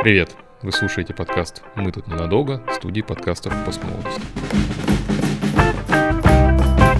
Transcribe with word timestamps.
Привет! 0.00 0.36
Вы 0.62 0.70
слушаете 0.70 1.12
подкаст 1.12 1.62
«Мы 1.74 1.90
тут 1.90 2.06
ненадолго» 2.06 2.62
студии 2.72 3.00
подкастов 3.00 3.52
«Постмолодость». 3.66 4.20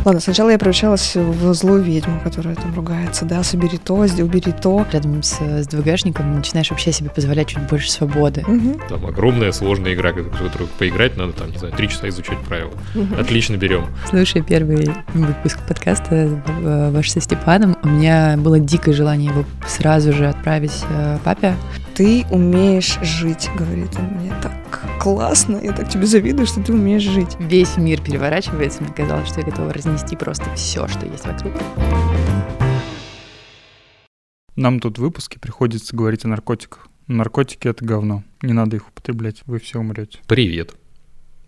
Ладно, 0.04 0.20
сначала 0.20 0.50
я 0.50 0.58
превращалась 0.58 1.14
в 1.14 1.54
злую 1.54 1.82
ведьму, 1.82 2.20
которая 2.24 2.56
там 2.56 2.74
ругается, 2.74 3.24
да, 3.24 3.44
собери 3.44 3.78
то, 3.78 3.94
убери 3.94 4.52
то. 4.52 4.84
Рядом 4.90 5.22
с, 5.22 5.38
с 5.38 5.68
ДВГшником 5.68 6.34
начинаешь 6.34 6.70
вообще 6.70 6.90
себе 6.90 7.08
позволять 7.10 7.48
чуть 7.48 7.62
больше 7.68 7.88
свободы. 7.88 8.42
Мгм. 8.48 8.80
Там 8.88 9.06
огромная 9.06 9.52
сложная 9.52 9.94
игра, 9.94 10.12
которую 10.12 10.68
поиграть 10.78 11.16
надо, 11.16 11.34
там, 11.34 11.50
не 11.52 11.58
знаю, 11.58 11.74
три 11.74 11.88
часа 11.88 12.08
изучать 12.08 12.38
правила. 12.48 12.72
Отлично 13.16 13.56
берем. 13.56 13.86
Слушай, 14.08 14.42
первый 14.42 14.90
выпуск 15.14 15.60
подкаста 15.68 16.42
э, 16.46 16.90
ваш 16.90 17.10
со 17.10 17.20
Степаном, 17.20 17.76
у 17.84 17.88
меня 17.88 18.36
было 18.38 18.58
дикое 18.58 18.92
желание 18.92 19.30
его 19.30 19.44
сразу 19.66 20.12
же 20.12 20.26
отправить 20.26 20.84
э, 20.90 21.18
папе. 21.22 21.54
Ты 21.98 22.24
умеешь 22.30 22.96
жить, 23.02 23.50
говорит 23.56 23.96
он 23.96 24.04
мне. 24.04 24.32
Так 24.40 24.52
классно, 25.02 25.56
я 25.60 25.72
так 25.72 25.90
тебе 25.90 26.06
завидую, 26.06 26.46
что 26.46 26.62
ты 26.62 26.72
умеешь 26.72 27.02
жить. 27.02 27.34
Весь 27.40 27.76
мир 27.76 28.00
переворачивается, 28.00 28.84
мне 28.84 28.92
казалось, 28.92 29.26
что 29.26 29.40
я 29.40 29.46
готова 29.46 29.72
разнести 29.72 30.14
просто 30.14 30.44
все, 30.54 30.86
что 30.86 31.06
есть 31.06 31.26
вокруг. 31.26 31.54
Нам 34.54 34.78
тут 34.78 34.98
в 34.98 35.00
выпуске 35.00 35.40
приходится 35.40 35.96
говорить 35.96 36.24
о 36.24 36.28
наркотиках. 36.28 36.86
Наркотики— 37.08 37.66
это 37.68 37.84
говно. 37.84 38.22
Не 38.42 38.52
надо 38.52 38.76
их 38.76 38.86
употреблять, 38.86 39.42
вы 39.46 39.58
все 39.58 39.80
умрете. 39.80 40.20
Привет! 40.28 40.76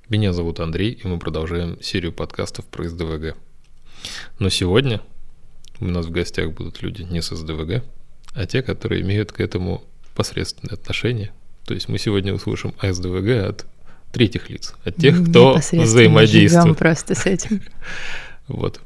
Меня 0.09 0.33
зовут 0.33 0.59
Андрей, 0.59 1.01
и 1.01 1.07
мы 1.07 1.21
продолжаем 1.21 1.81
серию 1.81 2.13
подкастов 2.13 2.65
про 2.65 2.89
СДВГ. 2.89 3.37
Но 4.41 4.49
сегодня 4.49 5.01
у 5.79 5.85
нас 5.85 6.07
в 6.07 6.11
гостях 6.11 6.51
будут 6.55 6.83
люди 6.83 7.03
не 7.03 7.23
с 7.23 7.33
СДВГ, 7.33 7.85
а 8.35 8.47
те, 8.47 8.63
которые 8.63 9.03
имеют 9.03 9.31
к 9.31 9.39
этому 9.39 9.85
посредственное 10.21 10.75
отношение. 10.75 11.33
То 11.65 11.73
есть 11.73 11.89
мы 11.89 11.97
сегодня 11.99 12.35
услышим 12.35 12.75
СДВГ 12.83 13.49
от 13.49 13.67
третьих 14.13 14.51
лиц, 14.51 14.75
от 14.85 14.97
тех, 14.97 15.27
кто 15.27 15.55
взаимодействует. 15.73 16.77
просто 16.77 17.15
с 17.15 17.25
этим. 17.27 17.63
Вот. 18.49 18.81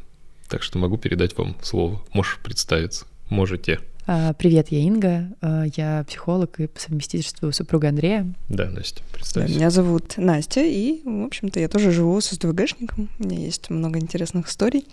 Так 0.49 0.63
что 0.63 0.79
могу 0.79 0.97
передать 0.99 1.37
вам 1.39 1.57
слово. 1.63 2.01
Можешь 2.13 2.39
представиться. 2.41 3.07
Можете. 3.31 3.81
А, 4.07 4.35
Привет, 4.35 4.69
я 4.69 4.81
Инга, 4.81 5.31
а, 5.41 5.65
я 5.75 6.05
психолог 6.07 6.61
и 6.61 6.67
по 6.69 6.79
совместительству 6.79 7.51
супруга 7.51 7.89
Андрея. 7.89 8.33
Да, 8.51 8.67
Настя, 8.71 9.01
Да, 9.01 9.15
представься. 9.15 9.55
Меня 9.55 9.71
зовут 9.71 10.19
Настя, 10.19 10.61
и, 10.61 11.01
в 11.03 11.25
общем-то, 11.25 11.59
я 11.59 11.69
тоже 11.69 11.91
живу 11.91 12.21
с 12.21 12.29
СДВГшником. 12.31 13.09
У 13.19 13.25
меня 13.25 13.39
есть 13.39 13.71
много 13.71 13.99
интересных 13.99 14.49
историй, 14.49 14.87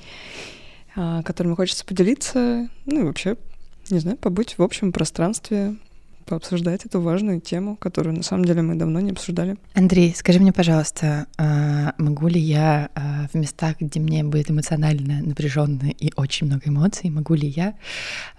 а, 0.95 1.22
которыми 1.23 1.53
хочется 1.56 1.86
поделиться. 1.86 2.69
Ну 2.86 3.02
и 3.02 3.03
вообще, 3.03 3.36
не 3.89 4.00
знаю, 4.00 4.17
побыть 4.17 4.58
в 4.58 4.64
общем 4.64 4.94
пространстве, 4.94 5.75
пообсуждать 6.32 6.86
эту 6.86 7.02
важную 7.02 7.42
тему, 7.42 7.76
которую 7.76 8.16
на 8.16 8.24
самом 8.24 8.46
деле 8.46 8.62
мы 8.62 8.76
давно 8.76 9.02
не 9.02 9.12
обсуждали. 9.12 9.58
Андрей, 9.74 10.14
скажи 10.16 10.40
мне, 10.40 10.54
пожалуйста, 10.54 11.28
а, 11.38 11.94
могу 11.98 12.30
ли 12.30 12.40
я 12.40 12.90
а, 12.96 13.28
в 13.34 13.36
местах, 13.36 13.76
где 13.82 14.00
мне 14.00 14.24
будет 14.24 14.50
эмоционально 14.50 15.22
напряженно 15.22 15.90
и 15.90 16.14
очень 16.16 16.48
много 16.48 16.62
эмоций, 16.68 17.09
могу 17.09 17.34
ли 17.34 17.50
я 17.50 17.74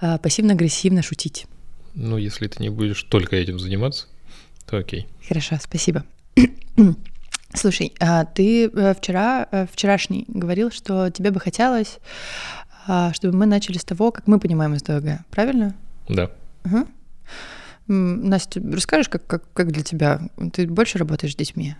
а, 0.01 0.17
пассивно-агрессивно 0.17 1.03
шутить? 1.03 1.45
Ну, 1.93 2.17
если 2.17 2.49
ты 2.49 2.63
не 2.63 2.71
будешь 2.71 3.03
только 3.03 3.37
этим 3.37 3.59
заниматься, 3.59 4.07
то 4.65 4.79
окей. 4.79 5.07
Хорошо, 5.29 5.59
спасибо. 5.61 6.03
Слушай, 7.55 7.93
ты 8.35 8.69
э, 8.69 8.95
вчера, 8.95 9.47
э, 9.53 9.67
вчерашний 9.71 10.25
говорил, 10.29 10.71
что 10.71 11.11
тебе 11.11 11.31
бы 11.31 11.41
хотелось, 11.41 11.99
чтобы 13.13 13.37
мы 13.37 13.45
начали 13.45 13.77
с 13.77 13.85
того, 13.85 14.11
как 14.13 14.27
мы 14.27 14.41
понимаем 14.41 14.79
СДВГ, 14.79 15.27
правильно? 15.31 15.75
Да. 16.09 16.31
Ага. 16.65 16.87
Настя, 17.87 18.61
расскажешь, 18.73 19.09
как, 19.09 19.27
как, 19.27 19.53
как 19.53 19.73
для 19.73 19.83
тебя? 19.83 20.29
Ты 20.53 20.67
больше 20.67 20.99
работаешь 20.99 21.33
с 21.33 21.37
детьми? 21.37 21.75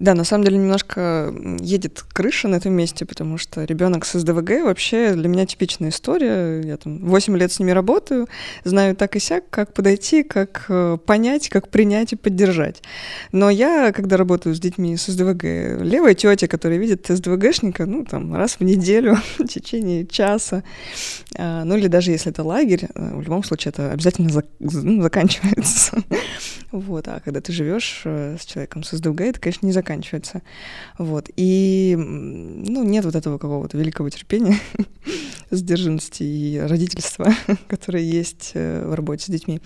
Да, 0.00 0.14
на 0.14 0.24
самом 0.24 0.44
деле 0.44 0.56
немножко 0.56 1.32
едет 1.60 2.02
крыша 2.10 2.48
на 2.48 2.56
этом 2.56 2.72
месте, 2.72 3.04
потому 3.04 3.36
что 3.36 3.64
ребенок 3.64 4.06
с 4.06 4.18
СДВГ 4.18 4.62
вообще 4.64 5.12
для 5.12 5.28
меня 5.28 5.44
типичная 5.44 5.90
история. 5.90 6.62
Я 6.62 6.78
там 6.78 7.04
8 7.04 7.36
лет 7.36 7.52
с 7.52 7.58
ними 7.60 7.72
работаю, 7.72 8.26
знаю 8.64 8.96
так 8.96 9.14
и 9.16 9.20
сяк, 9.20 9.44
как 9.50 9.74
подойти, 9.74 10.22
как 10.22 10.64
э, 10.70 10.96
понять, 11.04 11.50
как 11.50 11.68
принять 11.68 12.14
и 12.14 12.16
поддержать. 12.16 12.82
Но 13.30 13.50
я, 13.50 13.92
когда 13.92 14.16
работаю 14.16 14.54
с 14.54 14.60
детьми 14.60 14.96
с 14.96 15.04
СДВГ, 15.04 15.44
левая 15.82 16.14
тетя, 16.14 16.48
которая 16.48 16.78
видит 16.78 17.04
СДВГшника, 17.06 17.84
ну, 17.84 18.06
там, 18.06 18.34
раз 18.34 18.54
в 18.54 18.62
неделю, 18.62 19.18
в 19.38 19.46
течение 19.46 20.06
часа, 20.06 20.64
а, 21.36 21.62
ну, 21.64 21.76
или 21.76 21.88
даже 21.88 22.10
если 22.10 22.32
это 22.32 22.42
лагерь, 22.42 22.88
э, 22.94 23.16
в 23.16 23.20
любом 23.20 23.44
случае 23.44 23.70
это 23.70 23.92
обязательно 23.92 24.30
ну, 24.60 25.02
заканчивается. 25.02 25.98
Вот, 26.72 27.08
а 27.08 27.18
когда 27.18 27.40
ты 27.40 27.52
живешь 27.52 28.02
э, 28.04 28.36
с 28.40 28.44
человеком 28.44 28.84
с 28.84 28.96
СДВГ, 28.96 29.22
это, 29.22 29.40
конечно, 29.40 29.66
не 29.66 29.72
заканчивается. 29.72 29.89
Вот. 30.98 31.28
И 31.36 31.94
ну, 31.98 32.84
нет 32.84 33.04
вот 33.04 33.14
этого 33.14 33.38
какого-то 33.38 33.76
великого 33.78 34.08
терпения, 34.10 34.58
сдержанности 35.50 36.22
и 36.22 36.58
родительства, 36.58 37.32
которое 37.68 38.02
есть 38.02 38.52
э, 38.54 38.86
в 38.86 38.94
работе 38.94 39.24
с 39.24 39.28
детьми. 39.28 39.60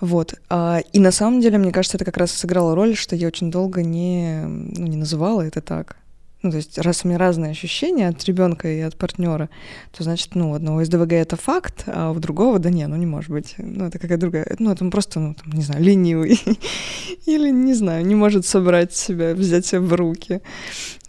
Вот. 0.00 0.34
А, 0.50 0.80
И 0.92 0.98
на 0.98 1.10
самом 1.10 1.40
деле, 1.40 1.58
мне 1.58 1.72
кажется, 1.72 1.96
это 1.96 2.04
как 2.04 2.16
раз 2.16 2.32
сыграло 2.32 2.74
роль, 2.74 2.96
что 2.96 3.16
я 3.16 3.28
очень 3.28 3.50
долго 3.50 3.82
не, 3.82 4.44
ну, 4.44 4.86
не 4.86 4.96
называла 4.96 5.42
это 5.42 5.60
так. 5.60 5.96
Ну, 6.44 6.50
то 6.50 6.58
есть, 6.58 6.76
раз 6.76 7.00
у 7.02 7.08
меня 7.08 7.16
разные 7.16 7.52
ощущения 7.52 8.06
от 8.06 8.22
ребенка 8.26 8.68
и 8.68 8.80
от 8.80 8.96
партнера, 8.96 9.48
то 9.92 10.04
значит, 10.04 10.34
ну, 10.34 10.50
у 10.50 10.54
одного 10.54 10.84
СДВГ 10.84 11.14
это 11.14 11.36
факт, 11.36 11.84
а 11.86 12.10
у 12.10 12.18
другого, 12.20 12.58
да 12.58 12.68
не, 12.68 12.86
ну 12.86 12.96
не 12.96 13.06
может 13.06 13.30
быть. 13.30 13.54
Ну, 13.56 13.86
это 13.86 13.98
какая 13.98 14.18
другая. 14.18 14.54
Ну, 14.58 14.70
это 14.70 14.84
он 14.84 14.90
просто, 14.90 15.20
ну, 15.20 15.32
там, 15.32 15.50
не 15.52 15.62
знаю, 15.62 15.82
ленивый. 15.82 16.38
Или, 17.26 17.48
не 17.48 17.72
знаю, 17.72 18.04
не 18.04 18.14
может 18.14 18.44
собрать 18.44 18.92
себя, 18.92 19.34
взять 19.34 19.64
себя 19.64 19.80
в 19.80 19.94
руки. 19.94 20.42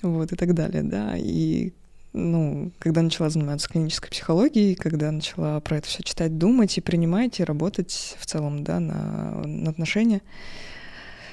Вот, 0.02 0.32
и 0.32 0.38
так 0.38 0.54
далее, 0.54 0.84
да. 0.84 1.18
И 1.18 1.74
ну, 2.14 2.72
когда 2.80 3.02
начала 3.02 3.30
заниматься 3.30 3.68
клинической 3.68 4.12
психологией, 4.12 4.76
когда 4.76 5.12
начала 5.12 5.60
про 5.60 5.80
это 5.80 5.88
все 5.90 6.02
читать, 6.02 6.38
думать 6.38 6.78
и 6.78 6.82
принимать, 6.82 7.42
и 7.42 7.44
работать 7.44 8.16
в 8.18 8.26
целом, 8.26 8.64
да, 8.64 8.80
на, 8.80 9.44
на 9.46 9.70
отношения, 9.70 10.22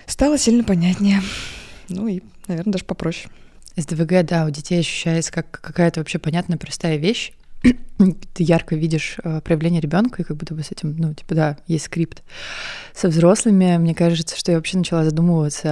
стало 0.06 0.38
сильно 0.38 0.64
понятнее. 0.64 1.22
Ну 1.88 2.08
и, 2.08 2.22
наверное, 2.48 2.72
даже 2.72 2.84
попроще. 2.84 3.28
СДВГ, 3.76 4.24
да, 4.24 4.44
у 4.44 4.50
детей 4.50 4.80
ощущается 4.80 5.32
как 5.32 5.50
какая-то 5.50 6.00
вообще 6.00 6.18
понятная 6.18 6.58
простая 6.58 6.96
вещь. 6.96 7.32
Ты 8.34 8.42
ярко 8.42 8.74
видишь 8.74 9.16
э, 9.22 9.40
проявление 9.40 9.80
ребенка, 9.80 10.22
и 10.22 10.24
как 10.24 10.36
будто 10.36 10.54
бы 10.54 10.62
с 10.62 10.72
этим, 10.72 10.96
ну, 10.98 11.14
типа, 11.14 11.34
да, 11.34 11.56
есть 11.66 11.84
скрипт. 11.84 12.22
Со 12.94 13.08
взрослыми, 13.08 13.76
мне 13.76 13.94
кажется, 13.94 14.36
что 14.36 14.50
я 14.50 14.58
вообще 14.58 14.78
начала 14.78 15.04
задумываться 15.04 15.70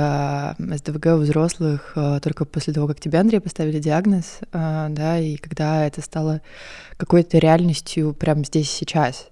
о 0.50 0.56
СДВГ 0.58 1.06
у 1.06 1.16
взрослых 1.16 1.92
э, 1.96 2.20
только 2.22 2.44
после 2.44 2.72
того, 2.72 2.86
как 2.86 3.00
тебе, 3.00 3.18
Андрей, 3.18 3.40
поставили 3.40 3.80
диагноз, 3.80 4.38
э, 4.52 4.86
да, 4.90 5.18
и 5.18 5.36
когда 5.36 5.84
это 5.86 6.00
стало 6.00 6.42
какой-то 6.96 7.38
реальностью 7.38 8.14
прямо 8.14 8.44
здесь 8.44 8.70
сейчас. 8.70 9.28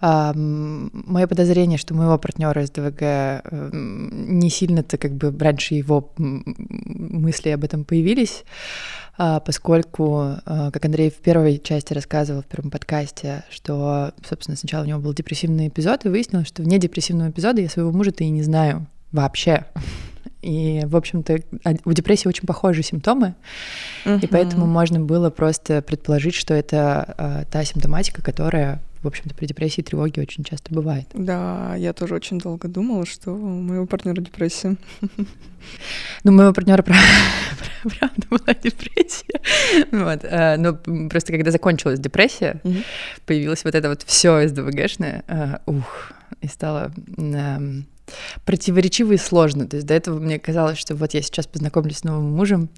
Мое 0.00 1.26
подозрение, 1.26 1.78
что 1.78 1.94
моего 1.94 2.18
партнера 2.18 2.66
СДВГ 2.66 3.02
эм, 3.02 4.38
не 4.38 4.50
сильно-то 4.50 4.98
как 4.98 5.12
бы 5.12 5.34
раньше 5.38 5.74
его 5.74 6.12
мысли 6.16 7.50
об 7.50 7.64
этом 7.64 7.84
появились, 7.84 8.44
а, 9.16 9.40
поскольку, 9.40 10.36
а, 10.44 10.70
как 10.72 10.84
Андрей 10.84 11.10
в 11.10 11.16
первой 11.16 11.58
части 11.58 11.92
рассказывал, 11.92 12.42
в 12.42 12.46
первом 12.46 12.70
подкасте, 12.70 13.44
что, 13.50 14.12
собственно, 14.28 14.56
сначала 14.56 14.82
у 14.82 14.86
него 14.86 14.98
был 14.98 15.14
депрессивный 15.14 15.68
эпизод, 15.68 16.04
и 16.04 16.08
выяснилось, 16.08 16.48
что 16.48 16.62
вне 16.62 16.78
депрессивного 16.78 17.30
эпизода 17.30 17.60
я 17.60 17.68
своего 17.68 17.92
мужа-то 17.92 18.24
и 18.24 18.28
не 18.28 18.42
знаю 18.42 18.86
вообще. 19.12 19.66
И, 20.42 20.82
в 20.84 20.96
общем-то, 20.96 21.38
у 21.84 21.92
депрессии 21.92 22.28
очень 22.28 22.46
похожие 22.46 22.82
симптомы, 22.82 23.34
и 24.04 24.26
поэтому 24.26 24.66
можно 24.66 25.00
было 25.00 25.30
просто 25.30 25.80
предположить, 25.80 26.34
что 26.34 26.52
это 26.52 27.14
а, 27.16 27.44
та 27.44 27.64
симптоматика, 27.64 28.20
которая, 28.20 28.82
в 29.04 29.06
общем-то, 29.06 29.34
при 29.34 29.46
депрессии 29.46 29.80
и 29.80 29.84
тревоге 29.84 30.22
очень 30.22 30.44
часто 30.44 30.72
бывает. 30.74 31.06
Да, 31.12 31.74
я 31.76 31.92
тоже 31.92 32.14
очень 32.14 32.38
долго 32.38 32.68
думала, 32.68 33.04
что 33.04 33.32
у 33.32 33.60
моего 33.60 33.86
партнера 33.86 34.20
депрессия. 34.20 34.76
Ну, 36.24 36.32
у 36.32 36.34
моего 36.34 36.52
партнера 36.52 36.82
правда 37.82 38.26
была 38.30 38.54
депрессия. 38.54 39.40
Вот. 39.92 40.24
а, 40.24 40.56
Но 40.56 40.74
просто 41.08 41.32
когда 41.32 41.50
закончилась 41.50 42.00
депрессия, 42.00 42.60
появилось 43.26 43.64
вот 43.64 43.74
это 43.74 43.88
вот 43.90 44.02
все 44.02 44.48
СДВГшное, 44.48 45.24
а, 45.28 45.60
ух, 45.66 46.12
и 46.40 46.48
стало 46.48 46.92
м, 47.18 47.86
противоречиво 48.44 49.12
и 49.12 49.16
сложно. 49.18 49.66
То 49.66 49.76
есть 49.76 49.86
до 49.86 49.94
этого 49.94 50.18
мне 50.18 50.38
казалось, 50.38 50.78
что 50.78 50.94
вот 50.94 51.14
я 51.14 51.22
сейчас 51.22 51.46
познакомлюсь 51.46 51.98
с 51.98 52.04
новым 52.04 52.32
мужем, 52.34 52.68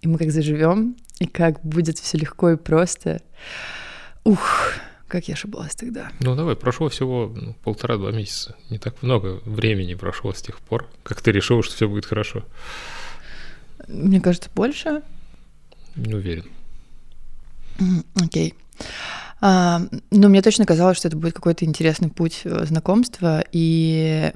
и 0.00 0.08
мы 0.08 0.18
как 0.18 0.30
заживем, 0.32 0.96
и 1.20 1.26
как 1.26 1.60
будет 1.64 1.98
все 1.98 2.18
легко 2.18 2.50
и 2.50 2.56
просто. 2.56 3.20
Ух, 4.24 4.72
как 5.08 5.28
я 5.28 5.34
ошибалась 5.34 5.74
тогда. 5.74 6.12
Ну, 6.20 6.36
давай, 6.36 6.54
прошло 6.54 6.88
всего 6.88 7.32
ну, 7.34 7.54
полтора-два 7.64 8.12
месяца. 8.12 8.54
Не 8.70 8.78
так 8.78 9.02
много 9.02 9.40
времени 9.44 9.94
прошло 9.94 10.32
с 10.32 10.42
тех 10.42 10.60
пор, 10.60 10.88
как 11.02 11.20
ты 11.22 11.32
решил, 11.32 11.62
что 11.62 11.74
все 11.74 11.88
будет 11.88 12.04
хорошо. 12.06 12.44
Мне 13.88 14.20
кажется, 14.20 14.50
больше. 14.54 15.02
Не 15.96 16.14
уверен. 16.14 16.44
Окей. 18.14 18.54
А, 19.40 19.80
ну, 20.10 20.28
мне 20.28 20.42
точно 20.42 20.66
казалось, 20.66 20.98
что 20.98 21.08
это 21.08 21.16
будет 21.16 21.34
какой-то 21.34 21.64
интересный 21.64 22.10
путь 22.10 22.42
э, 22.44 22.66
знакомства, 22.66 23.44
и 23.52 24.32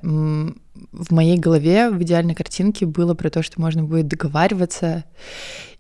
в 0.75 1.13
моей 1.13 1.39
голове 1.39 1.91
в 1.91 2.03
идеальной 2.03 2.35
картинке 2.35 2.87
было 2.87 3.15
про 3.15 3.31
то, 3.31 3.43
что 3.43 3.61
можно 3.61 3.85
будет 3.85 4.09
договариваться 4.09 5.05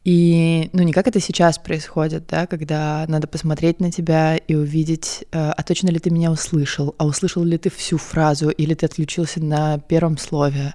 и, 0.05 0.69
ну, 0.73 0.83
не 0.83 0.93
как 0.93 1.06
это 1.06 1.21
сейчас 1.21 1.59
происходит, 1.59 2.27
да, 2.27 2.49
когда 2.49 3.05
надо 3.06 3.29
посмотреть 3.29 3.79
на 3.79 3.93
тебя 3.93 4.37
и 4.37 4.55
увидеть, 4.56 5.25
э, 5.31 5.50
а 5.50 5.62
точно 5.62 5.91
ли 5.91 6.00
ты 6.00 6.11
меня 6.11 6.33
услышал, 6.33 6.97
а 6.99 7.06
услышал 7.06 7.44
ли 7.44 7.56
ты 7.56 7.71
всю 7.71 7.99
фразу, 7.99 8.49
или 8.49 8.75
ты 8.75 8.87
отключился 8.87 9.41
на 9.41 9.79
первом 9.79 10.19
слове, 10.19 10.75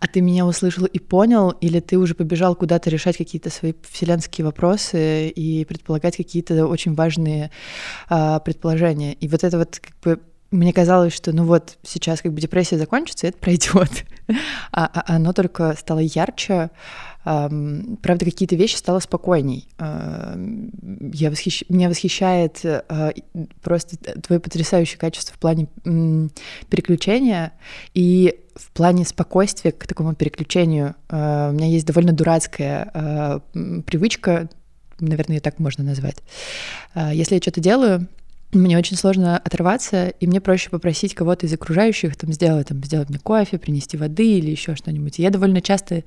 а 0.00 0.06
ты 0.06 0.22
меня 0.22 0.46
услышал 0.46 0.86
и 0.86 0.98
понял, 0.98 1.50
или 1.50 1.80
ты 1.80 1.98
уже 1.98 2.14
побежал 2.14 2.56
куда-то 2.56 2.88
решать 2.88 3.18
какие-то 3.18 3.50
свои 3.50 3.74
вселенские 3.82 4.46
вопросы 4.46 5.28
и 5.28 5.66
предполагать 5.66 6.16
какие-то 6.16 6.66
очень 6.66 6.94
важные 6.94 7.50
э, 8.08 8.40
предположения. 8.42 9.12
И 9.12 9.28
вот 9.28 9.44
это 9.44 9.58
вот 9.58 9.78
как 9.78 9.94
бы 10.00 10.22
мне 10.54 10.72
казалось, 10.72 11.12
что 11.12 11.32
ну 11.32 11.44
вот 11.44 11.78
сейчас 11.82 12.22
как 12.22 12.32
бы 12.32 12.40
депрессия 12.40 12.78
закончится, 12.78 13.26
и 13.26 13.30
это 13.30 13.38
пройдет. 13.38 14.04
а, 14.72 14.90
а 14.92 15.16
оно 15.16 15.32
только 15.32 15.74
стало 15.78 15.98
ярче, 16.00 16.70
Правда, 17.24 18.26
какие-то 18.26 18.54
вещи 18.54 18.76
стало 18.76 18.98
спокойней. 19.00 19.66
Я 19.78 21.30
восхищ... 21.30 21.64
Меня 21.70 21.88
восхищает 21.88 22.60
э, 22.62 23.12
просто 23.62 23.96
твое 23.96 24.40
потрясающее 24.40 24.98
качество 24.98 25.34
в 25.34 25.38
плане 25.38 25.68
переключения 26.68 27.52
и 27.94 28.40
в 28.54 28.70
плане 28.72 29.06
спокойствия 29.06 29.72
к 29.72 29.86
такому 29.86 30.14
переключению. 30.14 30.96
У 31.08 31.14
меня 31.14 31.66
есть 31.66 31.86
довольно 31.86 32.12
дурацкая 32.12 33.40
привычка, 33.86 34.50
наверное, 35.00 35.36
ее 35.36 35.40
так 35.40 35.58
можно 35.58 35.82
назвать. 35.82 36.18
Если 36.94 37.36
я 37.36 37.40
что-то 37.40 37.60
делаю, 37.60 38.06
мне 38.54 38.78
очень 38.78 38.96
сложно 38.96 39.38
оторваться, 39.38 40.08
и 40.08 40.26
мне 40.26 40.40
проще 40.40 40.70
попросить 40.70 41.14
кого-то 41.14 41.46
из 41.46 41.52
окружающих 41.52 42.16
там 42.16 42.32
сделать, 42.32 42.68
там, 42.68 42.82
сделать 42.84 43.08
мне 43.08 43.18
кофе, 43.18 43.58
принести 43.58 43.96
воды 43.96 44.38
или 44.38 44.50
еще 44.50 44.76
что-нибудь. 44.76 45.18
Я 45.18 45.30
довольно 45.30 45.60
часто 45.60 46.04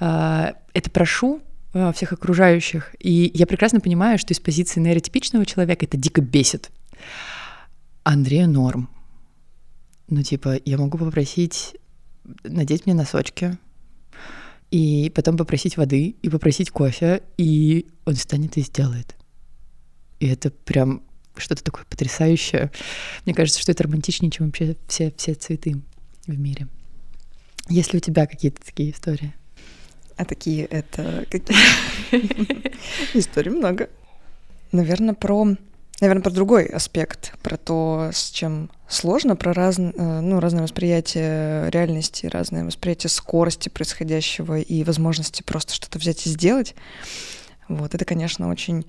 э, 0.00 0.52
это 0.72 0.90
прошу 0.90 1.40
э, 1.74 1.92
всех 1.92 2.12
окружающих, 2.12 2.94
и 2.98 3.30
я 3.34 3.46
прекрасно 3.46 3.80
понимаю, 3.80 4.18
что 4.18 4.32
из 4.32 4.40
позиции 4.40 4.80
нейротипичного 4.80 5.46
человека 5.46 5.86
это 5.86 5.96
дико 5.96 6.20
бесит. 6.20 6.70
Андрея 8.04 8.46
норм. 8.46 8.88
Ну, 10.08 10.22
типа, 10.22 10.58
я 10.64 10.78
могу 10.78 10.98
попросить 10.98 11.76
надеть 12.44 12.86
мне 12.86 12.94
носочки, 12.94 13.58
и 14.70 15.10
потом 15.14 15.36
попросить 15.36 15.76
воды, 15.76 16.16
и 16.22 16.28
попросить 16.28 16.70
кофе, 16.70 17.22
и 17.36 17.86
он 18.04 18.14
встанет 18.14 18.56
и 18.56 18.62
сделает. 18.62 19.16
И 20.20 20.26
это 20.26 20.50
прям 20.50 21.02
что-то 21.40 21.64
такое 21.64 21.84
потрясающее. 21.84 22.70
Мне 23.24 23.34
кажется, 23.34 23.60
что 23.60 23.72
это 23.72 23.84
романтичнее, 23.84 24.30
чем 24.30 24.46
вообще 24.46 24.76
все, 24.86 25.12
все 25.16 25.34
цветы 25.34 25.80
в 26.26 26.38
мире. 26.38 26.68
Есть 27.68 27.92
ли 27.92 27.98
у 27.98 28.00
тебя 28.00 28.26
какие-то 28.26 28.64
такие 28.64 28.92
истории? 28.92 29.34
А 30.16 30.24
такие 30.24 30.64
это 30.64 31.26
какие? 31.30 31.56
Историй 33.14 33.52
много. 33.52 33.88
Наверное, 34.72 35.14
про 35.14 35.56
Наверное, 36.00 36.22
про 36.22 36.30
другой 36.30 36.66
аспект, 36.66 37.36
про 37.42 37.56
то, 37.56 38.10
с 38.12 38.30
чем 38.30 38.70
сложно, 38.86 39.34
про 39.34 39.52
раз, 39.52 39.80
э, 39.80 40.20
ну, 40.20 40.38
разное 40.38 40.62
восприятие 40.62 41.68
реальности, 41.70 42.26
разное 42.26 42.64
восприятие 42.64 43.10
скорости 43.10 43.68
происходящего 43.68 44.60
и 44.60 44.84
возможности 44.84 45.42
просто 45.42 45.74
что-то 45.74 45.98
взять 45.98 46.24
и 46.24 46.30
сделать. 46.30 46.76
Вот, 47.66 47.96
это, 47.96 48.04
конечно, 48.04 48.48
очень 48.48 48.86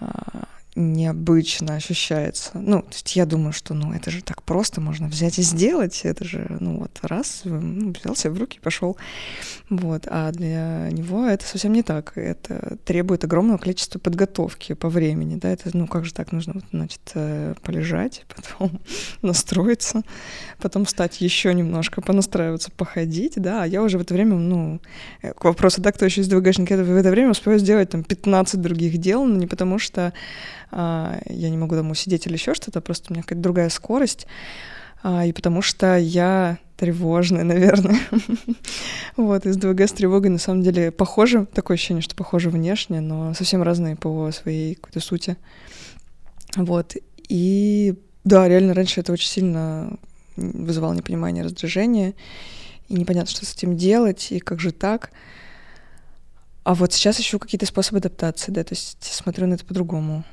а, 0.00 0.44
необычно 0.76 1.76
ощущается. 1.76 2.50
Ну, 2.54 2.82
то 2.82 2.92
есть 2.92 3.14
я 3.16 3.26
думаю, 3.26 3.52
что 3.52 3.74
ну 3.74 3.92
это 3.92 4.10
же 4.10 4.22
так 4.22 4.42
просто, 4.42 4.80
можно 4.80 5.06
взять 5.08 5.38
и 5.38 5.42
сделать. 5.42 6.00
Это 6.04 6.24
же, 6.24 6.56
ну 6.60 6.78
вот 6.78 6.98
раз, 7.02 7.42
ну, 7.44 7.92
взял 7.92 8.16
себя 8.16 8.32
в 8.32 8.38
руки 8.38 8.58
и 8.58 8.60
пошел. 8.60 8.96
Вот. 9.70 10.06
А 10.10 10.32
для 10.32 10.88
него 10.90 11.26
это 11.26 11.46
совсем 11.46 11.72
не 11.72 11.82
так. 11.82 12.12
Это 12.16 12.76
требует 12.84 13.24
огромного 13.24 13.58
количества 13.58 13.98
подготовки 13.98 14.72
по 14.74 14.88
времени. 14.88 15.36
Да? 15.36 15.50
Это, 15.50 15.70
ну 15.72 15.86
как 15.86 16.04
же 16.04 16.12
так 16.12 16.32
нужно, 16.32 16.54
вот, 16.54 16.64
значит, 16.72 17.00
э, 17.14 17.54
полежать, 17.62 18.24
потом 18.34 18.80
настроиться, 19.22 20.02
потом 20.58 20.84
встать 20.84 21.20
еще 21.20 21.54
немножко, 21.54 22.00
понастраиваться, 22.00 22.70
походить, 22.70 23.34
да, 23.36 23.62
а 23.62 23.66
я 23.66 23.82
уже 23.82 23.98
в 23.98 24.02
это 24.02 24.14
время, 24.14 24.36
ну, 24.36 24.80
э, 25.22 25.32
к 25.32 25.44
вопросу, 25.44 25.80
да, 25.80 25.92
кто 25.92 26.04
еще 26.04 26.20
из 26.20 26.28
ДВГшник, 26.28 26.70
я 26.70 26.76
в 26.78 26.96
это 26.96 27.10
время 27.10 27.30
успеваю 27.30 27.60
сделать 27.60 27.90
там 27.90 28.02
15 28.02 28.60
других 28.60 28.98
дел, 28.98 29.24
но 29.24 29.36
не 29.36 29.46
потому 29.46 29.78
что 29.78 30.12
я 30.74 31.50
не 31.50 31.56
могу 31.56 31.76
там 31.76 31.94
сидеть 31.94 32.26
или 32.26 32.34
еще 32.34 32.54
что-то, 32.54 32.80
просто 32.80 33.06
у 33.10 33.14
меня 33.14 33.22
какая-то 33.22 33.42
другая 33.42 33.68
скорость, 33.68 34.26
а, 35.02 35.24
и 35.24 35.32
потому 35.32 35.62
что 35.62 35.96
я 35.96 36.58
тревожная, 36.76 37.44
наверное. 37.44 38.00
вот, 39.16 39.46
из 39.46 39.56
ДВГ 39.56 39.82
с 39.82 39.92
тревогой 39.92 40.30
на 40.30 40.38
самом 40.38 40.62
деле 40.62 40.90
похожи, 40.90 41.46
такое 41.46 41.76
ощущение, 41.76 42.02
что 42.02 42.16
похожи 42.16 42.50
внешне, 42.50 43.00
но 43.00 43.34
совсем 43.34 43.62
разные 43.62 43.96
по 43.96 44.30
своей 44.32 44.74
какой-то 44.74 45.00
сути. 45.00 45.36
Вот, 46.56 46.96
и 47.28 47.94
да, 48.24 48.48
реально 48.48 48.74
раньше 48.74 49.00
это 49.00 49.12
очень 49.12 49.28
сильно 49.28 49.96
вызывало 50.36 50.94
непонимание, 50.94 51.44
раздражение, 51.44 52.14
и 52.88 52.94
непонятно, 52.94 53.30
что 53.30 53.46
с 53.46 53.54
этим 53.54 53.76
делать, 53.76 54.32
и 54.32 54.40
как 54.40 54.60
же 54.60 54.72
так. 54.72 55.10
А 56.64 56.74
вот 56.74 56.92
сейчас 56.94 57.20
ищу 57.20 57.38
какие-то 57.38 57.66
способы 57.66 57.98
адаптации, 57.98 58.50
да, 58.50 58.64
то 58.64 58.72
есть 58.72 59.04
смотрю 59.04 59.46
на 59.46 59.54
это 59.54 59.64
по-другому 59.64 60.24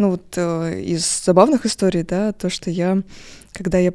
ну 0.00 0.12
вот 0.12 0.32
э, 0.36 0.80
из 0.80 1.24
забавных 1.24 1.66
историй, 1.66 2.02
да, 2.02 2.32
то, 2.32 2.48
что 2.48 2.70
я, 2.70 3.02
когда 3.52 3.78
я 3.78 3.92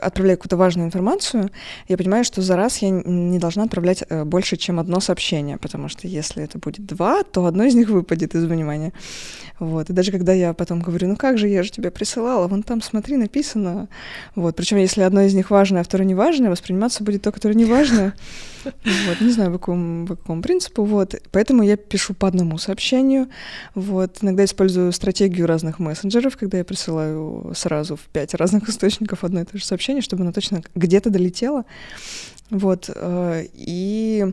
отправляю 0.00 0.38
какую-то 0.38 0.56
важную 0.56 0.86
информацию, 0.86 1.50
я 1.88 1.96
понимаю, 1.96 2.24
что 2.24 2.42
за 2.42 2.56
раз 2.56 2.78
я 2.78 2.90
не 2.90 3.38
должна 3.38 3.64
отправлять 3.64 4.04
э, 4.08 4.24
больше, 4.24 4.56
чем 4.56 4.78
одно 4.78 5.00
сообщение, 5.00 5.58
потому 5.58 5.88
что 5.88 6.06
если 6.06 6.42
это 6.42 6.58
будет 6.58 6.86
два, 6.86 7.22
то 7.24 7.46
одно 7.46 7.64
из 7.64 7.74
них 7.74 7.88
выпадет 7.88 8.34
из 8.34 8.44
внимания. 8.44 8.92
Вот. 9.58 9.90
И 9.90 9.92
даже 9.92 10.12
когда 10.12 10.32
я 10.32 10.52
потом 10.52 10.80
говорю, 10.80 11.08
ну 11.08 11.16
как 11.16 11.38
же, 11.38 11.48
я 11.48 11.62
же 11.62 11.70
тебе 11.70 11.90
присылала, 11.90 12.48
вон 12.48 12.62
там, 12.62 12.82
смотри, 12.82 13.16
написано. 13.16 13.88
Вот. 14.34 14.56
Причем, 14.56 14.78
если 14.78 15.02
одно 15.02 15.22
из 15.22 15.34
них 15.34 15.50
важное, 15.50 15.80
а 15.80 15.84
второе 15.84 16.06
неважное, 16.06 16.50
восприниматься 16.50 17.04
будет 17.04 17.22
то, 17.22 17.32
которое 17.32 17.54
неважное. 17.54 18.14
Вот, 18.64 19.20
не 19.20 19.30
знаю, 19.30 19.52
по 19.52 19.58
какому, 19.58 20.06
по 20.06 20.16
какому 20.16 20.42
принципу, 20.42 20.84
вот. 20.84 21.14
Поэтому 21.30 21.62
я 21.62 21.76
пишу 21.76 22.14
по 22.14 22.28
одному 22.28 22.56
сообщению, 22.58 23.28
вот. 23.74 24.18
Иногда 24.22 24.44
использую 24.44 24.90
стратегию 24.92 25.46
разных 25.46 25.78
мессенджеров, 25.78 26.36
когда 26.36 26.58
я 26.58 26.64
присылаю 26.64 27.52
сразу 27.54 27.96
в 27.96 28.00
пять 28.12 28.34
разных 28.44 28.68
источников 28.68 29.24
одно 29.24 29.40
и 29.40 29.44
то 29.44 29.56
же 29.56 29.64
сообщение, 29.64 30.02
чтобы 30.02 30.22
оно 30.22 30.32
точно 30.32 30.62
где-то 30.74 31.10
долетело, 31.10 31.64
вот. 32.50 32.90
Э, 32.94 33.44
и 33.54 34.32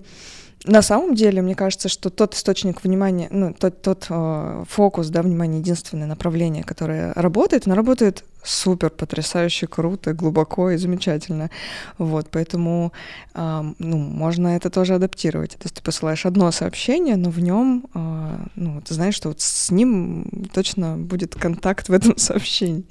на 0.65 0.82
самом 0.82 1.15
деле, 1.15 1.41
мне 1.41 1.56
кажется, 1.56 1.89
что 1.89 2.10
тот 2.10 2.36
источник 2.36 2.84
внимания, 2.84 3.27
ну, 3.32 3.53
тот, 3.53 3.82
тот 3.82 4.08
э, 4.10 4.63
фокус, 4.70 5.10
да, 5.10 5.22
внимания, 5.22 5.60
единственное 5.60 6.08
направление, 6.08 6.63
которое 6.63 7.13
работает, 7.13 7.65
оно 7.65 7.75
работает 7.75 8.24
супер, 8.43 8.89
потрясающе, 8.89 9.67
круто, 9.67 10.13
глубоко 10.13 10.71
и 10.71 10.77
замечательно. 10.77 11.50
Вот, 11.98 12.27
поэтому, 12.31 12.91
э, 13.33 13.63
ну, 13.79 13.98
можно 13.98 14.50
это 14.50 14.69
тоже 14.69 14.95
адаптировать. 14.95 15.51
То 15.51 15.63
есть 15.63 15.75
ты 15.75 15.81
посылаешь 15.81 16.25
одно 16.25 16.51
сообщение, 16.51 17.15
но 17.15 17.29
в 17.29 17.39
нем, 17.39 17.86
э, 17.93 18.38
ну, 18.55 18.81
ты 18.81 18.93
знаешь, 18.93 19.15
что 19.15 19.29
вот 19.29 19.41
с 19.41 19.71
ним 19.71 20.48
точно 20.53 20.98
будет 20.98 21.36
контакт 21.36 21.89
в 21.89 21.93
этом 21.93 22.17
сообщении. 22.17 22.86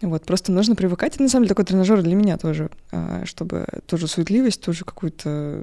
Вот, 0.00 0.24
просто 0.24 0.52
нужно 0.52 0.74
привыкать. 0.74 1.14
Это, 1.14 1.22
на 1.22 1.28
самом 1.28 1.44
деле, 1.44 1.54
такой 1.54 1.64
тренажер 1.64 2.02
для 2.02 2.14
меня 2.14 2.36
тоже, 2.38 2.70
э, 2.90 3.22
чтобы 3.24 3.66
ту 3.86 3.96
же 3.96 4.08
суетливость, 4.08 4.60
ту 4.60 4.72
же 4.72 4.84
какую-то 4.84 5.62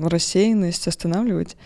рассеянность 0.00 0.86
останавливать 0.86 1.56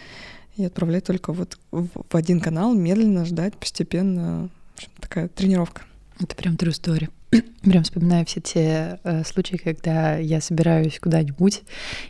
и 0.56 0.64
отправлять 0.64 1.04
только 1.04 1.32
вот 1.32 1.58
в, 1.70 1.88
в 2.08 2.14
один 2.16 2.40
канал, 2.40 2.74
медленно 2.74 3.24
ждать, 3.24 3.54
постепенно. 3.54 4.48
В 4.74 4.76
общем, 4.76 4.90
такая 5.00 5.28
тренировка. 5.28 5.82
Это 6.20 6.36
прям 6.36 6.54
true 6.54 6.70
story. 6.70 7.08
Прям 7.62 7.82
вспоминаю 7.82 8.24
все 8.26 8.40
те 8.40 9.00
э, 9.02 9.24
случаи, 9.24 9.56
когда 9.56 10.16
я 10.16 10.40
собираюсь 10.40 11.00
куда-нибудь 11.00 11.62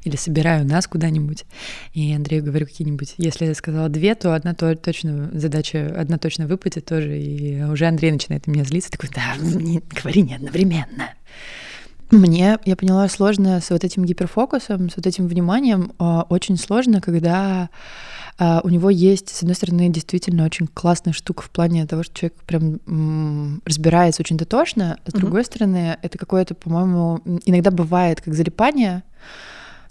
или 0.03 0.17
собираю 0.17 0.67
нас 0.67 0.87
куда-нибудь, 0.87 1.45
и 1.95 2.13
Андрею 2.13 2.45
говорю 2.45 2.67
какие-нибудь, 2.67 3.15
если 3.17 3.47
я 3.47 3.55
сказала 3.55 3.89
две, 3.89 4.15
то 4.15 4.35
одна 4.35 4.53
то, 4.53 4.75
точно 4.77 5.31
задача, 5.33 5.95
одна 5.97 6.19
точно 6.19 6.47
выпадет 6.47 6.85
тоже, 6.85 7.19
и 7.19 7.63
уже 7.63 7.87
Андрей 7.87 8.13
начинает 8.13 8.47
меня 8.47 8.65
злиться, 8.65 8.91
такой, 8.91 9.09
да, 9.15 9.37
не, 9.39 9.81
говори 9.81 10.23
не 10.23 10.35
одновременно. 10.35 11.11
Мне, 12.11 12.59
я 12.65 12.77
поняла, 12.77 13.09
сложно 13.09 13.61
с 13.61 13.71
вот 13.71 13.85
этим 13.85 14.05
гиперфокусом, 14.05 14.91
с 14.91 14.97
вот 14.97 15.07
этим 15.07 15.27
вниманием, 15.27 15.93
э, 15.99 16.23
очень 16.29 16.57
сложно, 16.57 17.01
когда 17.01 17.71
а, 18.37 18.61
у 18.65 18.69
него 18.69 18.91
есть, 18.91 19.29
с 19.29 19.43
одной 19.43 19.55
стороны, 19.55 19.89
действительно 19.91 20.45
очень 20.45 20.67
классная 20.67 21.13
штука 21.13 21.43
в 21.43 21.51
плане 21.51 21.87
того, 21.87 22.03
что 22.03 22.15
человек 22.15 22.35
прям 22.45 23.61
разбирается 23.65 24.23
очень 24.23 24.37
дотошно, 24.37 24.99
а 25.05 25.11
с 25.11 25.15
другой 25.15 25.43
mm-hmm. 25.43 25.47
стороны, 25.47 25.99
это 26.03 26.19
какое-то, 26.19 26.55
по-моему, 26.55 27.21
иногда 27.45 27.71
бывает 27.71 28.21
как 28.21 28.35
залипание. 28.35 29.05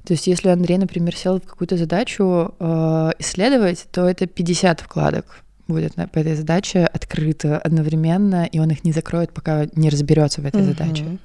То 0.05 0.11
есть, 0.11 0.27
если 0.27 0.49
Андрей, 0.49 0.77
например, 0.77 1.15
сел 1.15 1.39
в 1.39 1.45
какую-то 1.45 1.77
задачу 1.77 2.53
э, 2.59 3.11
исследовать, 3.19 3.85
то 3.91 4.05
это 4.05 4.27
50 4.27 4.81
вкладок 4.81 5.42
будет 5.67 5.97
на, 5.97 6.07
по 6.07 6.19
этой 6.19 6.35
задаче 6.35 6.85
открыто 6.85 7.57
одновременно, 7.57 8.45
и 8.45 8.59
он 8.59 8.69
их 8.71 8.83
не 8.83 8.91
закроет, 8.91 9.31
пока 9.31 9.67
не 9.75 9.89
разберется 9.89 10.41
в 10.41 10.45
этой 10.45 10.61
Мгм, 10.61 10.69
задаче. 10.69 11.17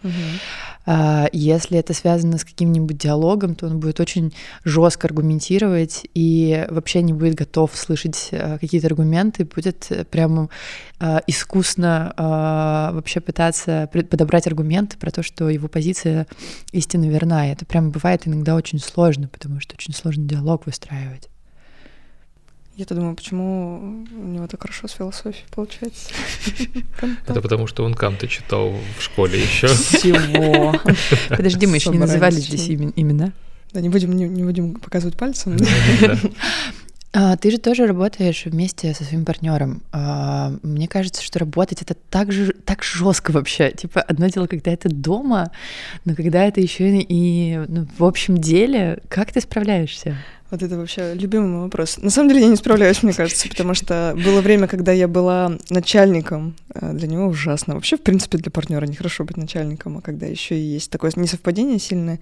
А, 0.87 1.29
Если 1.33 1.79
это 1.79 1.93
связано 1.93 2.39
с 2.39 2.45
каким-нибудь 2.45 2.97
диалогом, 2.97 3.55
то 3.55 3.67
он 3.67 3.79
будет 3.81 4.01
очень 4.01 4.33
жестко 4.65 5.07
аргументировать 5.07 6.07
и 6.15 6.67
вообще 6.71 7.03
не 7.03 7.13
будет 7.13 7.35
готов 7.35 7.77
слышать 7.77 8.29
а, 8.33 8.59
какие-то 8.59 8.87
аргументы, 8.87 9.45
будет 9.45 9.87
э, 9.91 10.05
прямо 10.05 10.49
а, 10.99 11.21
искусно 11.27 12.15
а, 12.17 12.93
вообще 12.93 13.21
пытаться 13.21 13.89
подобрать 13.93 14.47
аргументы 14.47 14.97
про 14.97 15.11
то, 15.11 15.23
что 15.23 15.49
его 15.49 15.69
позиция 15.69 16.27
истинно 16.73 17.09
верна. 17.09 17.49
И 17.49 17.53
это 17.53 17.67
прям 17.67 17.91
бывает 17.91 18.27
иногда 18.27 18.55
очень 18.55 18.79
сложно, 18.79 19.29
потому 19.29 19.61
что 19.61 19.75
очень 19.75 19.95
сложно 19.95 20.25
диалог 20.25 20.67
выстраивать. 20.67 21.29
Я-то 22.79 22.95
думаю, 22.95 23.17
почему 23.17 24.07
у 24.13 24.29
него 24.29 24.47
так 24.47 24.63
хорошо 24.63 24.87
с 24.87 24.93
философией 24.93 25.45
получается. 25.51 26.11
Это 27.27 27.43
потому, 27.43 27.67
что 27.67 27.85
он 27.85 27.95
Канта 27.95 28.29
читал 28.29 28.73
в 28.97 29.03
школе 29.03 29.43
еще. 29.43 29.67
Всего. 29.67 30.73
Подожди, 31.29 31.67
мы 31.67 31.75
еще 31.75 31.91
не 31.91 31.99
называли 31.99 32.37
здесь 32.37 32.69
имен- 32.69 32.93
имена. 32.95 33.33
Да, 33.73 33.81
не 33.81 33.89
будем, 33.89 34.13
не, 34.13 34.29
не 34.29 34.45
будем 34.45 34.75
показывать 34.75 35.17
пальцем. 35.17 35.57
А, 37.15 37.39
Ты 37.39 37.51
же 37.51 37.57
тоже 37.57 37.87
работаешь 37.87 38.45
вместе 38.45 38.93
со 38.93 39.03
своим 39.03 39.25
партнером. 39.25 39.83
А, 39.93 40.53
Мне 40.63 40.87
кажется, 40.87 41.23
что 41.23 41.39
работать 41.39 41.81
это 41.81 41.95
так 41.95 42.31
же 42.31 42.53
так 42.53 42.85
жестко 42.85 43.31
вообще. 43.31 43.71
Типа 43.71 44.03
одно 44.03 44.29
дело, 44.29 44.47
когда 44.47 44.71
это 44.71 44.91
дома, 44.91 45.51
но 46.05 46.15
когда 46.15 46.45
это 46.45 46.61
еще 46.61 46.99
и 46.99 47.57
ну, 47.67 47.89
в 47.99 48.05
общем 48.05 48.37
деле, 48.37 49.03
как 49.09 49.33
ты 49.33 49.41
справляешься? 49.41 50.19
Вот 50.51 50.63
это 50.63 50.79
вообще 50.79 51.15
любимый 51.15 51.49
мой 51.49 51.63
вопрос. 51.63 51.99
На 51.99 52.11
самом 52.11 52.31
деле 52.31 52.41
я 52.43 52.49
не 52.49 52.57
справляюсь, 52.57 53.03
мне 53.03 53.13
кажется, 53.13 53.49
потому 53.49 53.75
что 53.75 54.15
было 54.25 54.41
время, 54.41 54.67
когда 54.67 54.93
я 54.93 55.07
была 55.07 55.59
начальником. 55.69 56.55
э, 56.75 56.93
Для 56.95 57.07
него 57.07 57.27
ужасно. 57.27 57.75
Вообще, 57.75 57.97
в 57.97 58.03
принципе, 58.03 58.39
для 58.39 58.51
партнера 58.51 58.87
нехорошо 58.87 59.25
быть 59.25 59.37
начальником, 59.37 59.99
а 59.99 60.01
когда 60.01 60.27
еще 60.27 60.57
и 60.57 60.63
есть 60.63 60.91
такое 60.91 61.13
несовпадение 61.17 61.79
сильное. 61.79 62.19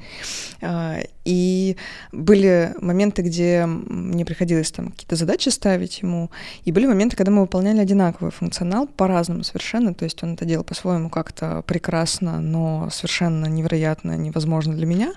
И 1.26 1.76
были 2.12 2.72
моменты, 2.80 3.22
где 3.22 3.66
мне 3.66 4.24
приходилось 4.24 4.70
там 4.70 4.92
какие-то 4.92 5.16
задачи 5.16 5.48
ставить 5.48 6.00
ему, 6.00 6.30
и 6.64 6.70
были 6.70 6.86
моменты, 6.86 7.16
когда 7.16 7.32
мы 7.32 7.40
выполняли 7.40 7.80
одинаковый 7.80 8.30
функционал 8.30 8.86
по-разному 8.86 9.42
совершенно. 9.42 9.92
То 9.92 10.04
есть 10.04 10.22
он 10.22 10.34
это 10.34 10.44
делал 10.44 10.62
по-своему 10.62 11.10
как-то 11.10 11.64
прекрасно, 11.66 12.40
но 12.40 12.88
совершенно 12.92 13.46
невероятно, 13.46 14.16
невозможно 14.16 14.72
для 14.74 14.86
меня. 14.86 15.14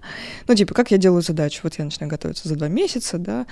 Ну, 0.48 0.56
типа, 0.56 0.74
как 0.74 0.90
я 0.90 0.98
делаю 0.98 1.22
задачу? 1.22 1.60
Вот 1.62 1.76
я 1.78 1.86
начинаю 1.86 2.10
готовиться 2.10 2.50
за 2.50 2.56
два 2.56 2.70
месяца, 2.70 3.20
да, 3.20 3.46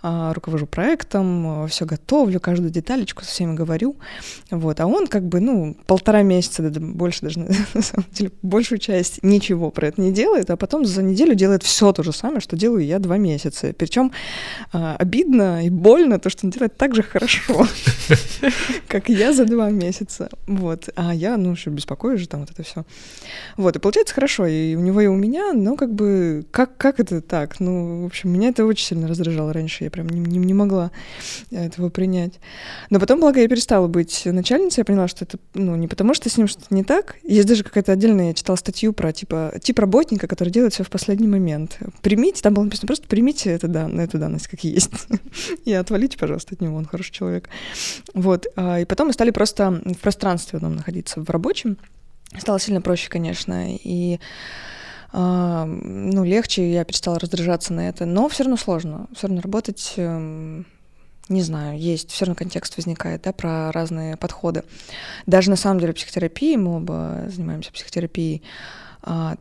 а, 0.00 0.32
руковожу 0.32 0.66
проектом, 0.66 1.68
все 1.68 1.84
готовлю, 1.84 2.40
каждую 2.40 2.70
деталечку 2.70 3.22
со 3.22 3.30
всеми 3.30 3.54
говорю. 3.54 3.96
Вот. 4.50 4.80
А 4.80 4.86
он 4.86 5.08
как 5.08 5.24
бы, 5.24 5.40
ну, 5.40 5.76
полтора 5.86 6.22
месяца, 6.22 6.62
да, 6.62 6.80
больше 6.80 7.20
даже, 7.20 7.40
на 7.74 7.82
самом 7.82 8.06
деле, 8.12 8.32
большую 8.40 8.78
часть 8.78 9.22
ничего 9.22 9.70
про 9.70 9.88
это 9.88 10.00
не 10.00 10.10
делает, 10.10 10.48
а 10.48 10.56
потом 10.56 10.86
за 10.86 11.02
неделю 11.02 11.34
делает 11.34 11.62
все 11.62 11.92
то 11.98 12.04
же 12.04 12.12
самое, 12.12 12.40
что 12.40 12.56
делаю 12.56 12.86
я 12.86 13.00
два 13.00 13.18
месяца. 13.18 13.74
Причем 13.76 14.12
а, 14.72 14.94
обидно 15.00 15.66
и 15.66 15.68
больно 15.68 16.20
то, 16.20 16.30
что 16.30 16.46
он 16.46 16.52
делает 16.52 16.76
так 16.76 16.94
же 16.94 17.02
хорошо, 17.02 17.66
как 18.86 19.08
я 19.08 19.32
за 19.32 19.46
два 19.46 19.70
месяца. 19.70 20.28
Вот. 20.46 20.90
А 20.94 21.12
я, 21.12 21.36
ну, 21.36 21.50
еще 21.50 21.70
беспокоюсь 21.70 22.20
же 22.20 22.28
там 22.28 22.40
вот 22.40 22.50
это 22.52 22.62
все. 22.62 22.84
Вот, 23.56 23.74
и 23.74 23.80
получается 23.80 24.14
хорошо, 24.14 24.46
и 24.46 24.76
у 24.76 24.80
него, 24.80 25.00
и 25.00 25.08
у 25.08 25.16
меня, 25.16 25.52
но 25.52 25.74
как 25.74 25.92
бы, 25.92 26.46
как, 26.52 26.76
как 26.76 27.00
это 27.00 27.20
так? 27.20 27.58
Ну, 27.58 28.04
в 28.04 28.06
общем, 28.06 28.30
меня 28.30 28.50
это 28.50 28.64
очень 28.64 28.86
сильно 28.86 29.08
раздражало 29.08 29.52
раньше, 29.52 29.82
я 29.82 29.90
прям 29.90 30.08
не, 30.08 30.20
не, 30.20 30.38
не 30.38 30.54
могла 30.54 30.92
этого 31.50 31.88
принять. 31.88 32.34
Но 32.90 33.00
потом, 33.00 33.18
благо, 33.18 33.40
я 33.40 33.48
перестала 33.48 33.88
быть 33.88 34.22
начальницей, 34.24 34.82
я 34.82 34.84
поняла, 34.84 35.08
что 35.08 35.24
это, 35.24 35.38
ну, 35.54 35.74
не 35.74 35.88
потому, 35.88 36.14
что 36.14 36.30
с 36.30 36.36
ним 36.36 36.46
что-то 36.46 36.72
не 36.72 36.84
так. 36.84 37.16
Есть 37.24 37.48
даже 37.48 37.64
какая-то 37.64 37.90
отдельная, 37.90 38.28
я 38.28 38.34
читала 38.34 38.54
статью 38.54 38.92
про, 38.92 39.12
типа, 39.12 39.54
тип 39.60 39.80
работника, 39.80 40.28
который 40.28 40.50
делает 40.50 40.74
все 40.74 40.84
в 40.84 40.90
последний 40.90 41.26
момент. 41.26 41.80
Примите, 42.02 42.42
там 42.42 42.54
было 42.54 42.64
написано, 42.64 42.86
просто 42.86 43.06
примите 43.06 43.50
это, 43.50 43.68
да, 43.68 43.88
эту 43.88 44.18
данность, 44.18 44.48
как 44.48 44.64
есть. 44.64 44.90
И 45.64 45.72
отвалите, 45.72 46.18
пожалуйста, 46.18 46.54
от 46.54 46.60
него, 46.60 46.76
он 46.76 46.84
хороший 46.84 47.12
человек. 47.12 47.48
Вот, 48.14 48.46
а, 48.56 48.80
и 48.80 48.84
потом 48.84 49.08
мы 49.08 49.12
стали 49.12 49.30
просто 49.30 49.70
в 49.84 49.98
пространстве 49.98 50.58
одном 50.58 50.76
находиться, 50.76 51.20
в 51.20 51.30
рабочем. 51.30 51.78
Стало 52.38 52.60
сильно 52.60 52.80
проще, 52.80 53.08
конечно, 53.08 53.74
и 53.74 54.18
а, 55.12 55.64
ну, 55.64 56.24
легче, 56.24 56.70
я 56.70 56.84
перестала 56.84 57.18
раздражаться 57.18 57.72
на 57.72 57.88
это, 57.88 58.04
но 58.04 58.28
все 58.28 58.44
равно 58.44 58.56
сложно, 58.56 59.06
все 59.14 59.26
равно 59.26 59.40
работать, 59.40 59.94
эм, 59.96 60.66
не 61.28 61.42
знаю, 61.42 61.78
есть, 61.78 62.10
все 62.10 62.26
равно 62.26 62.34
контекст 62.34 62.76
возникает, 62.76 63.22
да, 63.22 63.32
про 63.32 63.72
разные 63.72 64.16
подходы. 64.16 64.64
Даже 65.26 65.50
на 65.50 65.56
самом 65.56 65.80
деле 65.80 65.94
психотерапии, 65.94 66.56
мы 66.56 66.76
оба 66.76 67.24
занимаемся 67.28 67.72
психотерапией, 67.72 68.42
а, 69.02 69.36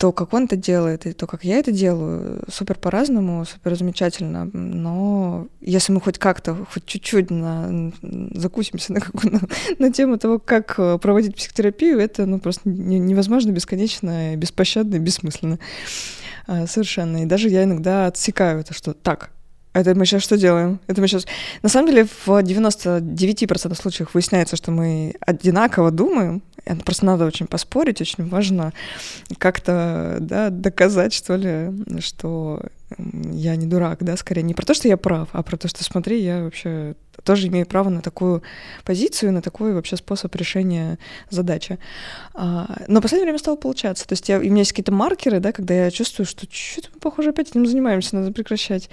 то, 0.00 0.12
как 0.12 0.32
он 0.32 0.44
это 0.44 0.56
делает, 0.56 1.04
и 1.04 1.12
то, 1.12 1.26
как 1.26 1.44
я 1.44 1.58
это 1.58 1.72
делаю, 1.72 2.42
супер 2.50 2.78
по-разному, 2.78 3.44
супер 3.44 3.76
замечательно. 3.76 4.48
Но 4.54 5.46
если 5.60 5.92
мы 5.92 6.00
хоть 6.00 6.18
как-то, 6.18 6.56
хоть 6.72 6.86
чуть-чуть 6.86 7.30
на, 7.30 7.92
закусимся 8.32 8.92
на, 8.94 9.00
на, 9.22 9.40
на 9.78 9.92
тему 9.92 10.16
того, 10.16 10.38
как 10.38 10.76
э, 10.78 10.96
проводить 10.96 11.36
психотерапию, 11.36 12.00
это 12.00 12.24
ну, 12.24 12.40
просто 12.40 12.66
не- 12.70 12.98
невозможно, 12.98 13.50
бесконечно, 13.50 14.34
беспощадно 14.36 14.94
и 14.94 15.00
бессмысленно. 15.00 15.58
А, 16.46 16.66
Совершенно. 16.66 17.24
И 17.24 17.26
даже 17.26 17.50
я 17.50 17.64
иногда 17.64 18.06
отсекаю 18.06 18.60
это, 18.60 18.72
что 18.72 18.94
так, 18.94 19.30
это 19.72 19.94
мы 19.94 20.04
сейчас 20.04 20.22
что 20.22 20.36
делаем? 20.36 20.80
Это 20.88 21.00
мы 21.00 21.06
сейчас... 21.06 21.26
На 21.62 21.68
самом 21.68 21.90
деле 21.90 22.04
в 22.04 22.28
99% 22.28 23.74
случаев 23.76 24.14
выясняется, 24.14 24.56
что 24.56 24.72
мы 24.72 25.14
одинаково 25.20 25.92
думаем. 25.92 26.42
Это 26.64 26.84
просто 26.84 27.06
надо 27.06 27.26
очень 27.26 27.46
поспорить, 27.46 28.00
очень 28.00 28.28
важно 28.28 28.72
как-то 29.38 30.18
да, 30.20 30.50
доказать, 30.50 31.12
что 31.12 31.36
ли, 31.36 32.00
что 32.00 32.62
я 32.98 33.56
не 33.56 33.66
дурак, 33.66 34.02
да, 34.02 34.16
скорее 34.16 34.42
не 34.42 34.54
про 34.54 34.66
то, 34.66 34.74
что 34.74 34.88
я 34.88 34.96
прав, 34.96 35.28
а 35.32 35.42
про 35.42 35.56
то, 35.56 35.68
что 35.68 35.84
смотри, 35.84 36.22
я 36.22 36.42
вообще 36.42 36.94
тоже 37.24 37.48
имею 37.48 37.66
право 37.66 37.88
на 37.90 38.00
такую 38.00 38.42
позицию, 38.84 39.32
на 39.32 39.42
такой 39.42 39.74
вообще 39.74 39.96
способ 39.96 40.34
решения 40.36 40.98
задачи. 41.28 41.78
А, 42.34 42.82
Но 42.88 43.00
в 43.00 43.02
последнее 43.02 43.26
время 43.26 43.38
стало 43.38 43.56
получаться. 43.56 44.06
То 44.06 44.14
есть 44.14 44.28
я, 44.28 44.38
у 44.38 44.42
меня 44.42 44.58
есть 44.58 44.72
какие-то 44.72 44.92
маркеры, 44.92 45.38
да, 45.40 45.52
когда 45.52 45.74
я 45.74 45.90
чувствую, 45.90 46.26
что 46.26 46.46
что-то 46.50 46.88
мы, 46.94 47.00
похоже, 47.00 47.30
опять 47.30 47.50
этим 47.50 47.66
занимаемся, 47.66 48.16
надо 48.16 48.32
прекращать. 48.32 48.88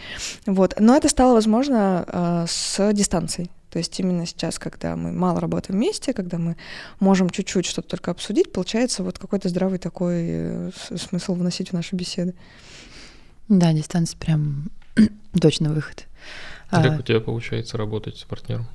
Вот. 0.46 0.76
Но 0.80 0.96
это 0.96 1.10
стало 1.10 1.34
возможно 1.34 2.06
а, 2.08 2.46
с 2.48 2.94
дистанцией. 2.94 3.50
То 3.70 3.80
есть 3.80 4.00
именно 4.00 4.26
сейчас, 4.26 4.60
когда 4.60 4.96
мы 4.96 5.12
мало 5.12 5.40
работаем 5.40 5.80
вместе, 5.80 6.14
когда 6.14 6.38
мы 6.38 6.56
можем 7.00 7.30
чуть-чуть 7.30 7.66
что-то 7.66 7.90
только 7.90 8.12
обсудить, 8.12 8.52
получается 8.52 9.04
вот 9.04 9.20
какой-то 9.20 9.50
здравый 9.50 9.80
такой 9.80 10.16
э, 10.20 10.72
смысл 10.96 11.34
вносить 11.34 11.70
в 11.70 11.74
наши 11.74 11.96
беседы. 11.96 12.34
Да, 13.50 13.74
дистанция 13.74 14.18
прям 14.18 14.70
точно 15.42 15.74
выход. 15.74 16.06
А 16.70 16.82
А, 16.82 16.84
Как 16.84 17.00
у 17.00 17.02
тебя 17.02 17.22
получается 17.22 17.78
работать 17.78 18.18
с 18.18 18.24
партнером? 18.24 18.68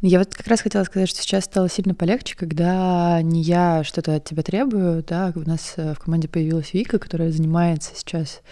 Я 0.00 0.20
вот 0.20 0.34
как 0.34 0.46
раз 0.46 0.60
хотела 0.60 0.84
сказать, 0.84 1.08
что 1.08 1.22
сейчас 1.22 1.44
стало 1.44 1.68
сильно 1.68 1.94
полегче, 1.94 2.36
когда 2.36 3.20
не 3.22 3.42
я 3.42 3.82
что-то 3.84 4.14
от 4.14 4.24
тебя 4.24 4.44
требую, 4.44 5.02
да, 5.02 5.32
у 5.34 5.40
нас 5.40 5.74
э, 5.76 5.94
в 5.94 5.98
команде 5.98 6.28
появилась 6.28 6.72
Вика, 6.72 6.98
которая 7.00 7.32
занимается 7.32 7.92
сейчас 7.96 8.42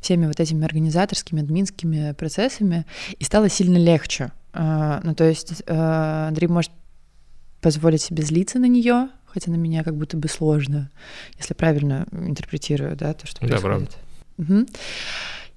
всеми 0.00 0.26
вот 0.26 0.40
этими 0.40 0.64
организаторскими, 0.64 1.40
админскими 1.40 2.12
процессами, 2.14 2.84
и 3.18 3.24
стало 3.24 3.48
сильно 3.48 3.76
легче. 3.76 4.32
А, 4.52 5.00
Ну, 5.02 5.14
то 5.14 5.24
есть 5.24 5.62
э, 5.66 6.26
Андрей 6.28 6.48
может 6.48 6.72
позволить 7.60 8.02
себе 8.02 8.22
злиться 8.22 8.58
на 8.58 8.66
нее, 8.66 9.08
хотя 9.26 9.50
на 9.50 9.56
меня 9.56 9.84
как 9.84 9.96
будто 9.96 10.16
бы 10.16 10.28
сложно, 10.28 10.90
если 11.38 11.54
правильно 11.54 12.06
интерпретирую, 12.12 12.96
да, 12.96 13.14
то, 13.14 13.26
что 13.26 13.46
Да, 13.46 13.58
происходит. 13.58 13.96
Мгм. 14.36 14.66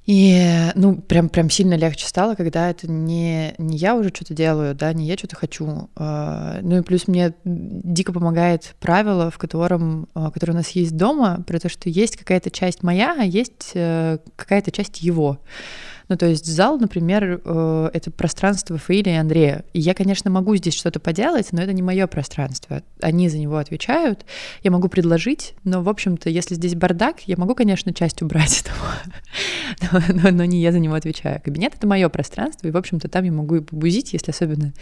И, 0.05 0.71
ну, 0.75 0.97
прям, 0.97 1.29
прям 1.29 1.49
сильно 1.49 1.73
легче 1.73 2.05
стало, 2.05 2.35
когда 2.35 2.69
это 2.69 2.89
не, 2.89 3.55
не 3.57 3.75
я 3.75 3.95
уже 3.95 4.09
что-то 4.09 4.35
делаю, 4.35 4.75
да, 4.75 4.93
не 4.93 5.07
я 5.07 5.17
что-то 5.17 5.35
хочу. 5.35 5.89
А, 5.95 6.59
Ну 6.61 6.77
и 6.77 6.81
плюс 6.83 7.07
мне 7.07 7.33
дико 7.43 8.13
помогает 8.13 8.75
правило, 8.79 9.31
в 9.31 9.39
котором, 9.39 10.07
которое 10.13 10.51
у 10.51 10.57
нас 10.57 10.69
есть 10.69 10.95
дома, 10.95 11.43
про 11.47 11.59
то, 11.59 11.69
что 11.69 11.89
есть 11.89 12.17
какая-то 12.17 12.51
часть 12.51 12.83
моя, 12.83 13.15
а 13.19 13.23
есть 13.23 13.71
э, 13.73 14.19
какая-то 14.35 14.71
часть 14.71 15.01
его. 15.01 15.39
Ну, 16.07 16.17
то 16.17 16.25
есть 16.27 16.45
зал, 16.45 16.77
например, 16.77 17.41
э, 17.43 17.89
это 17.93 18.11
пространство 18.11 18.77
Фаиля 18.77 19.13
и 19.13 19.15
Андрея. 19.17 19.65
И 19.73 19.79
я, 19.79 19.93
конечно, 19.93 20.29
могу 20.29 20.55
здесь 20.55 20.75
что-то 20.75 20.99
поделать, 20.99 21.47
но 21.51 21.61
это 21.61 21.73
не 21.73 21.81
мое 21.81 22.05
пространство. 22.07 22.83
Они 23.01 23.27
за 23.29 23.37
него 23.39 23.57
отвечают. 23.57 24.25
Я 24.63 24.71
могу 24.71 24.87
предложить, 24.87 25.53
но, 25.63 25.81
в 25.81 25.89
общем-то, 25.89 26.29
если 26.29 26.55
здесь 26.55 26.75
бардак, 26.75 27.21
я 27.27 27.35
могу, 27.37 27.55
конечно, 27.55 27.93
часть 27.93 28.21
убрать, 28.21 28.63
но, 29.91 29.99
но- 30.09 30.31
но 30.31 30.45
не 30.45 30.61
я 30.61 30.71
за 30.71 30.79
него 30.79 30.93
отвечаю. 30.93 31.41
Кабинет— 31.43 31.73
это 31.75 31.87
мое 31.87 32.07
пространство, 32.09 32.67
и, 32.67 32.71
в 32.71 32.77
общем-то, 32.77 33.07
там 33.09 33.23
я 33.23 33.31
могу 33.31 33.55
и 33.55 33.61
побузить, 33.61 34.13
если 34.13 34.31
особенно 34.31 34.73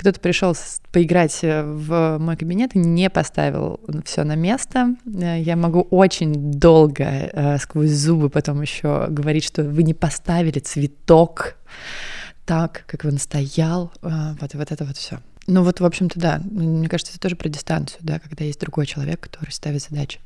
кто-то 0.00 0.18
пришел 0.18 0.56
поиграть 0.92 1.38
э, 1.42 1.62
в 1.62 2.18
мой 2.18 2.36
кабинет 2.36 2.74
и 2.74 2.78
не 2.78 3.10
поставил 3.10 3.80
все 4.04 4.24
на 4.24 4.34
место. 4.34 4.96
Э, 5.06 5.40
Я 5.40 5.56
могу 5.56 5.82
очень 5.90 6.52
долго 6.52 7.04
э, 7.04 7.58
сквозь 7.58 7.90
зубы 7.90 8.30
потом 8.30 8.62
еще 8.62 9.06
говорить, 9.08 9.44
что 9.44 9.62
вы 9.62 9.82
не 9.82 9.94
поставили 9.94 10.58
цветок 10.58 11.56
так, 12.46 12.84
как 12.86 13.04
он 13.04 13.18
стоял, 13.18 13.92
вот, 14.02 14.54
вот 14.54 14.72
это 14.72 14.84
вот 14.84 14.96
все. 14.96 15.20
Ну 15.46 15.62
вот, 15.62 15.80
в 15.80 15.84
общем-то, 15.84 16.18
да, 16.18 16.40
мне 16.44 16.88
кажется, 16.88 17.12
это 17.12 17.20
тоже 17.20 17.36
про 17.36 17.48
дистанцию, 17.48 18.00
да, 18.02 18.18
когда 18.18 18.44
есть 18.44 18.60
другой 18.60 18.86
человек, 18.86 19.20
который 19.20 19.50
ставит 19.50 19.82
задачи. 19.82 20.18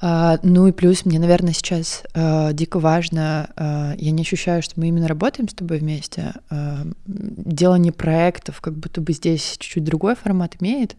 А, 0.00 0.38
ну 0.42 0.66
и 0.66 0.72
плюс 0.72 1.04
мне, 1.04 1.18
наверное, 1.18 1.52
сейчас 1.52 2.02
а, 2.14 2.52
дико 2.52 2.78
важно, 2.78 3.50
а, 3.56 3.94
я 3.96 4.10
не 4.10 4.22
ощущаю, 4.22 4.62
что 4.62 4.78
мы 4.78 4.88
именно 4.88 5.08
работаем 5.08 5.48
с 5.48 5.54
тобой 5.54 5.78
вместе. 5.78 6.34
А, 6.50 6.84
делание 7.06 7.92
проектов, 7.92 8.60
как 8.60 8.74
будто 8.74 9.00
бы 9.00 9.12
здесь 9.12 9.56
чуть-чуть 9.58 9.84
другой 9.84 10.14
формат 10.16 10.56
имеет. 10.60 10.96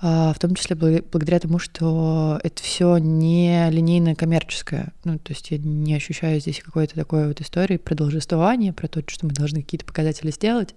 В 0.00 0.34
том 0.38 0.54
числе 0.54 0.76
благодаря 0.76 1.38
тому, 1.38 1.58
что 1.58 2.38
это 2.42 2.62
все 2.62 2.98
не 2.98 3.70
линейное 3.70 4.14
коммерческое. 4.14 4.92
Ну, 5.04 5.18
то 5.18 5.32
есть 5.32 5.50
я 5.50 5.56
не 5.56 5.94
ощущаю 5.94 6.40
здесь 6.40 6.60
какой-то 6.62 6.94
такой 6.94 7.28
вот 7.28 7.40
истории 7.40 7.78
про 7.78 7.94
должествование, 7.94 8.74
про 8.74 8.86
то, 8.86 9.02
что 9.06 9.24
мы 9.24 9.32
должны 9.32 9.62
какие-то 9.62 9.86
показатели 9.86 10.30
сделать. 10.30 10.74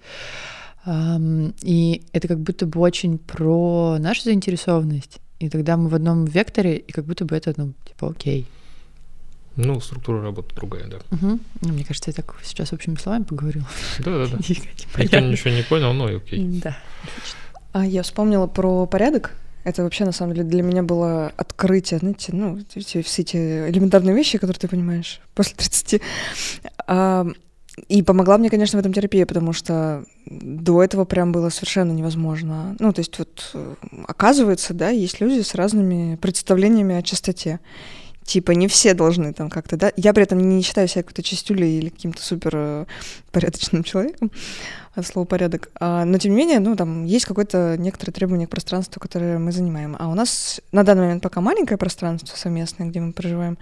И 0.88 2.04
это 2.14 2.28
как 2.30 2.40
будто 2.40 2.68
бы 2.68 2.80
очень 2.80 3.18
про 3.18 3.98
нашу 4.00 4.22
заинтересованность. 4.22 5.20
И 5.40 5.50
тогда 5.50 5.78
мы 5.78 5.90
в 5.90 5.96
одном 5.96 6.26
векторе, 6.26 6.78
и 6.78 6.92
как 6.92 7.06
будто 7.06 7.26
бы 7.26 7.36
это, 7.36 7.54
ну, 7.58 7.74
типа, 7.86 8.10
окей. 8.10 8.48
Ну, 9.56 9.80
структура 9.82 10.22
работы 10.22 10.56
другая, 10.56 10.88
да. 10.88 10.98
Угу. 11.12 11.40
Ну, 11.62 11.74
мне 11.74 11.84
кажется, 11.84 12.12
я 12.12 12.14
так 12.14 12.36
сейчас 12.44 12.74
общими 12.74 12.96
словами 12.96 13.24
поговорила. 13.24 13.68
Да-да-да. 14.00 14.38
Никто 14.98 15.20
ничего 15.20 15.50
не 15.50 15.64
понял, 15.64 15.94
но 15.94 16.10
и 16.10 16.18
окей. 16.18 16.60
Да, 16.64 16.78
отлично. 17.04 17.40
А 17.74 17.86
я 17.86 18.04
вспомнила 18.04 18.48
про 18.48 18.86
порядок. 18.86 19.36
Это 19.64 19.84
вообще, 19.84 20.06
на 20.06 20.12
самом 20.12 20.34
деле, 20.34 20.48
для 20.48 20.64
меня 20.64 20.82
было 20.82 21.34
открытие, 21.36 22.00
знаете, 22.00 22.34
ну, 22.34 22.60
все, 22.76 23.00
эти 23.00 23.70
элементарные 23.70 24.16
вещи, 24.16 24.38
которые 24.38 24.60
ты 24.60 24.68
понимаешь 24.68 25.20
после 25.36 25.56
30. 25.58 26.02
А, 26.88 27.28
и 27.88 28.02
помогла 28.02 28.38
мне, 28.38 28.50
конечно, 28.50 28.78
в 28.78 28.80
этом 28.80 28.92
терапия, 28.92 29.26
потому 29.26 29.54
что 29.54 30.04
до 30.26 30.84
этого 30.84 31.06
прям 31.06 31.32
было 31.32 31.50
совершенно 31.50 31.92
невозможно. 31.92 32.76
Ну, 32.80 32.92
то 32.92 33.00
есть 33.00 33.18
вот 33.20 33.56
оказывается, 34.08 34.74
да, 34.74 34.90
есть 34.90 35.22
люди 35.22 35.42
с 35.42 35.56
разными 35.56 36.16
представлениями 36.16 36.96
о 36.96 37.04
чистоте. 37.04 37.60
Типа 38.24 38.52
не 38.52 38.68
все 38.68 38.94
должны 38.94 39.32
там 39.32 39.50
как-то, 39.50 39.78
да. 39.78 39.94
Я 39.96 40.14
при 40.14 40.24
этом 40.24 40.40
не 40.40 40.62
считаю 40.62 40.90
себя 40.90 41.04
какой-то 41.04 41.24
чистюлей 41.24 41.78
или 41.78 41.88
каким-то 41.88 42.22
супер 42.22 42.52
э, 42.56 42.86
порядочным 43.32 43.84
человеком 43.86 44.32
от 44.96 45.08
слова 45.08 45.26
порядок. 45.26 45.70
А, 45.80 46.04
но 46.04 46.18
тем 46.18 46.32
не 46.32 46.38
менее, 46.38 46.60
ну, 46.60 46.76
там 46.76 47.06
есть 47.06 47.26
какое-то 47.26 47.78
некоторое 47.78 48.12
требование 48.12 48.46
к 48.48 48.50
пространству, 48.50 49.00
которое 49.00 49.40
мы 49.40 49.54
занимаем. 49.54 49.96
А 49.98 50.10
у 50.10 50.14
нас 50.14 50.60
на 50.74 50.84
данный 50.84 51.04
момент 51.04 51.24
пока 51.24 51.40
маленькое 51.40 51.78
пространство 51.78 52.36
совместное, 52.36 52.88
где 52.88 53.00
мы 53.00 53.14
проживаем. 53.14 53.58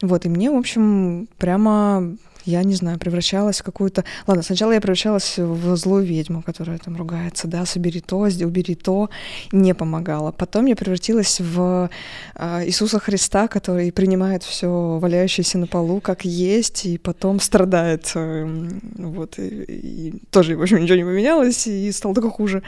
Вот, 0.00 0.26
и 0.26 0.28
мне, 0.28 0.48
в 0.48 0.56
общем, 0.56 1.26
прямо 1.36 2.16
я 2.44 2.62
не 2.62 2.74
знаю, 2.74 2.98
превращалась 2.98 3.60
в 3.60 3.62
какую-то... 3.62 4.04
Ладно, 4.26 4.42
сначала 4.42 4.72
я 4.72 4.80
превращалась 4.80 5.38
в 5.38 5.76
злую 5.76 6.04
ведьму, 6.04 6.42
которая 6.42 6.78
там 6.78 6.96
ругается, 6.96 7.48
да, 7.48 7.64
собери 7.66 8.00
то, 8.00 8.18
убери 8.18 8.74
то, 8.74 9.10
не 9.52 9.74
помогала. 9.74 10.32
Потом 10.32 10.66
я 10.66 10.76
превратилась 10.76 11.40
в 11.40 11.90
э, 12.34 12.66
Иисуса 12.66 12.98
Христа, 12.98 13.48
который 13.48 13.92
принимает 13.92 14.42
все 14.42 14.98
валяющееся 14.98 15.58
на 15.58 15.66
полу 15.66 16.00
как 16.00 16.24
есть, 16.24 16.86
и 16.86 16.98
потом 16.98 17.40
страдает. 17.40 18.12
Э, 18.14 18.70
вот, 18.96 19.38
и, 19.38 19.64
и 19.68 20.22
тоже, 20.30 20.56
в 20.56 20.62
общем, 20.62 20.82
ничего 20.82 20.96
не 20.96 21.04
поменялось, 21.04 21.66
и 21.66 21.90
стало 21.92 22.14
только 22.14 22.30
хуже. 22.30 22.62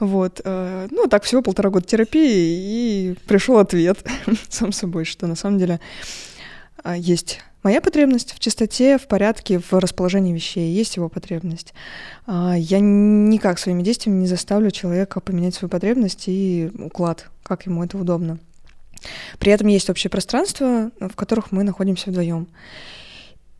Вот. 0.00 0.40
Э, 0.44 0.86
ну, 0.90 1.06
так 1.06 1.24
всего 1.24 1.42
полтора 1.42 1.70
года 1.70 1.86
терапии, 1.86 3.12
и 3.12 3.14
пришел 3.26 3.58
ответ 3.58 3.98
сам 4.48 4.72
собой, 4.72 5.04
что 5.04 5.26
на 5.26 5.34
самом 5.34 5.58
деле 5.58 5.80
э, 6.84 6.94
есть 6.96 7.40
Моя 7.62 7.80
потребность 7.80 8.34
в 8.34 8.38
чистоте, 8.38 8.98
в 8.98 9.08
порядке, 9.08 9.58
в 9.58 9.72
расположении 9.72 10.32
вещей, 10.32 10.72
есть 10.72 10.96
его 10.96 11.08
потребность. 11.08 11.74
А, 12.26 12.54
я 12.56 12.78
никак 12.80 13.58
своими 13.58 13.82
действиями 13.82 14.20
не 14.20 14.26
заставлю 14.26 14.70
человека 14.70 15.20
поменять 15.20 15.54
свою 15.54 15.68
потребность 15.68 16.24
и 16.28 16.70
уклад, 16.78 17.28
как 17.42 17.66
ему 17.66 17.84
это 17.84 17.98
удобно. 17.98 18.38
При 19.38 19.52
этом 19.52 19.66
есть 19.68 19.90
общее 19.90 20.10
пространство, 20.10 20.90
в 21.00 21.14
которых 21.14 21.50
мы 21.50 21.64
находимся 21.64 22.10
вдвоем. 22.10 22.48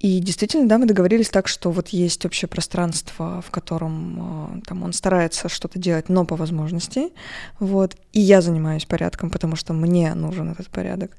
И 0.01 0.21
действительно, 0.21 0.69
да, 0.69 0.79
мы 0.79 0.87
договорились 0.87 1.29
так, 1.29 1.49
что 1.49 1.71
вот 1.71 1.89
есть 1.89 2.25
общее 2.25 2.49
пространство, 2.49 3.43
в 3.45 3.51
котором 3.51 4.59
э, 4.59 4.61
там 4.67 4.85
он 4.85 4.93
старается 4.93 5.49
что-то 5.49 5.81
делать, 5.81 6.09
но 6.09 6.25
по 6.25 6.37
возможности, 6.37 7.09
вот. 7.59 7.97
И 8.13 8.21
я 8.21 8.41
занимаюсь 8.41 8.85
порядком, 8.85 9.31
потому 9.31 9.57
что 9.57 9.73
мне 9.73 10.15
нужен 10.15 10.53
этот 10.53 10.69
порядок. 10.69 11.17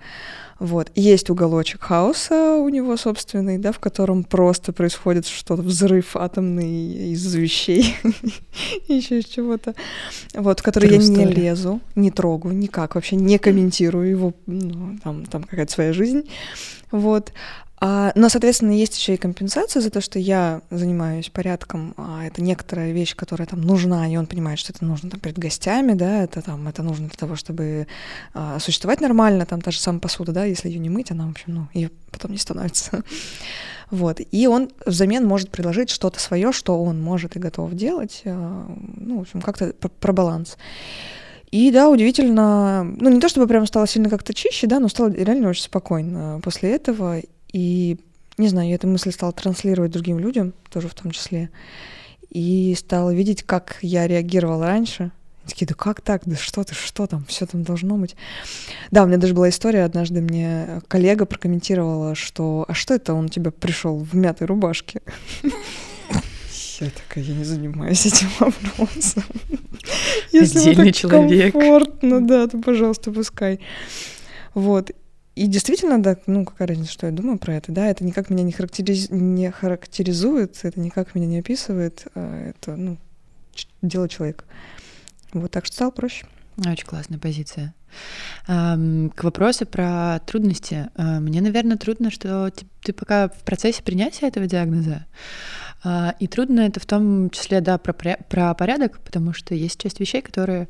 Вот. 0.59 0.91
Есть 0.95 1.29
уголочек 1.29 1.81
хаоса 1.83 2.55
у 2.55 2.67
него 2.69 2.95
собственный, 2.97 3.57
да, 3.57 3.71
в 3.71 3.79
котором 3.79 4.23
просто 4.23 4.73
происходит 4.73 5.25
что-то, 5.25 5.61
взрыв 5.61 6.15
атомный 6.15 7.11
из 7.13 7.33
вещей, 7.33 7.95
еще 8.87 9.19
из 9.19 9.25
чего-то, 9.25 9.73
вот, 10.33 10.59
в 10.59 10.63
который 10.63 10.89
я 10.89 10.97
не 10.97 11.25
лезу, 11.25 11.79
не 11.95 12.11
трогаю, 12.11 12.55
никак, 12.55 12.95
вообще 12.95 13.15
не 13.15 13.37
комментирую 13.39 14.09
его, 14.09 14.33
ну, 14.45 14.97
там, 15.03 15.25
там 15.25 15.43
какая-то 15.43 15.71
своя 15.71 15.93
жизнь, 15.93 16.29
вот. 16.91 17.31
А, 17.81 18.11
но, 18.15 18.27
соответственно, 18.29 18.71
есть 18.71 18.97
еще 18.97 19.13
и 19.13 19.17
компенсация 19.17 19.81
за 19.81 19.89
то, 19.89 20.01
что 20.01 20.19
я 20.19 20.61
занимаюсь 20.69 21.29
порядком. 21.29 21.93
А 21.97 22.25
это 22.25 22.41
некоторая 22.41 22.91
вещь, 22.91 23.15
которая 23.15 23.47
там 23.47 23.61
нужна, 23.61 24.11
и 24.11 24.17
он 24.17 24.25
понимает, 24.25 24.59
что 24.59 24.73
это 24.73 24.83
нужно 24.83 25.09
там, 25.09 25.19
перед 25.19 25.37
гостями, 25.37 25.93
да, 25.93 26.23
это 26.23 26.41
там 26.41 26.67
это 26.67 26.83
нужно 26.83 27.07
для 27.07 27.17
того, 27.17 27.35
чтобы 27.35 27.87
а, 28.33 28.59
существовать 28.59 28.99
нормально, 28.99 29.45
там 29.45 29.61
та 29.61 29.71
же 29.71 29.79
самая 29.79 30.01
посуда, 30.01 30.33
да, 30.33 30.43
если 30.43 30.67
ее 30.67 30.79
не 30.79 30.89
мыть, 30.89 31.11
она, 31.11 31.27
в 31.27 31.31
общем, 31.31 31.53
ну, 31.53 31.67
ее 31.73 31.89
потом 32.11 32.31
не 32.31 32.37
становится. 32.37 33.03
Вот. 33.91 34.19
И 34.19 34.45
он 34.45 34.69
взамен 34.85 35.25
может 35.25 35.49
предложить 35.49 35.89
что-то 35.89 36.19
свое, 36.19 36.51
что 36.51 36.83
он 36.83 37.01
может 37.01 37.35
и 37.35 37.39
готов 37.39 37.73
делать. 37.73 38.21
А, 38.23 38.67
ну, 38.97 39.17
в 39.17 39.21
общем, 39.21 39.41
как-то 39.41 39.73
про 39.73 40.13
баланс. 40.13 40.57
И 41.51 41.71
да, 41.71 41.89
удивительно, 41.89 42.83
ну 42.83 43.09
не 43.09 43.19
то 43.19 43.27
чтобы 43.27 43.47
прям 43.47 43.65
стало 43.65 43.87
сильно 43.87 44.09
как-то 44.09 44.35
чище, 44.35 44.67
да, 44.67 44.79
но 44.79 44.87
стало 44.87 45.09
реально 45.09 45.49
очень 45.49 45.63
спокойно 45.63 46.39
после 46.43 46.75
этого. 46.75 47.21
И, 47.51 47.97
не 48.38 48.47
знаю, 48.47 48.69
я 48.69 48.75
эту 48.75 48.88
мысль 48.88 49.12
стала 49.12 49.31
транслировать 49.31 49.91
другим 49.91 50.19
людям, 50.19 50.53
тоже 50.69 50.88
в 50.88 50.93
том 50.93 51.12
числе. 51.12 51.49
И 52.29 52.75
стала 52.77 53.13
видеть, 53.13 53.43
как 53.43 53.77
я 53.81 54.07
реагировала 54.07 54.67
раньше. 54.67 55.12
И 55.45 55.49
такие, 55.49 55.65
да 55.65 55.73
как 55.73 56.01
так? 56.01 56.21
Да 56.25 56.35
что 56.35 56.63
ты, 56.63 56.75
что 56.75 57.07
там? 57.07 57.25
Все 57.25 57.45
там 57.45 57.63
должно 57.63 57.97
быть. 57.97 58.15
Да, 58.91 59.03
у 59.03 59.07
меня 59.07 59.17
даже 59.17 59.33
была 59.33 59.49
история, 59.49 59.83
однажды 59.83 60.21
мне 60.21 60.81
коллега 60.88 61.25
прокомментировала, 61.25 62.13
что 62.13 62.65
«А 62.67 62.73
что 62.73 62.93
это 62.93 63.13
он 63.13 63.25
у 63.25 63.29
тебя 63.29 63.51
пришел 63.51 63.97
в 63.97 64.15
мятой 64.15 64.45
рубашке?» 64.47 65.01
Я 66.79 66.91
такая, 66.91 67.23
я 67.25 67.35
не 67.35 67.43
занимаюсь 67.43 68.05
этим 68.05 68.29
вопросом. 68.39 69.23
Если 70.31 70.59
Отдельный 70.59 70.93
человек. 70.93 71.51
комфортно, 71.51 72.25
да, 72.25 72.47
то, 72.47 72.57
пожалуйста, 72.59 73.12
пускай. 73.12 73.59
Вот. 74.53 74.91
И 75.39 75.47
действительно, 75.47 76.04
да, 76.04 76.17
ну 76.28 76.43
какая 76.43 76.67
разница, 76.67 76.91
что 76.91 77.06
я 77.06 77.13
думаю 77.13 77.39
про 77.39 77.56
это, 77.56 77.71
да, 77.71 77.88
это 77.88 78.04
никак 78.04 78.30
меня 78.30 78.43
не, 78.43 78.52
характериз... 78.52 79.10
не 79.10 79.49
характеризует, 79.52 80.60
это 80.63 80.78
никак 80.78 81.15
меня 81.15 81.28
не 81.28 81.39
описывает, 81.39 82.08
а 82.13 82.49
это, 82.49 82.75
ну, 82.75 82.97
дело 83.82 84.10
человека. 84.10 84.43
Вот 85.32 85.49
так 85.49 85.65
что 85.65 85.75
стало 85.75 85.91
проще. 85.91 86.25
Очень 86.58 86.86
классная 86.86 87.19
позиция. 87.19 87.73
К 88.45 89.23
вопросу 89.23 89.65
про 89.65 90.19
трудности. 90.25 90.89
А, 90.95 91.21
мне, 91.21 91.39
наверное, 91.39 91.78
трудно, 91.78 92.12
что 92.12 92.52
ты 92.84 92.91
пока 92.91 93.30
в 93.30 93.41
процессе 93.45 93.82
принятия 93.82 94.28
этого 94.28 94.45
диагноза. 94.45 95.06
А, 95.83 96.15
и 96.19 96.27
трудно 96.27 96.61
это 96.61 96.79
в 96.79 96.85
том 96.85 97.29
числе, 97.29 97.61
да, 97.61 97.77
про, 97.77 97.93
про 97.93 98.53
порядок, 98.53 98.99
потому 98.99 99.33
что 99.33 99.55
есть 99.55 99.81
часть 99.81 99.99
вещей, 99.99 100.21
которые, 100.21 100.67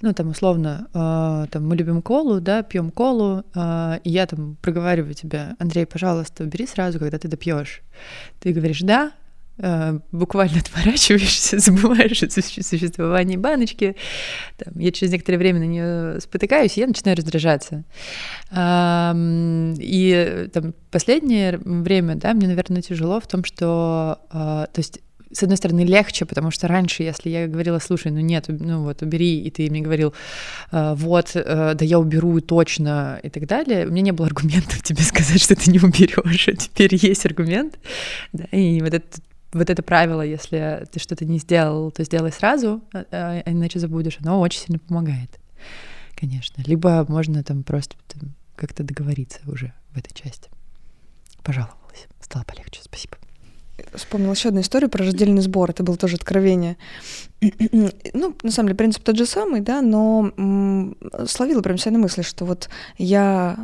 ну, 0.00 0.12
там, 0.14 0.28
условно, 0.28 0.88
э, 0.94 1.46
там, 1.50 1.68
мы 1.68 1.76
любим 1.76 2.00
колу, 2.00 2.40
да, 2.40 2.62
пьем 2.62 2.90
колу, 2.90 3.44
э, 3.54 3.98
и 4.02 4.10
я 4.10 4.26
там 4.26 4.56
проговариваю 4.62 5.14
тебе, 5.14 5.56
Андрей, 5.58 5.86
пожалуйста, 5.86 6.44
убери 6.44 6.66
сразу, 6.66 6.98
когда 6.98 7.18
ты 7.18 7.28
допьешь. 7.28 7.82
Ты 8.40 8.52
говоришь, 8.52 8.80
да, 8.80 9.12
буквально 9.58 10.58
отворачиваешься, 10.60 11.58
забываешь 11.60 12.22
о 12.22 12.30
существовании 12.30 13.36
баночки. 13.36 13.96
Там, 14.58 14.78
я 14.78 14.92
через 14.92 15.12
некоторое 15.12 15.38
время 15.38 15.60
на 15.60 15.66
нее 15.66 16.20
спотыкаюсь, 16.20 16.76
и 16.76 16.80
я 16.80 16.86
начинаю 16.86 17.16
раздражаться. 17.16 17.84
И 18.52 20.48
там, 20.52 20.74
последнее 20.90 21.58
время, 21.58 22.16
да, 22.16 22.34
мне, 22.34 22.48
наверное, 22.48 22.82
тяжело 22.82 23.20
в 23.20 23.26
том, 23.26 23.44
что, 23.44 24.20
а, 24.30 24.66
то 24.66 24.78
есть 24.78 25.00
с 25.32 25.42
одной 25.42 25.56
стороны, 25.56 25.80
легче, 25.80 26.24
потому 26.24 26.50
что 26.50 26.68
раньше, 26.68 27.02
если 27.02 27.28
я 27.28 27.46
говорила, 27.46 27.78
слушай, 27.78 28.12
ну 28.12 28.20
нет, 28.20 28.46
ну 28.48 28.84
вот 28.84 29.02
убери, 29.02 29.40
и 29.40 29.50
ты 29.50 29.68
мне 29.68 29.80
говорил, 29.80 30.14
«А, 30.70 30.94
вот, 30.94 31.32
э, 31.34 31.74
да 31.74 31.84
я 31.84 31.98
уберу 31.98 32.40
точно 32.40 33.18
и 33.22 33.28
так 33.28 33.46
далее, 33.46 33.86
у 33.86 33.90
меня 33.90 34.02
не 34.02 34.12
было 34.12 34.28
аргументов 34.28 34.82
тебе 34.84 35.02
сказать, 35.02 35.42
что 35.42 35.56
ты 35.56 35.70
не 35.70 35.78
уберешь, 35.78 36.48
а 36.48 36.52
теперь 36.52 36.94
есть 36.94 37.26
аргумент, 37.26 37.78
да, 38.32 38.44
и 38.52 38.80
вот 38.80 38.94
этот 38.94 39.20
вот 39.52 39.70
это 39.70 39.82
правило, 39.82 40.22
если 40.22 40.86
ты 40.90 40.98
что-то 40.98 41.24
не 41.24 41.38
сделал, 41.38 41.90
то 41.90 42.04
сделай 42.04 42.32
сразу, 42.32 42.82
а, 42.92 43.04
а, 43.10 43.42
а 43.44 43.52
иначе 43.52 43.78
забудешь, 43.78 44.18
оно 44.20 44.40
очень 44.40 44.60
сильно 44.60 44.78
помогает, 44.78 45.38
конечно. 46.14 46.62
Либо 46.66 47.04
можно 47.08 47.42
там 47.42 47.62
просто 47.62 47.96
как-то 48.56 48.82
договориться 48.82 49.40
уже 49.46 49.72
в 49.90 49.98
этой 49.98 50.14
части. 50.14 50.50
Пожаловалась, 51.42 52.06
стало 52.20 52.44
полегче, 52.44 52.80
спасибо. 52.82 53.18
вспомнила 53.94 54.32
еще 54.32 54.48
одну 54.48 54.62
историю 54.62 54.90
про 54.90 55.04
раздельный 55.04 55.42
сбор. 55.42 55.70
Это 55.70 55.84
было 55.84 55.96
тоже 55.96 56.16
откровение. 56.16 56.76
ну, 57.40 58.34
на 58.42 58.50
самом 58.50 58.68
деле, 58.68 58.76
принцип 58.76 59.04
тот 59.04 59.16
же 59.16 59.26
самый, 59.26 59.60
да, 59.60 59.82
но 59.82 60.32
м, 60.36 60.96
словила 61.26 61.62
прям 61.62 61.78
себя 61.78 61.92
на 61.92 61.98
мысли, 61.98 62.22
что 62.22 62.44
вот 62.46 62.68
я 62.98 63.56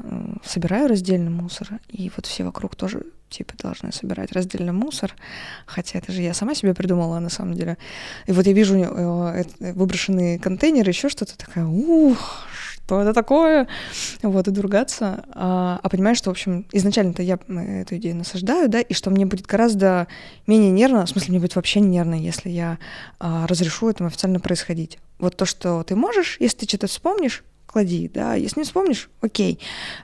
собираю 0.44 0.88
раздельный 0.88 1.30
мусор, 1.30 1.80
и 1.88 2.10
вот 2.14 2.26
все 2.26 2.44
вокруг 2.44 2.76
тоже 2.76 3.04
типа 3.32 3.54
должны 3.58 3.92
собирать 3.92 4.32
раздельный 4.32 4.72
мусор, 4.72 5.14
хотя 5.66 5.98
это 5.98 6.12
же 6.12 6.22
я 6.22 6.34
сама 6.34 6.54
себе 6.54 6.74
придумала 6.74 7.18
на 7.18 7.30
самом 7.30 7.54
деле. 7.54 7.78
И 8.26 8.32
вот 8.32 8.46
я 8.46 8.52
вижу 8.52 8.76
э, 8.76 9.44
выброшенные 9.58 10.38
контейнеры, 10.38 10.90
еще 10.90 11.08
что-то 11.08 11.36
такая, 11.36 11.64
ух, 11.64 12.46
что 12.92 13.00
это 13.00 13.12
такое? 13.12 13.68
Вот, 14.22 14.48
и 14.48 14.60
ругаться. 14.60 15.24
А, 15.32 15.80
а 15.82 15.88
понимаешь, 15.88 16.18
что, 16.18 16.30
в 16.30 16.32
общем, 16.32 16.66
изначально-то 16.72 17.22
я 17.22 17.38
эту 17.48 17.96
идею 17.96 18.16
насаждаю, 18.16 18.68
да, 18.68 18.80
и 18.80 18.92
что 18.92 19.10
мне 19.10 19.24
будет 19.24 19.46
гораздо 19.46 20.08
менее 20.46 20.70
нервно, 20.70 21.06
в 21.06 21.08
смысле, 21.08 21.30
мне 21.30 21.40
будет 21.40 21.56
вообще 21.56 21.80
не 21.80 21.88
нервно, 21.88 22.14
если 22.14 22.50
я 22.50 22.78
а, 23.18 23.46
разрешу 23.46 23.88
этому 23.88 24.08
официально 24.08 24.40
происходить. 24.40 24.98
Вот 25.18 25.36
то, 25.36 25.46
что 25.46 25.82
ты 25.84 25.94
можешь, 25.94 26.36
если 26.40 26.58
ты 26.58 26.68
что-то 26.68 26.86
вспомнишь, 26.86 27.44
клади, 27.72 28.10
да, 28.12 28.34
если 28.34 28.60
не 28.60 28.64
вспомнишь, 28.64 29.08
окей. 29.20 29.58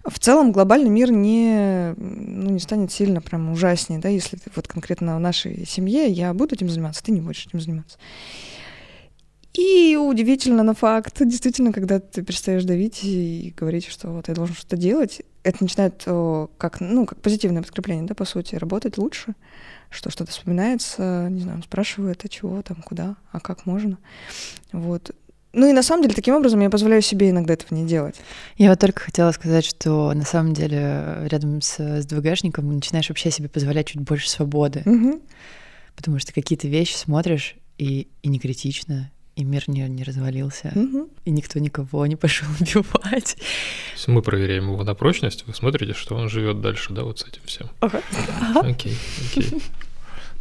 В 0.05 0.19
целом 0.19 0.53
глобальный 0.53 0.91
мир 0.91 1.13
не, 1.13 1.95
ну, 1.97 2.51
не 2.51 2.61
станет 2.61 2.91
сильно 2.91 3.21
прям 3.21 3.53
ужаснее, 3.53 4.01
да, 4.01 4.09
если 4.09 4.37
ты, 4.37 4.51
вот 4.57 4.67
конкретно 4.67 5.17
в 5.17 5.21
нашей 5.21 5.67
семье 5.67 6.09
я 6.09 6.33
буду 6.33 6.55
этим 6.55 6.69
заниматься, 6.69 7.05
ты 7.05 7.13
не 7.13 7.21
будешь 7.21 7.47
этим 7.47 7.61
заниматься. 7.61 7.99
И 9.55 9.97
удивительно, 9.97 10.63
на 10.63 10.75
факт, 10.75 11.17
действительно, 11.25 11.73
когда 11.73 11.99
ты 11.99 12.23
перестаешь 12.23 12.65
давить 12.65 13.01
и 13.03 13.53
говорить, 13.57 13.87
что 13.87 14.11
вот 14.11 14.29
я 14.29 14.35
должен 14.35 14.55
что-то 14.55 14.77
делать, 14.77 15.23
это 15.43 15.63
начинает 15.63 16.05
как, 16.59 16.81
ну, 16.81 17.07
как 17.07 17.21
позитивное 17.21 17.63
подкрепление, 17.63 18.07
да, 18.07 18.15
по 18.15 18.25
сути, 18.25 18.55
работать 18.55 18.99
лучше, 18.99 19.35
что 19.91 20.11
что-то 20.11 20.31
вспоминается, 20.31 21.29
не 21.31 21.41
знаю, 21.41 21.63
спрашивает, 21.63 22.25
а 22.25 22.29
чего 22.29 22.63
там, 22.63 22.77
куда, 22.83 23.17
а 23.33 23.41
как 23.41 23.67
можно. 23.67 23.99
Вот. 24.73 25.13
Ну 25.53 25.69
и 25.69 25.73
на 25.73 25.83
самом 25.83 26.03
деле 26.03 26.15
таким 26.15 26.35
образом 26.35 26.61
я 26.61 26.71
позволяю 26.71 27.01
себе 27.03 27.31
иногда 27.31 27.55
этого 27.55 27.75
не 27.75 27.87
делать. 27.87 28.17
Я 28.57 28.71
вот 28.71 28.79
только 28.79 29.01
хотела 29.01 29.31
сказать, 29.33 29.65
что 29.65 30.13
на 30.13 30.25
самом 30.25 30.53
деле 30.53 31.27
рядом 31.31 31.63
с, 31.63 31.79
с 31.79 32.07
ДВГшником 32.07 32.75
начинаешь 32.75 33.09
вообще 33.09 33.31
себе 33.31 33.49
позволять 33.49 33.87
чуть 33.87 34.03
больше 34.03 34.29
свободы. 34.29 34.83
Угу. 34.85 35.23
Потому 35.97 36.19
что 36.19 36.33
какие-то 36.33 36.69
вещи 36.69 36.95
смотришь 36.95 37.57
и, 37.79 38.09
и 38.23 38.29
не 38.29 38.39
критично, 38.39 39.11
и 39.37 39.45
мир 39.45 39.65
не, 39.69 39.89
не 39.89 40.05
развалился, 40.05 40.73
угу. 40.75 41.09
и 41.25 41.31
никто 41.31 41.61
никого 41.61 42.05
не 42.07 42.17
пошел 42.17 42.49
убивать. 42.61 43.37
Если 43.95 44.11
мы 44.11 44.21
проверяем 44.21 44.73
его 44.73 44.85
на 44.85 44.95
прочность, 44.95 45.47
вы 45.47 45.55
смотрите, 45.55 45.95
что 45.95 46.17
он 46.17 46.29
живет 46.29 46.61
дальше, 46.61 46.93
да, 46.93 47.05
вот 47.05 47.21
с 47.21 47.25
этим 47.25 47.43
всем. 47.47 47.69
Ага. 47.81 48.03
Окей, 48.55 48.97
окей. 49.31 49.63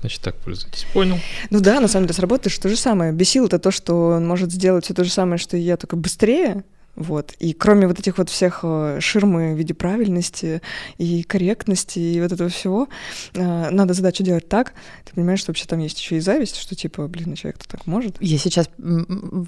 Значит, 0.02 0.22
так 0.22 0.36
пользуйтесь. 0.36 0.86
Понял. 0.94 1.20
Ну 1.50 1.60
да, 1.60 1.80
на 1.80 1.88
самом 1.88 2.06
деле 2.06 2.16
сработает 2.16 2.60
то 2.60 2.70
же 2.70 2.76
самое. 2.76 3.12
Бесил 3.12 3.48
это 3.48 3.58
то, 3.58 3.72
что 3.72 4.10
он 4.10 4.28
может 4.28 4.52
сделать 4.52 4.86
все 4.86 4.94
то 4.94 5.04
же 5.04 5.12
самое, 5.12 5.38
что 5.38 5.58
и 5.58 5.62
я, 5.62 5.78
только 5.78 5.96
быстрее, 5.96 6.64
вот. 6.98 7.34
И 7.38 7.54
кроме 7.54 7.88
вот 7.88 8.00
этих 8.00 8.18
вот 8.18 8.30
всех 8.30 8.62
э, 8.64 8.98
ширмы 9.00 9.54
в 9.54 9.58
виде 9.58 9.76
правильности 9.76 10.64
и 10.98 11.22
корректности 11.22 12.00
и 12.00 12.20
вот 12.20 12.32
этого 12.32 12.50
всего, 12.50 12.88
э, 13.36 13.70
надо 13.70 13.94
задачу 13.94 14.24
делать 14.24 14.50
так. 14.50 14.74
Ты 15.06 15.14
понимаешь, 15.14 15.40
что 15.40 15.52
вообще 15.52 15.66
там 15.66 15.80
есть 15.80 16.00
еще 16.00 16.18
и 16.18 16.20
зависть, 16.20 16.58
что 16.58 16.76
типа, 16.76 17.08
блин, 17.08 17.34
а 17.34 17.36
человек-то 17.36 17.70
так 17.70 17.86
может. 17.86 18.18
Я 18.20 18.40
сейчас 18.40 18.68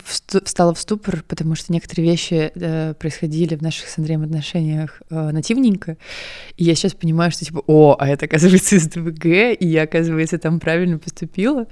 встала 0.05 0.75
в 0.75 0.79
ступор, 0.79 1.23
потому 1.27 1.55
что 1.55 1.73
некоторые 1.73 2.11
вещи 2.11 2.51
э, 2.53 2.93
происходили 2.93 3.55
в 3.55 3.63
наших 3.63 3.89
с 3.89 3.97
Андреем 3.97 4.21
отношениях 4.21 5.01
нативненько. 5.09 5.97
И 6.55 6.63
я 6.63 6.75
сейчас 6.75 6.93
понимаю, 6.93 7.31
что 7.31 7.45
типа, 7.45 7.63
о, 7.65 7.95
а 7.97 8.07
это 8.07 8.25
оказывается 8.25 8.75
из 8.75 8.87
ДВГ, 8.87 9.25
и 9.59 9.67
я, 9.67 9.83
оказывается, 9.83 10.37
там 10.37 10.59
правильно 10.59 10.99
поступила. 10.99 11.65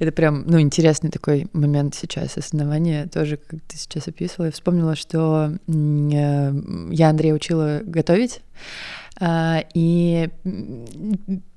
Это 0.00 0.10
прям, 0.10 0.42
ну, 0.46 0.60
интересный 0.60 1.10
такой 1.10 1.46
момент 1.52 1.94
сейчас 1.94 2.36
осознавания, 2.36 3.06
тоже, 3.06 3.36
как 3.36 3.60
ты 3.68 3.76
сейчас 3.76 4.08
описывала. 4.08 4.46
Я 4.46 4.52
вспомнила, 4.52 4.96
что 5.04 5.52
э, 5.66 6.52
я 6.90 7.10
Андрея 7.10 7.34
учила 7.34 7.80
готовить, 7.84 8.40
а, 9.20 9.64
и 9.74 10.28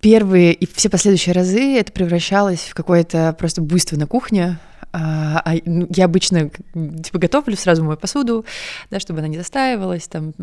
первые 0.02 0.54
и 0.54 0.68
все 0.68 0.90
последующие 0.90 1.34
разы 1.34 1.78
это 1.78 1.92
превращалось 1.92 2.62
в 2.62 2.76
какое-то 2.76 3.34
просто 3.38 3.62
буйство 3.62 3.98
на 3.98 4.06
кухне. 4.06 4.60
А, 4.94 5.42
а 5.44 5.56
ну, 5.66 5.88
я 5.90 6.06
обычно 6.06 6.50
типа 6.50 7.18
готовлю 7.18 7.58
сразу 7.58 7.84
мою 7.84 7.98
посуду, 7.98 8.46
да, 8.90 9.00
чтобы 9.00 9.20
она 9.20 9.28
не 9.28 9.38
застаивалась. 9.38 10.08
Там, 10.08 10.34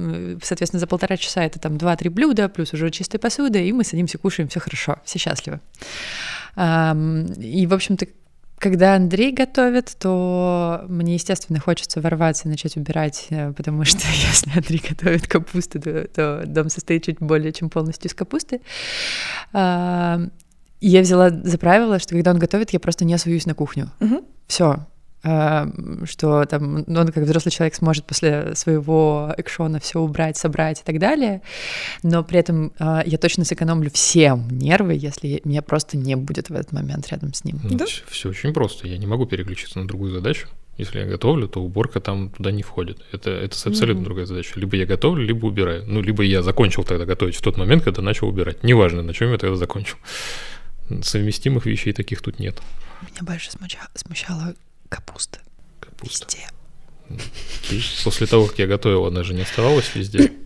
соответственно, 0.43 0.81
за 0.81 0.87
полтора 0.87 1.17
часа 1.17 1.45
это 1.45 1.61
там 1.61 1.79
два-три 1.79 2.09
блюда, 2.09 2.49
плюс 2.49 2.73
уже 2.73 2.90
чистая 2.90 3.19
посуда, 3.19 3.59
и 3.59 3.73
мы 3.73 3.85
садимся, 3.85 4.19
кушаем, 4.19 4.49
все 4.49 4.61
хорошо, 4.61 4.97
все 5.05 5.19
счастливы. 5.19 5.61
И, 6.57 7.67
в 7.67 7.73
общем-то, 7.75 8.07
когда 8.64 8.94
Андрей 8.94 9.31
готовит, 9.31 9.94
то 9.98 10.87
мне, 10.88 11.12
естественно, 11.14 11.61
хочется 11.61 12.00
ворваться 12.00 12.48
и 12.48 12.50
начать 12.50 12.79
убирать, 12.79 13.27
э, 13.29 13.53
потому 13.53 13.85
что 13.85 13.98
если 14.09 14.57
Андрей 14.57 14.83
готовит 14.88 15.27
капусту, 15.27 15.79
то, 15.79 16.09
то 16.09 16.44
дом 16.46 16.70
состоит 16.70 17.05
чуть 17.05 17.18
более 17.20 17.53
чем 17.53 17.68
полностью 17.68 18.11
из 18.11 18.14
капусты. 18.14 18.62
А, 19.53 20.18
я 20.81 21.00
взяла 21.03 21.29
за 21.29 21.59
правило, 21.59 21.98
что 21.98 22.14
когда 22.14 22.31
он 22.31 22.38
готовит, 22.38 22.70
я 22.70 22.81
просто 22.81 23.05
не 23.05 23.18
суюсь 23.18 23.44
на 23.44 23.55
кухню. 23.55 23.90
Угу. 24.00 24.24
Все, 24.46 24.87
что 25.25 26.45
там 26.45 26.85
ну, 26.87 27.01
он 27.01 27.09
как 27.09 27.25
взрослый 27.25 27.51
человек 27.51 27.75
сможет 27.75 28.05
после 28.05 28.55
своего 28.55 29.35
экшона 29.39 29.81
все 29.81 30.01
убрать, 30.01 30.37
собрать 30.37 30.81
и 30.81 30.85
так 30.85 30.99
далее, 30.99 31.41
но 32.03 32.23
при 32.23 32.39
этом 32.39 32.73
а, 32.79 33.03
я 33.07 33.17
точно 33.17 33.45
сэкономлю 33.45 33.91
всем 33.91 34.47
нервы, 34.51 34.95
если 34.95 35.41
меня 35.45 35.63
просто 35.63 35.97
не 35.97 36.15
будет 36.17 36.51
в 36.51 36.55
этот 36.55 36.73
момент 36.73 37.09
рядом 37.09 37.33
с 37.33 37.43
ним. 37.45 37.59
Ну, 37.63 37.77
да? 37.77 37.87
Все 38.09 38.29
очень 38.29 38.53
просто. 38.53 38.87
Я 38.87 38.99
не 38.99 39.07
могу 39.07 39.25
переключиться 39.25 39.79
на 39.79 39.89
другую 39.89 40.13
задачу. 40.13 40.49
Если 40.77 40.99
я 40.99 41.07
готовлю, 41.07 41.49
то 41.49 41.63
уборка 41.63 42.01
там 42.01 42.31
туда 42.31 42.51
не 42.51 42.63
входит. 42.63 42.99
Это, 43.13 43.31
это 43.31 43.57
абсолютно 43.69 44.01
mm-hmm. 44.01 44.05
другая 44.05 44.27
задача. 44.27 44.59
Либо 44.59 44.77
я 44.77 44.87
готовлю, 44.87 45.25
либо 45.25 45.47
убираю. 45.47 45.85
Ну, 45.87 46.03
либо 46.03 46.25
я 46.25 46.43
закончил 46.43 46.83
тогда 46.83 47.05
готовить 47.05 47.37
в 47.37 47.43
тот 47.43 47.57
момент, 47.57 47.85
когда 47.85 48.03
начал 48.03 48.29
убирать. 48.29 48.65
Неважно, 48.65 49.03
на 49.03 49.15
чем 49.15 49.31
я 49.31 49.39
тогда 49.39 49.55
закончил. 49.55 49.97
Совместимых 51.03 51.65
вещей 51.65 51.93
таких 51.93 52.21
тут 52.23 52.41
нет. 52.41 52.61
Меня 53.03 53.23
больше 53.23 53.51
смущало 53.95 54.55
капуста. 54.94 55.40
Капуста. 55.80 56.26
Везде. 56.26 56.48
После 58.04 58.26
того, 58.26 58.46
как 58.46 58.59
я 58.59 58.66
готовил, 58.66 59.07
она 59.07 59.22
же 59.24 59.35
не 59.35 59.42
оставалась 59.42 59.94
везде. 59.94 60.33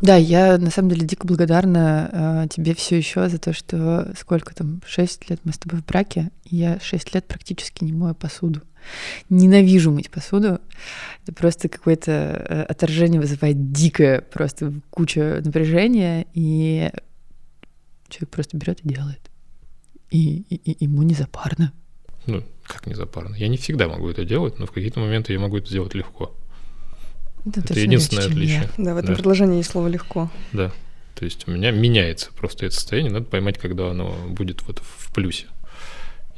Да, 0.00 0.16
я 0.16 0.56
на 0.56 0.70
самом 0.70 0.88
деле 0.88 1.06
дико 1.06 1.26
благодарна 1.26 2.44
э, 2.44 2.48
тебе 2.48 2.74
все 2.74 2.96
еще 2.96 3.28
за 3.28 3.38
то, 3.38 3.52
что 3.52 4.10
сколько 4.18 4.54
там, 4.54 4.80
шесть 4.86 5.28
лет 5.28 5.40
мы 5.44 5.52
с 5.52 5.58
тобой 5.58 5.80
в 5.80 5.84
браке, 5.84 6.30
и 6.44 6.56
я 6.56 6.80
шесть 6.80 7.14
лет 7.14 7.28
практически 7.28 7.84
не 7.84 7.92
мою 7.92 8.14
посуду. 8.14 8.62
Ненавижу 9.28 9.92
мыть 9.92 10.10
посуду. 10.10 10.58
Это 11.22 11.34
просто 11.34 11.68
какое-то 11.68 12.10
э, 12.10 12.62
отторжение 12.62 13.20
вызывает 13.20 13.72
дикое, 13.72 14.22
просто 14.22 14.72
куча 14.88 15.42
напряжения, 15.44 16.26
и 16.32 16.90
человек 18.08 18.30
просто 18.30 18.56
берет 18.56 18.80
и 18.80 18.88
делает. 18.88 19.20
И, 20.10 20.44
и, 20.48 20.72
и 20.72 20.84
ему 20.84 21.02
не 21.02 21.14
запарно. 21.14 21.72
Ну, 22.26 22.42
как 22.72 22.86
не 22.86 22.94
запарно? 22.94 23.34
Я 23.34 23.48
не 23.48 23.56
всегда 23.56 23.88
могу 23.88 24.08
это 24.08 24.24
делать, 24.24 24.58
но 24.58 24.66
в 24.66 24.72
какие-то 24.72 25.00
моменты 25.00 25.32
я 25.32 25.38
могу 25.38 25.58
это 25.58 25.68
сделать 25.68 25.94
легко. 25.94 26.34
Да, 27.44 27.60
это 27.60 27.78
единственное 27.78 28.26
отличие. 28.26 28.68
Да, 28.78 28.94
в 28.94 28.98
этом 28.98 29.10
да. 29.10 29.14
предложении 29.16 29.58
есть 29.58 29.70
слово 29.70 29.88
легко. 29.88 30.30
Да. 30.52 30.72
То 31.14 31.24
есть 31.24 31.46
у 31.46 31.50
меня 31.50 31.70
меняется 31.70 32.30
просто 32.32 32.66
это 32.66 32.74
состояние, 32.74 33.12
надо 33.12 33.26
поймать, 33.26 33.58
когда 33.58 33.90
оно 33.90 34.16
будет 34.28 34.62
вот 34.62 34.80
в 34.80 35.12
плюсе 35.12 35.46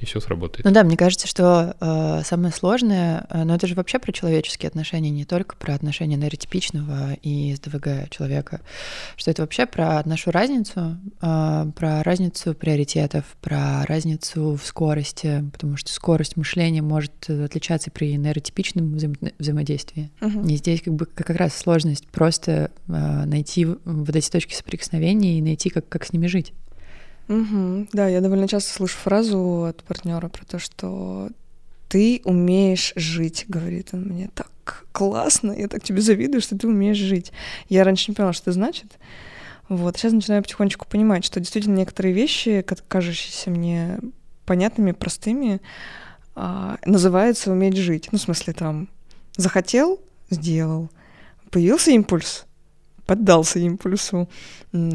и 0.04 0.06
все 0.06 0.20
сработает. 0.20 0.64
Ну 0.64 0.70
да, 0.70 0.84
мне 0.84 0.96
кажется, 0.96 1.26
что 1.26 1.76
э, 1.80 2.22
самое 2.24 2.52
сложное, 2.52 3.26
э, 3.30 3.44
но 3.44 3.54
это 3.54 3.66
же 3.66 3.74
вообще 3.74 3.98
про 3.98 4.12
человеческие 4.12 4.68
отношения, 4.68 5.10
не 5.10 5.24
только 5.24 5.56
про 5.56 5.74
отношения 5.74 6.16
нейротипичного 6.16 7.14
и 7.22 7.54
СДВГ 7.54 8.10
человека, 8.10 8.60
что 9.16 9.30
это 9.30 9.42
вообще 9.42 9.66
про 9.66 10.02
нашу 10.04 10.30
разницу, 10.30 10.98
э, 11.20 11.66
про 11.74 12.02
разницу 12.02 12.54
приоритетов, 12.54 13.24
про 13.40 13.84
разницу 13.86 14.56
в 14.56 14.64
скорости, 14.64 15.44
потому 15.52 15.76
что 15.76 15.92
скорость 15.92 16.36
мышления 16.36 16.82
может 16.82 17.28
отличаться 17.28 17.90
при 17.90 18.16
нейротипичном 18.16 18.94
взаим 18.94 19.14
взаимодействии. 19.38 20.10
Uh-huh. 20.20 20.50
И 20.50 20.56
здесь 20.56 20.82
как 20.82 20.94
бы 20.94 21.06
как 21.06 21.30
раз 21.30 21.56
сложность 21.56 22.06
просто 22.08 22.70
э, 22.88 23.24
найти 23.24 23.64
вот 23.64 24.14
эти 24.14 24.30
точки 24.30 24.54
соприкосновения 24.54 25.38
и 25.38 25.42
найти, 25.42 25.70
как, 25.70 25.88
как 25.88 26.04
с 26.04 26.12
ними 26.12 26.26
жить. 26.26 26.52
Угу. 27.28 27.88
Да, 27.92 28.08
я 28.08 28.20
довольно 28.20 28.48
часто 28.48 28.72
слышу 28.72 28.98
фразу 28.98 29.64
от 29.64 29.82
партнера 29.84 30.28
про 30.28 30.44
то, 30.44 30.58
что 30.58 31.30
ты 31.88 32.20
умеешь 32.24 32.92
жить, 32.96 33.44
говорит 33.48 33.90
он 33.92 34.02
мне. 34.02 34.30
Так 34.34 34.86
классно, 34.92 35.52
я 35.52 35.68
так 35.68 35.82
тебе 35.82 36.00
завидую, 36.00 36.40
что 36.40 36.58
ты 36.58 36.66
умеешь 36.66 36.96
жить. 36.96 37.32
Я 37.68 37.84
раньше 37.84 38.10
не 38.10 38.14
поняла, 38.14 38.32
что 38.32 38.50
это 38.50 38.52
значит. 38.52 38.98
Вот, 39.68 39.96
сейчас 39.96 40.12
начинаю 40.12 40.42
потихонечку 40.42 40.86
понимать, 40.86 41.24
что 41.24 41.40
действительно 41.40 41.76
некоторые 41.76 42.14
вещи, 42.14 42.64
кажущиеся 42.88 43.50
мне 43.50 43.98
понятными, 44.44 44.92
простыми, 44.92 45.62
а, 46.34 46.76
называется 46.84 47.50
уметь 47.50 47.76
жить. 47.76 48.08
Ну, 48.12 48.18
в 48.18 48.20
смысле, 48.20 48.52
там, 48.52 48.88
захотел, 49.36 50.00
сделал. 50.28 50.90
Появился 51.50 51.92
импульс, 51.92 52.44
поддался 53.06 53.58
импульсу. 53.58 54.28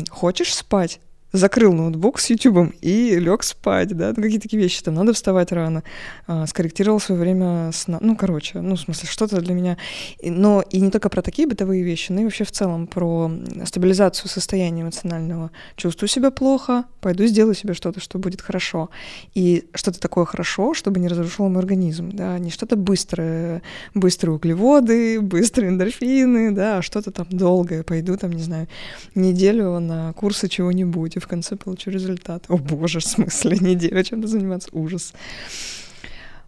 Хочешь 0.09 0.53
спать, 0.53 0.99
закрыл 1.31 1.73
ноутбук 1.73 2.19
с 2.19 2.29
YouTube 2.29 2.73
и 2.81 3.15
лег 3.19 3.43
спать, 3.43 3.95
да, 3.95 4.13
ну, 4.15 4.23
какие-то 4.23 4.43
такие 4.43 4.61
вещи, 4.61 4.81
там, 4.83 4.95
надо 4.95 5.13
вставать 5.13 5.51
рано, 5.51 5.83
а, 6.27 6.47
скорректировал 6.47 6.99
свое 6.99 7.21
время 7.21 7.71
сна, 7.71 7.99
ну, 8.01 8.15
короче, 8.15 8.61
ну, 8.61 8.75
в 8.75 8.79
смысле, 8.79 9.07
что-то 9.07 9.41
для 9.41 9.53
меня, 9.53 9.77
но 10.23 10.63
и 10.69 10.79
не 10.79 10.91
только 10.91 11.09
про 11.09 11.21
такие 11.21 11.47
бытовые 11.47 11.83
вещи, 11.83 12.11
но 12.11 12.21
и 12.21 12.23
вообще 12.23 12.43
в 12.43 12.51
целом 12.51 12.87
про 12.87 13.31
стабилизацию 13.65 14.29
состояния 14.29 14.81
эмоционального. 14.81 15.51
Чувствую 15.75 16.09
себя 16.09 16.31
плохо, 16.31 16.85
пойду 17.01 17.25
сделаю 17.25 17.55
себе 17.55 17.73
что-то, 17.73 17.99
что 17.99 18.17
будет 18.17 18.41
хорошо. 18.41 18.89
И 19.33 19.69
что-то 19.73 19.99
такое 19.99 20.25
хорошо, 20.25 20.73
чтобы 20.73 20.99
не 20.99 21.07
разрушило 21.07 21.47
мой 21.47 21.59
организм, 21.59 22.09
да, 22.11 22.39
не 22.39 22.49
что-то 22.49 22.75
быстрое, 22.75 23.61
быстрые 23.93 24.35
углеводы, 24.35 25.21
быстрые 25.21 25.69
эндорфины, 25.69 26.51
да, 26.51 26.77
а 26.79 26.81
что-то 26.81 27.11
там 27.11 27.27
долгое, 27.29 27.83
пойду 27.83 28.17
там, 28.17 28.31
не 28.31 28.41
знаю, 28.41 28.67
неделю 29.15 29.79
на 29.79 30.13
курсы 30.13 30.47
чего-нибудь, 30.47 31.17
и 31.19 31.21
в 31.21 31.27
конце 31.27 31.55
получу 31.55 31.91
результат. 31.91 32.45
О 32.47 32.57
боже, 32.57 32.99
в 32.99 33.05
смысле, 33.05 33.57
неделю 33.59 34.03
чем-то 34.03 34.27
заниматься, 34.27 34.69
ужас. 34.71 35.13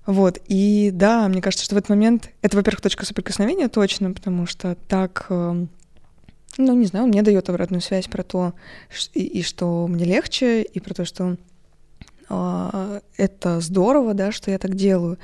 Вот, 0.06 0.40
и 0.48 0.90
да, 0.92 1.28
мне 1.28 1.42
кажется, 1.42 1.64
что 1.64 1.76
в 1.76 1.78
этот 1.78 1.90
момент, 1.90 2.32
это, 2.42 2.58
во-первых, 2.58 2.82
точка 2.82 3.06
соприкосновения 3.06 3.68
точно, 3.68 4.12
потому 4.12 4.48
что 4.48 4.76
так, 4.88 5.28
эм, 5.30 5.70
ну, 6.58 6.76
не 6.76 6.86
знаю, 6.86 7.06
он 7.06 7.12
мне 7.12 7.22
дает 7.22 7.50
обратную 7.50 7.82
связь 7.82 8.08
про 8.08 8.24
то, 8.24 8.54
и, 9.14 9.24
и 9.24 9.44
что 9.44 9.88
мне 9.88 10.06
легче, 10.06 10.64
и 10.64 10.80
про 10.80 10.96
то, 10.96 11.06
что 11.06 11.38
э, 12.30 13.02
это 13.18 13.60
здорово, 13.60 14.16
да, 14.16 14.32
что 14.32 14.50
я 14.50 14.58
так 14.58 14.74
делаю. 14.76 15.20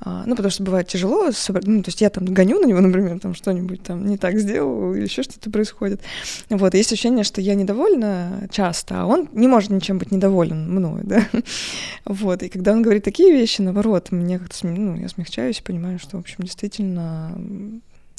А, 0.00 0.24
ну, 0.26 0.36
потому 0.36 0.50
что 0.50 0.62
бывает 0.62 0.86
тяжело 0.86 1.30
ну, 1.64 1.82
то 1.82 1.88
есть 1.88 2.00
я 2.00 2.10
там 2.10 2.24
гоню 2.26 2.60
на 2.60 2.66
него, 2.66 2.80
например, 2.88 3.18
там 3.18 3.34
что-нибудь 3.34 3.82
там 3.82 4.06
не 4.06 4.16
так 4.16 4.38
сделал, 4.38 4.94
или 4.94 5.04
еще 5.04 5.22
что-то 5.22 5.50
происходит. 5.50 6.00
Вот, 6.48 6.74
есть 6.74 6.92
ощущение, 6.92 7.24
что 7.24 7.40
я 7.40 7.54
недовольна 7.54 8.48
часто, 8.50 9.02
а 9.02 9.06
он 9.06 9.28
не 9.32 9.48
может 9.48 9.70
ничем 9.70 9.98
быть 9.98 10.12
недоволен 10.12 10.70
мною, 10.72 11.02
да. 11.04 11.26
Вот, 12.04 12.42
и 12.42 12.48
когда 12.48 12.72
он 12.72 12.82
говорит 12.82 13.04
такие 13.04 13.32
вещи, 13.32 13.60
наоборот, 13.60 14.12
мне 14.12 14.38
как-то, 14.38 14.66
ну, 14.66 14.96
я 14.96 15.08
смягчаюсь 15.08 15.58
и 15.58 15.62
понимаю, 15.62 15.98
что, 15.98 16.16
в 16.16 16.20
общем, 16.20 16.44
действительно, 16.44 17.32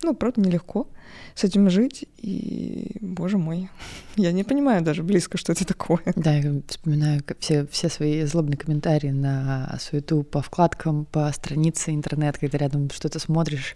ну, 0.04 0.14
правда, 0.14 0.42
нелегко 0.42 0.88
с 1.36 1.44
этим 1.44 1.70
жить, 1.70 2.06
и, 2.18 2.98
боже 3.02 3.38
мой, 3.38 3.70
я 4.16 4.32
не 4.32 4.44
понимаю 4.44 4.84
даже 4.84 5.04
близко, 5.04 5.38
что 5.38 5.52
это 5.52 5.66
такое. 5.66 6.00
Да, 6.16 6.36
я 6.36 6.62
вспоминаю 6.68 7.22
все, 7.40 7.66
все 7.68 7.90
свои 7.90 8.24
злобные 8.24 8.58
комментарии 8.58 9.12
на 9.12 9.78
суету 9.80 10.24
по 10.24 10.42
вкладкам, 10.42 11.06
по 11.06 11.32
странице 11.34 11.92
интернет, 11.92 12.38
когда 12.38 12.58
рядом 12.58 12.90
что-то 12.92 13.20
смотришь, 13.20 13.76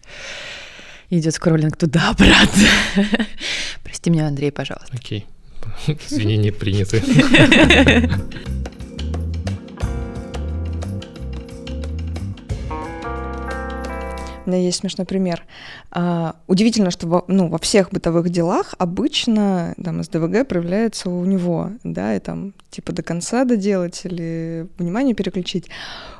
идет 1.10 1.34
скроллинг 1.34 1.78
туда, 1.78 2.14
брат. 2.18 2.50
Прости 3.84 4.10
меня, 4.10 4.28
Андрей, 4.28 4.52
пожалуйста. 4.52 4.96
Окей. 4.96 5.26
Извинения 6.10 6.52
приняты. 6.52 7.02
У 14.46 14.50
меня 14.50 14.60
есть 14.60 14.80
смешной 14.80 15.06
пример. 15.06 15.46
А, 15.92 16.36
удивительно, 16.48 16.92
что 16.92 17.08
во, 17.08 17.26
ну, 17.28 17.48
во 17.48 17.58
всех 17.60 17.92
бытовых 17.92 18.30
делах 18.30 18.76
обычно 18.78 19.74
там 19.82 20.04
СДВГ 20.04 20.48
проявляется 20.48 21.10
у 21.10 21.24
него, 21.24 21.72
да, 21.84 22.16
и 22.16 22.20
там 22.20 22.54
типа 22.70 22.92
до 22.92 23.04
конца 23.04 23.46
доделать 23.46 24.02
или 24.04 24.68
внимание 24.78 25.16
переключить. 25.16 25.70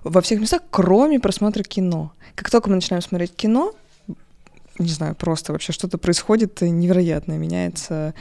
Во 0.04 0.22
всех 0.22 0.40
местах, 0.40 0.62
кроме 0.70 1.20
просмотра 1.20 1.64
кино. 1.64 2.14
Как 2.36 2.50
только 2.50 2.70
мы 2.70 2.76
начинаем 2.76 3.02
смотреть 3.02 3.36
кино, 3.36 3.74
не 4.80 4.90
знаю, 4.90 5.16
просто 5.16 5.52
вообще 5.52 5.72
что-то 5.72 5.98
происходит 5.98 6.62
невероятное, 6.62 7.38
меняется 7.38 8.14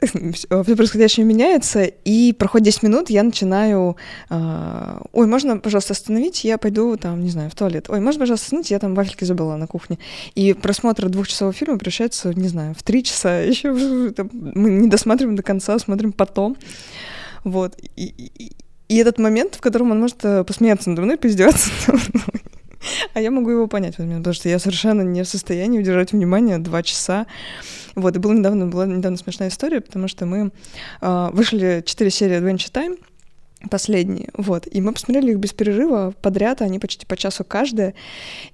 все 0.32 0.76
происходящее 0.76 1.26
меняется, 1.26 1.82
и 1.82 2.32
проходит 2.32 2.66
10 2.66 2.82
минут, 2.84 3.10
я 3.10 3.22
начинаю, 3.22 3.96
э, 4.30 5.00
ой, 5.12 5.26
можно, 5.26 5.58
пожалуйста, 5.58 5.92
остановить, 5.92 6.44
я 6.44 6.56
пойду 6.58 6.96
там, 6.96 7.22
не 7.22 7.30
знаю, 7.30 7.50
в 7.50 7.54
туалет. 7.54 7.86
Ой, 7.88 8.00
можно, 8.00 8.20
пожалуйста, 8.20 8.44
остановить, 8.46 8.70
я 8.70 8.78
там 8.78 8.94
вафельки 8.94 9.24
забыла 9.24 9.56
на 9.56 9.66
кухне. 9.66 9.98
И 10.34 10.52
просмотр 10.52 11.08
двухчасового 11.08 11.52
фильма 11.52 11.78
превращается, 11.78 12.32
не 12.32 12.48
знаю, 12.48 12.74
в 12.78 12.82
три 12.82 13.02
часа, 13.02 13.40
еще 13.40 13.72
мы 13.72 14.70
не 14.70 14.88
досматриваем 14.88 15.36
до 15.36 15.42
конца, 15.42 15.78
смотрим 15.78 16.12
потом. 16.12 16.56
Вот. 17.44 17.76
И, 17.96 18.04
и, 18.06 18.52
и 18.88 18.96
этот 18.96 19.18
момент, 19.18 19.56
в 19.56 19.60
котором 19.60 19.90
он 19.90 20.00
может 20.00 20.24
э, 20.24 20.44
посмеяться 20.44 20.90
надо 20.90 21.02
мной, 21.02 21.18
поиздеваться 21.18 21.70
А 23.18 23.20
я 23.20 23.32
могу 23.32 23.50
его 23.50 23.66
понять 23.66 23.96
потому 23.96 24.32
что 24.32 24.48
я 24.48 24.60
совершенно 24.60 25.02
не 25.02 25.24
в 25.24 25.28
состоянии 25.28 25.80
удержать 25.80 26.12
внимание 26.12 26.58
два 26.58 26.84
часа. 26.84 27.26
Вот, 27.96 28.14
и 28.14 28.20
была 28.20 28.32
недавно, 28.32 28.68
была 28.68 28.86
недавно 28.86 29.18
смешная 29.18 29.48
история, 29.48 29.80
потому 29.80 30.06
что 30.06 30.24
мы 30.24 30.52
э, 31.00 31.28
вышли 31.32 31.82
четыре 31.84 32.10
серии 32.10 32.38
Adventure 32.38 32.70
Time, 32.70 32.96
последние, 33.70 34.28
вот, 34.34 34.68
и 34.70 34.80
мы 34.80 34.92
посмотрели 34.92 35.32
их 35.32 35.38
без 35.38 35.52
перерыва 35.52 36.14
подряд, 36.22 36.62
они 36.62 36.78
почти 36.78 37.06
по 37.06 37.16
часу 37.16 37.42
каждая, 37.42 37.94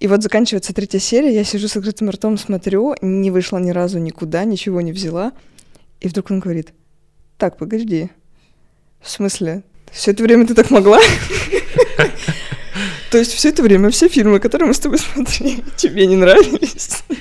и 0.01 0.07
вот 0.07 0.23
заканчивается 0.23 0.73
третья 0.73 0.99
серия, 0.99 1.35
я 1.35 1.45
сижу 1.45 1.69
с 1.69 1.77
открытым 1.77 2.09
ртом, 2.09 2.39
смотрю, 2.39 2.95
не 3.03 3.31
вышла 3.31 3.59
ни 3.59 3.71
разу 3.71 3.99
никуда, 3.99 4.45
ничего 4.45 4.81
не 4.81 4.93
взяла, 4.93 5.33
и 6.01 6.09
вдруг 6.09 6.31
он 6.31 6.41
говорит, 6.41 6.73
так, 7.37 7.59
погоди, 7.59 8.09
в 9.03 9.11
смысле, 9.11 9.63
все 9.93 10.13
это 10.13 10.23
время 10.23 10.47
ты 10.47 10.55
так 10.55 10.71
могла? 10.71 11.01
То 13.15 13.19
есть 13.19 13.33
все 13.33 13.51
это 13.51 13.63
время 13.63 13.91
все 13.91 14.09
фильмы, 14.09 14.41
которые 14.41 14.67
мы 14.67 14.75
с 14.75 14.81
тобой 14.81 14.99
смотрели, 15.15 15.63
тебе 15.77 16.07
не 16.07 16.17
нравились? 16.17 17.05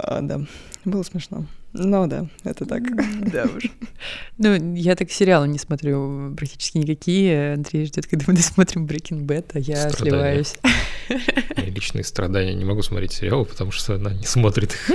А, 0.00 0.20
да, 0.20 0.40
было 0.84 1.02
смешно. 1.02 1.46
Ну 1.72 2.06
да, 2.06 2.26
это 2.44 2.66
так. 2.66 2.82
Да 3.30 3.44
уж. 3.44 3.64
Ну, 4.38 4.74
я 4.74 4.96
так 4.96 5.12
сериалы 5.12 5.46
не 5.46 5.58
смотрю 5.58 6.34
практически 6.36 6.78
никакие. 6.78 7.54
Андрей 7.54 7.86
ждет, 7.86 8.06
когда 8.06 8.24
мы 8.28 8.34
досмотрим 8.34 8.86
Breaking 8.86 9.26
Bad, 9.26 9.50
а 9.54 9.58
я 9.60 9.90
сливаюсь. 9.90 10.54
личные 11.56 12.04
страдания. 12.04 12.54
Не 12.54 12.64
могу 12.64 12.82
смотреть 12.82 13.12
сериалы, 13.12 13.44
потому 13.44 13.70
что 13.70 13.94
она 13.94 14.12
не 14.12 14.24
смотрит 14.24 14.72
их. 14.72 14.90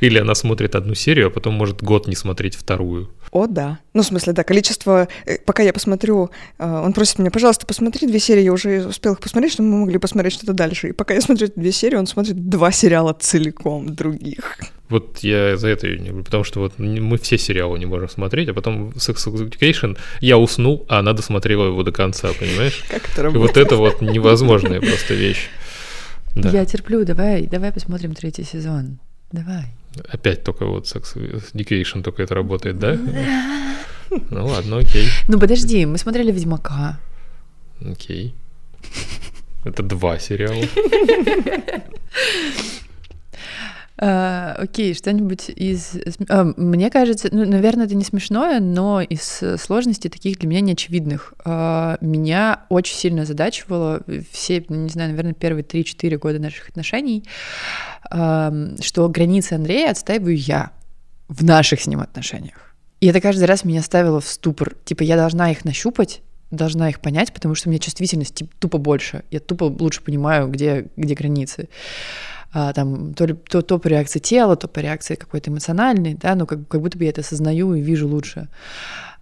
Или 0.00 0.18
она 0.18 0.34
смотрит 0.34 0.74
одну 0.74 0.94
серию, 0.94 1.28
а 1.28 1.30
потом 1.30 1.54
может 1.54 1.82
год 1.82 2.08
не 2.08 2.16
смотреть 2.16 2.56
вторую. 2.56 3.10
О, 3.30 3.46
да. 3.46 3.78
Ну, 3.94 4.02
в 4.02 4.06
смысле, 4.06 4.32
да, 4.32 4.42
количество... 4.44 5.08
Э, 5.26 5.38
пока 5.44 5.62
я 5.62 5.72
посмотрю, 5.72 6.30
э, 6.58 6.66
он 6.66 6.92
просит 6.92 7.18
меня, 7.18 7.30
пожалуйста, 7.30 7.66
посмотри 7.66 8.08
две 8.08 8.18
серии, 8.18 8.42
я 8.42 8.52
уже 8.52 8.86
успел 8.86 9.12
их 9.12 9.20
посмотреть, 9.20 9.52
чтобы 9.52 9.68
мы 9.68 9.78
могли 9.80 9.98
посмотреть 9.98 10.32
что-то 10.32 10.52
дальше. 10.52 10.88
И 10.88 10.92
пока 10.92 11.14
я 11.14 11.20
смотрю 11.20 11.48
две 11.54 11.72
серии, 11.72 11.96
он 11.96 12.06
смотрит 12.06 12.48
два 12.48 12.72
сериала 12.72 13.12
целиком 13.12 13.94
других. 13.94 14.58
Вот 14.88 15.18
я 15.18 15.56
за 15.56 15.68
это 15.68 15.86
не 15.86 16.08
люблю, 16.08 16.24
потому 16.24 16.42
что 16.42 16.58
вот 16.58 16.78
мы 16.78 17.16
все 17.18 17.38
сериалы 17.38 17.78
не 17.78 17.86
можем 17.86 18.08
смотреть, 18.08 18.48
а 18.48 18.54
потом 18.54 18.90
Sex 18.90 19.26
Education 19.26 19.96
я 20.20 20.36
уснул, 20.36 20.84
а 20.88 20.98
она 20.98 21.12
досмотрела 21.12 21.66
его 21.66 21.84
до 21.84 21.92
конца, 21.92 22.30
понимаешь? 22.38 22.82
Как 22.90 23.08
это 23.08 23.22
работает? 23.22 23.34
И 23.34 23.38
вот 23.38 23.56
это 23.56 23.76
вот 23.76 24.00
невозможная 24.00 24.80
просто 24.80 25.14
вещь. 25.14 25.48
Да. 26.34 26.50
Я 26.50 26.64
терплю, 26.64 27.04
давай, 27.04 27.46
давай 27.46 27.72
посмотрим 27.72 28.14
третий 28.14 28.44
сезон. 28.44 28.98
Давай. 29.30 29.66
Опять 30.08 30.44
только 30.44 30.66
вот 30.66 30.84
Sex 30.86 31.16
Education 31.52 32.02
только 32.02 32.22
это 32.22 32.34
работает, 32.34 32.78
да? 32.78 32.96
Ну 34.30 34.44
ладно, 34.44 34.78
окей. 34.78 35.06
Ну 35.28 35.38
подожди, 35.38 35.86
мы 35.86 35.96
смотрели 35.96 36.32
Ведьмака. 36.32 36.98
Окей. 37.80 38.34
Это 39.64 39.84
два 39.84 40.18
сериала. 40.18 40.64
А, 44.02 44.54
окей, 44.56 44.94
что-нибудь 44.94 45.50
из... 45.50 45.92
А, 46.30 46.44
мне 46.56 46.88
кажется, 46.90 47.28
ну, 47.30 47.44
наверное, 47.44 47.84
это 47.84 47.94
не 47.94 48.04
смешное, 48.04 48.58
но 48.58 49.02
из 49.02 49.42
сложностей 49.60 50.08
таких 50.08 50.38
для 50.38 50.48
меня 50.48 50.62
неочевидных. 50.62 51.34
Меня 51.44 52.64
очень 52.70 52.96
сильно 52.96 53.26
задачивало 53.26 54.02
все, 54.32 54.64
не 54.68 54.88
знаю, 54.88 55.10
наверное, 55.10 55.34
первые 55.34 55.64
3-4 55.64 56.16
года 56.16 56.38
наших 56.38 56.70
отношений, 56.70 57.24
что 58.10 59.08
границы 59.10 59.52
Андрея 59.52 59.90
отстаиваю 59.90 60.34
я 60.34 60.70
в 61.28 61.44
наших 61.44 61.82
с 61.82 61.86
ним 61.86 62.00
отношениях. 62.00 62.74
И 63.00 63.06
это 63.06 63.20
каждый 63.20 63.44
раз 63.44 63.64
меня 63.64 63.82
ставило 63.82 64.20
в 64.20 64.26
ступор. 64.26 64.76
Типа, 64.84 65.02
я 65.02 65.16
должна 65.16 65.50
их 65.50 65.66
нащупать, 65.66 66.22
должна 66.50 66.88
их 66.88 67.00
понять, 67.00 67.34
потому 67.34 67.54
что 67.54 67.68
у 67.68 67.70
меня 67.70 67.78
чувствительность 67.78 68.34
типа, 68.34 68.50
тупо 68.58 68.78
больше. 68.78 69.24
Я 69.30 69.40
тупо 69.40 69.64
лучше 69.64 70.02
понимаю, 70.02 70.48
где, 70.48 70.88
где 70.96 71.14
границы 71.14 71.68
там, 72.52 73.14
то, 73.14 73.26
ли, 73.26 73.34
то, 73.34 73.62
то 73.62 73.78
по 73.78 73.88
реакции 73.88 74.18
тела, 74.18 74.56
то 74.56 74.68
по 74.68 74.80
реакции 74.80 75.14
какой-то 75.14 75.50
эмоциональной, 75.50 76.14
да, 76.14 76.34
но 76.34 76.46
как, 76.46 76.66
как 76.68 76.80
будто 76.80 76.98
бы 76.98 77.04
я 77.04 77.10
это 77.10 77.20
осознаю 77.20 77.74
и 77.74 77.80
вижу 77.80 78.08
лучше. 78.08 78.48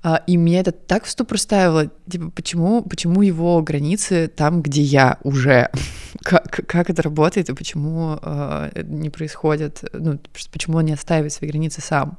А, 0.00 0.22
и 0.26 0.36
меня 0.36 0.60
это 0.60 0.70
так 0.70 1.04
в 1.04 1.10
ступор 1.10 1.38
ставило, 1.38 1.90
типа, 2.08 2.30
почему, 2.30 2.82
почему 2.82 3.22
его 3.22 3.60
границы 3.62 4.28
там, 4.28 4.62
где 4.62 4.80
я 4.80 5.18
уже, 5.24 5.70
как, 6.22 6.48
как 6.66 6.88
это 6.88 7.02
работает 7.02 7.48
и 7.48 7.54
почему 7.54 8.18
э, 8.22 8.82
не 8.84 9.10
происходит, 9.10 9.84
ну, 9.92 10.20
почему 10.52 10.78
он 10.78 10.84
не 10.84 10.92
отстаивает 10.92 11.32
свои 11.32 11.50
границы 11.50 11.80
сам. 11.80 12.18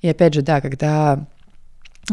И 0.00 0.08
опять 0.08 0.34
же, 0.34 0.42
да, 0.42 0.60
когда 0.60 1.26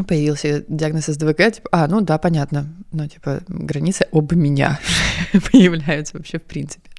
появился 0.07 0.65
диагноз 0.67 1.05
СДВГ, 1.05 1.53
типа, 1.53 1.69
а, 1.71 1.87
ну 1.87 2.01
да, 2.01 2.17
понятно, 2.17 2.73
ну, 2.91 3.07
типа, 3.07 3.41
границы 3.47 4.05
об 4.11 4.33
меня 4.33 4.79
появляются 5.51 6.17
вообще 6.17 6.39
в 6.39 6.43
принципе. 6.43 6.89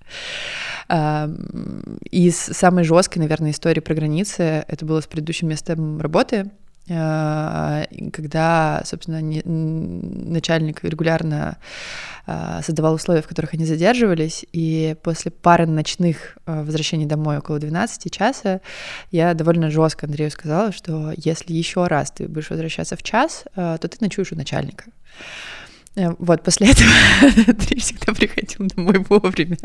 А, 0.88 1.30
и 2.10 2.30
самой 2.30 2.84
жесткой, 2.84 3.20
наверное, 3.20 3.50
истории 3.50 3.80
про 3.80 3.94
границы 3.94 4.64
это 4.68 4.84
было 4.84 5.00
с 5.00 5.06
предыдущим 5.06 5.48
местом 5.48 6.00
работы, 6.00 6.50
а, 6.90 7.86
когда, 8.12 8.82
собственно, 8.84 9.20
начальник 9.22 10.84
регулярно 10.84 11.56
а, 12.26 12.60
создавал 12.62 12.94
условия, 12.94 13.22
в 13.22 13.26
которых 13.26 13.54
они 13.54 13.64
задерживались, 13.64 14.44
и 14.52 14.94
после 15.02 15.30
пары 15.30 15.66
ночных 15.66 16.36
а, 16.44 16.62
возвращений 16.62 17.06
домой 17.06 17.38
около 17.38 17.58
12 17.58 18.12
часа 18.12 18.60
я 19.10 19.32
довольно 19.32 19.70
жестко 19.70 20.04
Андрею 20.06 20.30
сказала, 20.30 20.72
что 20.72 21.12
если 21.16 21.54
еще 21.54 21.86
раз 21.86 22.10
ты 22.10 22.28
будешь 22.28 22.50
возвращаться 22.50 22.96
в 22.96 23.02
час, 23.02 23.44
то 23.54 23.78
ты 23.78 23.96
ночуешь 24.00 24.32
у 24.32 24.36
начальника. 24.36 24.84
Э, 25.96 26.14
вот, 26.18 26.42
после 26.42 26.70
этого 26.70 26.90
Андрей 27.48 27.80
всегда 27.80 28.12
приходил 28.12 28.66
домой 28.66 29.04
вовремя. 29.09 29.59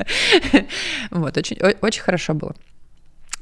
Вот, 1.12 1.38
очень, 1.38 1.58
очень 1.82 2.02
хорошо 2.02 2.34
было 2.34 2.56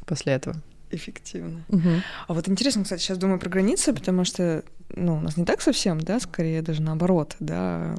после 0.06 0.34
этого 0.34 0.56
эффективно. 0.89 1.63
Угу. 1.69 1.89
А 2.28 2.34
вот 2.34 2.47
интересно, 2.47 2.84
кстати, 2.84 3.02
сейчас 3.02 3.17
думаю 3.17 3.39
про 3.39 3.50
границы, 3.50 3.93
потому 3.93 4.23
что, 4.23 4.63
ну, 4.95 5.17
у 5.17 5.19
нас 5.19 5.36
не 5.36 5.43
так 5.43 5.62
совсем, 5.62 6.00
да, 6.00 6.19
скорее 6.19 6.62
даже 6.62 6.82
наоборот, 6.82 7.36
да, 7.41 7.93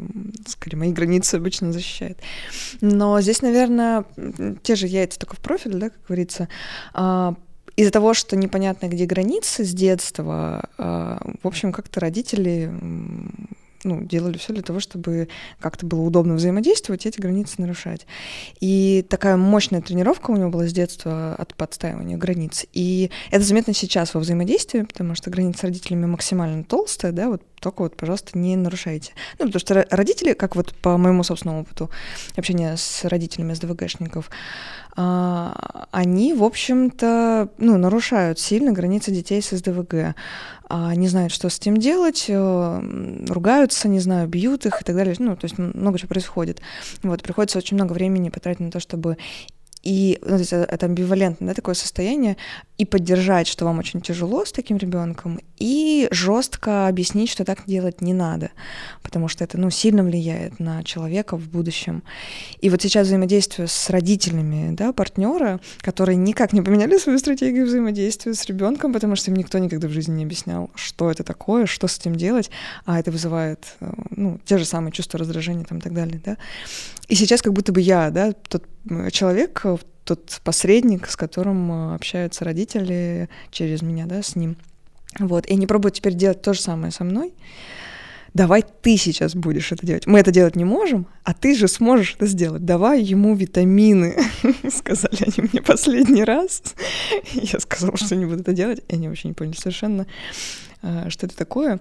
скорее 0.46 0.78
мои 0.78 0.92
границы 0.92 1.34
обычно 1.34 1.72
защищает. 1.72 2.18
Но 2.80 3.20
здесь, 3.20 3.42
наверное, 3.42 4.04
те 4.62 4.74
же 4.74 4.86
яйца 4.86 5.18
только 5.18 5.36
в 5.36 5.40
профиль, 5.40 5.74
да, 5.74 5.90
как 5.90 5.98
говорится. 6.06 6.48
А, 6.94 7.34
из-за 7.76 7.90
того, 7.90 8.14
что 8.14 8.36
непонятно, 8.36 8.86
где 8.86 9.04
границы 9.04 9.64
с 9.64 9.74
детства, 9.74 10.68
а, 10.78 11.20
в 11.42 11.46
общем, 11.46 11.72
как-то 11.72 12.00
родители 12.00 12.72
ну, 13.84 14.02
делали 14.02 14.38
все 14.38 14.52
для 14.52 14.62
того, 14.62 14.80
чтобы 14.80 15.28
как-то 15.60 15.86
было 15.86 16.00
удобно 16.00 16.34
взаимодействовать 16.34 17.06
и 17.06 17.08
эти 17.08 17.20
границы 17.20 17.54
нарушать. 17.58 18.06
И 18.60 19.04
такая 19.08 19.36
мощная 19.36 19.80
тренировка 19.80 20.30
у 20.30 20.36
него 20.36 20.50
была 20.50 20.66
с 20.66 20.72
детства 20.72 21.34
от 21.34 21.54
подстаивания 21.54 22.16
границ. 22.16 22.66
И 22.72 23.10
это 23.30 23.44
заметно 23.44 23.74
сейчас 23.74 24.14
во 24.14 24.20
взаимодействии, 24.20 24.82
потому 24.82 25.14
что 25.14 25.30
граница 25.30 25.60
с 25.60 25.64
родителями 25.64 26.06
максимально 26.06 26.64
толстая, 26.64 27.12
да, 27.12 27.28
вот 27.28 27.42
только 27.60 27.82
вот, 27.82 27.96
пожалуйста, 27.96 28.38
не 28.38 28.56
нарушайте. 28.56 29.12
Ну, 29.38 29.46
потому 29.46 29.60
что 29.60 29.86
родители, 29.90 30.32
как 30.32 30.56
вот 30.56 30.74
по 30.74 30.96
моему 30.96 31.22
собственному 31.22 31.62
опыту 31.62 31.90
общения 32.36 32.76
с 32.76 33.04
родителями 33.04 33.54
СДВГшников, 33.54 34.30
а, 34.87 34.87
они, 35.00 36.34
в 36.34 36.42
общем-то, 36.42 37.50
ну, 37.58 37.78
нарушают 37.78 38.40
сильно 38.40 38.72
границы 38.72 39.12
детей 39.12 39.40
с 39.40 39.56
СДВГ. 39.56 40.14
А, 40.70 40.94
не 40.94 41.08
знают, 41.08 41.32
что 41.32 41.48
с 41.48 41.58
этим 41.58 41.78
делать, 41.78 42.26
э, 42.28 43.24
ругаются, 43.28 43.88
не 43.88 44.00
знаю, 44.00 44.28
бьют 44.28 44.66
их 44.66 44.82
и 44.82 44.84
так 44.84 44.96
далее. 44.96 45.14
Ну, 45.18 45.34
то 45.34 45.46
есть 45.46 45.56
много 45.56 45.98
чего 45.98 46.08
происходит. 46.08 46.60
Вот, 47.02 47.22
приходится 47.22 47.58
очень 47.58 47.76
много 47.76 47.92
времени 47.94 48.28
потратить 48.28 48.60
на 48.60 48.70
то, 48.70 48.80
чтобы 48.80 49.16
и 49.82 50.18
ну, 50.22 50.30
то 50.30 50.38
есть 50.38 50.52
это 50.52 50.86
амбивалентное 50.86 51.48
да, 51.48 51.54
такое 51.54 51.74
состояние, 51.74 52.36
и 52.78 52.84
поддержать, 52.84 53.48
что 53.48 53.64
вам 53.64 53.78
очень 53.78 54.00
тяжело 54.00 54.44
с 54.44 54.52
таким 54.52 54.76
ребенком, 54.76 55.40
и 55.58 56.08
жестко 56.10 56.86
объяснить, 56.86 57.28
что 57.30 57.44
так 57.44 57.64
делать 57.66 58.00
не 58.00 58.12
надо, 58.12 58.50
потому 59.02 59.28
что 59.28 59.44
это 59.44 59.58
ну, 59.58 59.70
сильно 59.70 60.04
влияет 60.04 60.60
на 60.60 60.84
человека 60.84 61.36
в 61.36 61.48
будущем. 61.48 62.02
И 62.60 62.70
вот 62.70 62.80
сейчас 62.82 63.08
взаимодействие 63.08 63.66
с 63.66 63.90
родителями 63.90 64.74
да, 64.74 64.92
партнера, 64.92 65.60
которые 65.80 66.16
никак 66.16 66.52
не 66.52 66.62
поменяли 66.62 66.98
свою 66.98 67.18
стратегию 67.18 67.66
взаимодействия 67.66 68.34
с 68.34 68.46
ребенком, 68.46 68.92
потому 68.92 69.16
что 69.16 69.30
им 69.30 69.36
никто 69.36 69.58
никогда 69.58 69.88
в 69.88 69.92
жизни 69.92 70.18
не 70.18 70.24
объяснял, 70.24 70.70
что 70.74 71.10
это 71.10 71.24
такое, 71.24 71.66
что 71.66 71.88
с 71.88 71.98
этим 71.98 72.14
делать, 72.14 72.50
а 72.84 73.00
это 73.00 73.10
вызывает 73.10 73.74
э, 73.80 73.90
ну, 74.18 74.40
те 74.44 74.58
же 74.58 74.64
самые 74.64 74.92
чувства 74.92 75.18
раздражения 75.18 75.64
там, 75.64 75.78
и 75.78 75.80
так 75.80 75.94
далее. 75.94 76.20
Да? 76.24 76.36
И 77.08 77.14
сейчас 77.14 77.40
как 77.42 77.52
будто 77.52 77.72
бы 77.72 77.80
я, 77.80 78.10
да, 78.10 78.32
тот 78.32 78.64
человек, 79.12 79.64
тот 80.04 80.40
посредник, 80.42 81.06
с 81.08 81.16
которым 81.16 81.70
э, 81.70 81.94
общаются 81.94 82.44
родители 82.44 83.28
через 83.50 83.82
меня, 83.82 84.06
да, 84.06 84.22
с 84.22 84.36
ним. 84.36 84.56
Вот, 85.18 85.46
и 85.46 85.52
они 85.52 85.66
пробуют 85.66 85.96
теперь 85.96 86.14
делать 86.14 86.40
то 86.40 86.54
же 86.54 86.60
самое 86.60 86.92
со 86.92 87.04
мной. 87.04 87.34
Давай 88.34 88.62
ты 88.62 88.96
сейчас 88.96 89.34
будешь 89.34 89.72
это 89.72 89.86
делать. 89.86 90.06
Мы 90.06 90.18
это 90.18 90.30
делать 90.30 90.56
не 90.56 90.64
можем, 90.64 91.06
а 91.24 91.34
ты 91.34 91.54
же 91.54 91.66
сможешь 91.68 92.14
это 92.14 92.26
сделать. 92.26 92.64
Давай 92.64 93.02
ему 93.02 93.34
витамины, 93.34 94.16
сказали 94.70 95.24
они 95.24 95.48
мне 95.50 95.62
последний 95.62 96.24
раз. 96.24 96.62
Я 97.32 97.58
сказала, 97.60 97.96
что 97.96 98.16
не 98.16 98.26
буду 98.26 98.40
это 98.40 98.52
делать, 98.52 98.82
и 98.88 98.94
они 98.94 99.08
вообще 99.08 99.28
не 99.28 99.34
поняли 99.34 99.56
совершенно, 99.56 100.06
э, 100.82 101.10
что 101.10 101.26
это 101.26 101.36
такое. 101.36 101.80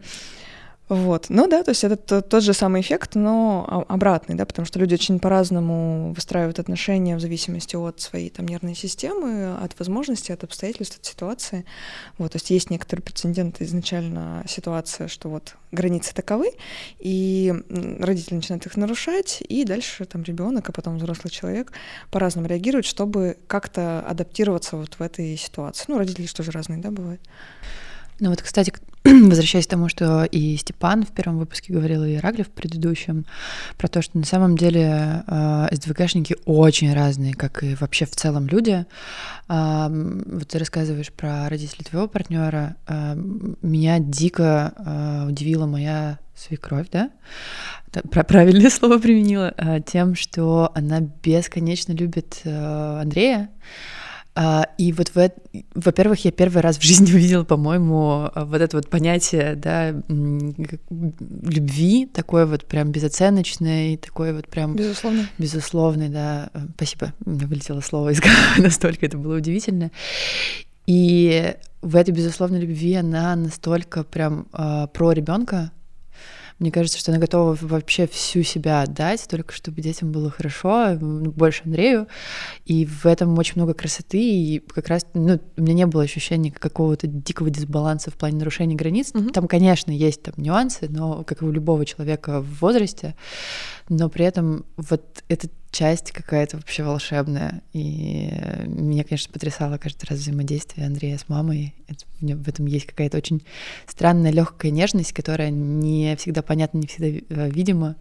Вот. 0.89 1.25
Ну 1.27 1.47
да, 1.47 1.63
то 1.63 1.71
есть 1.71 1.83
это 1.83 2.21
тот, 2.21 2.43
же 2.43 2.53
самый 2.53 2.79
эффект, 2.79 3.15
но 3.15 3.85
обратный, 3.89 4.35
да, 4.35 4.45
потому 4.45 4.65
что 4.65 4.79
люди 4.79 4.93
очень 4.93 5.19
по-разному 5.19 6.13
выстраивают 6.13 6.59
отношения 6.59 7.17
в 7.17 7.19
зависимости 7.19 7.75
от 7.75 7.99
своей 7.99 8.29
там 8.29 8.47
нервной 8.47 8.73
системы, 8.73 9.57
от 9.57 9.77
возможностей, 9.79 10.31
от 10.31 10.45
обстоятельств, 10.45 10.97
от 10.97 11.05
ситуации. 11.05 11.65
Вот, 12.17 12.31
то 12.31 12.37
есть 12.37 12.49
есть 12.51 12.69
некоторые 12.69 13.03
прецеденты 13.03 13.65
изначально 13.65 14.45
ситуация, 14.47 15.09
что 15.09 15.27
вот 15.27 15.55
границы 15.73 16.15
таковы, 16.15 16.51
и 16.99 17.53
родители 17.99 18.35
начинают 18.35 18.65
их 18.65 18.77
нарушать, 18.77 19.43
и 19.47 19.65
дальше 19.65 20.05
там 20.05 20.23
ребенок, 20.23 20.69
а 20.69 20.71
потом 20.71 20.97
взрослый 20.97 21.31
человек 21.31 21.73
по-разному 22.11 22.47
реагирует, 22.47 22.85
чтобы 22.85 23.37
как-то 23.47 24.05
адаптироваться 24.07 24.77
вот 24.77 24.93
в 24.93 25.01
этой 25.01 25.35
ситуации. 25.35 25.85
Ну, 25.89 25.97
родители 25.97 26.27
же 26.27 26.51
разные, 26.51 26.79
да, 26.79 26.91
бывают. 26.91 27.21
Ну 28.19 28.29
вот, 28.31 28.41
кстати, 28.41 28.73
возвращаясь 29.29 29.67
к 29.67 29.69
тому, 29.69 29.89
что 29.89 30.25
и 30.25 30.57
Степан 30.57 31.03
в 31.03 31.11
первом 31.11 31.39
выпуске 31.39 31.73
говорил, 31.73 32.03
и 32.03 32.17
Раглев 32.17 32.47
в 32.47 32.51
предыдущем, 32.51 33.25
про 33.77 33.87
то, 33.87 34.01
что 34.01 34.17
на 34.17 34.25
самом 34.25 34.57
деле 34.57 35.23
э, 35.27 35.67
СДВГшники 35.71 36.35
очень 36.45 36.93
разные, 36.93 37.33
как 37.33 37.63
и 37.63 37.75
вообще 37.75 38.05
в 38.05 38.11
целом 38.11 38.47
люди. 38.47 38.85
Вот 39.47 40.47
ты 40.49 40.59
рассказываешь 40.59 41.11
про 41.13 41.47
родителей 41.47 41.85
твоего 41.85 42.09
партнера. 42.09 42.75
Меня 43.61 43.99
дико 43.99 44.73
э, 44.77 45.27
удивила 45.29 45.65
моя 45.65 46.19
свекровь, 46.35 46.87
да? 46.91 47.11
Правильное 48.11 48.69
слово 48.69 48.99
применила, 48.99 49.53
э, 49.57 49.79
тем, 49.81 50.15
что 50.15 50.71
она 50.75 50.99
бесконечно 50.99 51.93
любит 51.93 52.41
э, 52.43 52.99
Андрея. 53.01 53.49
А, 54.39 54.67
и 54.77 54.93
вот, 54.93 55.09
в, 55.15 55.31
во-первых, 55.73 56.23
я 56.23 56.31
первый 56.31 56.61
раз 56.61 56.77
в 56.77 56.83
жизни 56.83 57.11
увидела, 57.11 57.43
по-моему, 57.43 58.29
вот 58.35 58.61
это 58.61 58.77
вот 58.77 58.87
понятие, 58.87 59.55
да, 59.55 59.89
любви, 60.09 62.05
такое 62.05 62.45
вот 62.45 62.65
прям 62.65 62.91
безоценочное, 62.91 63.97
такое 63.97 64.35
вот 64.35 64.47
прям... 64.47 64.75
Безусловно. 64.75 65.27
Безусловный, 65.39 66.09
да. 66.09 66.51
Спасибо, 66.75 67.13
у 67.25 67.31
меня 67.31 67.47
вылетело 67.47 67.81
слово 67.81 68.09
из 68.11 68.19
головы, 68.21 68.59
настолько 68.59 69.07
это 69.07 69.17
было 69.17 69.37
удивительно. 69.37 69.89
И 70.85 71.55
в 71.81 71.95
этой 71.95 72.11
безусловной 72.11 72.59
любви 72.59 72.93
она 72.93 73.35
настолько 73.35 74.03
прям 74.03 74.45
э, 74.53 74.85
про 74.93 75.13
ребенка, 75.13 75.71
мне 76.59 76.71
кажется, 76.71 76.97
что 76.97 77.11
она 77.11 77.19
готова 77.19 77.57
вообще 77.61 78.07
всю 78.07 78.41
себя 78.43 78.81
отдать, 78.81 79.27
только 79.29 79.53
чтобы 79.53 79.81
детям 79.81 80.11
было 80.11 80.31
хорошо, 80.31 80.97
больше 80.99 81.63
Андрею. 81.65 82.07
И 82.65 82.85
в 82.85 83.05
этом 83.05 83.37
очень 83.37 83.53
много 83.55 83.73
красоты, 83.73 84.19
и 84.19 84.59
как 84.59 84.87
раз 84.87 85.05
ну, 85.13 85.39
у 85.55 85.61
меня 85.61 85.73
не 85.73 85.85
было 85.85 86.03
ощущения 86.03 86.51
какого-то 86.51 87.05
дикого 87.07 87.49
дисбаланса 87.49 88.09
в 88.09 88.15
плане 88.15 88.37
нарушения 88.37 88.75
границ. 88.75 89.11
Mm-hmm. 89.11 89.31
Там, 89.31 89.47
конечно, 89.47 89.91
есть 89.91 90.23
там 90.23 90.33
нюансы, 90.37 90.87
но 90.89 91.23
как 91.23 91.41
и 91.41 91.45
у 91.45 91.51
любого 91.51 91.85
человека 91.85 92.41
в 92.41 92.61
возрасте, 92.61 93.15
но 93.89 94.09
при 94.09 94.25
этом 94.25 94.65
вот 94.77 95.23
эта 95.27 95.49
часть 95.71 96.11
какая-то 96.11 96.57
вообще 96.57 96.83
волшебная. 96.83 97.61
И 97.73 98.29
меня, 98.65 99.03
конечно, 99.03 99.31
потрясало 99.31 99.77
каждый 99.77 100.05
раз 100.09 100.19
взаимодействие 100.19 100.87
Андрея 100.87 101.17
с 101.17 101.29
мамой. 101.29 101.73
Это, 101.87 102.05
в 102.35 102.47
этом 102.47 102.65
есть 102.65 102.85
какая-то 102.85 103.17
очень 103.17 103.43
странная 103.85 104.31
легкая 104.31 104.71
нежность, 104.71 105.13
которая 105.13 105.49
не 105.49 106.15
всегда 106.17 106.41
понятна, 106.41 106.79
не 106.79 106.87
всегда 106.87 107.07
э, 107.07 107.49
видима. 107.49 107.95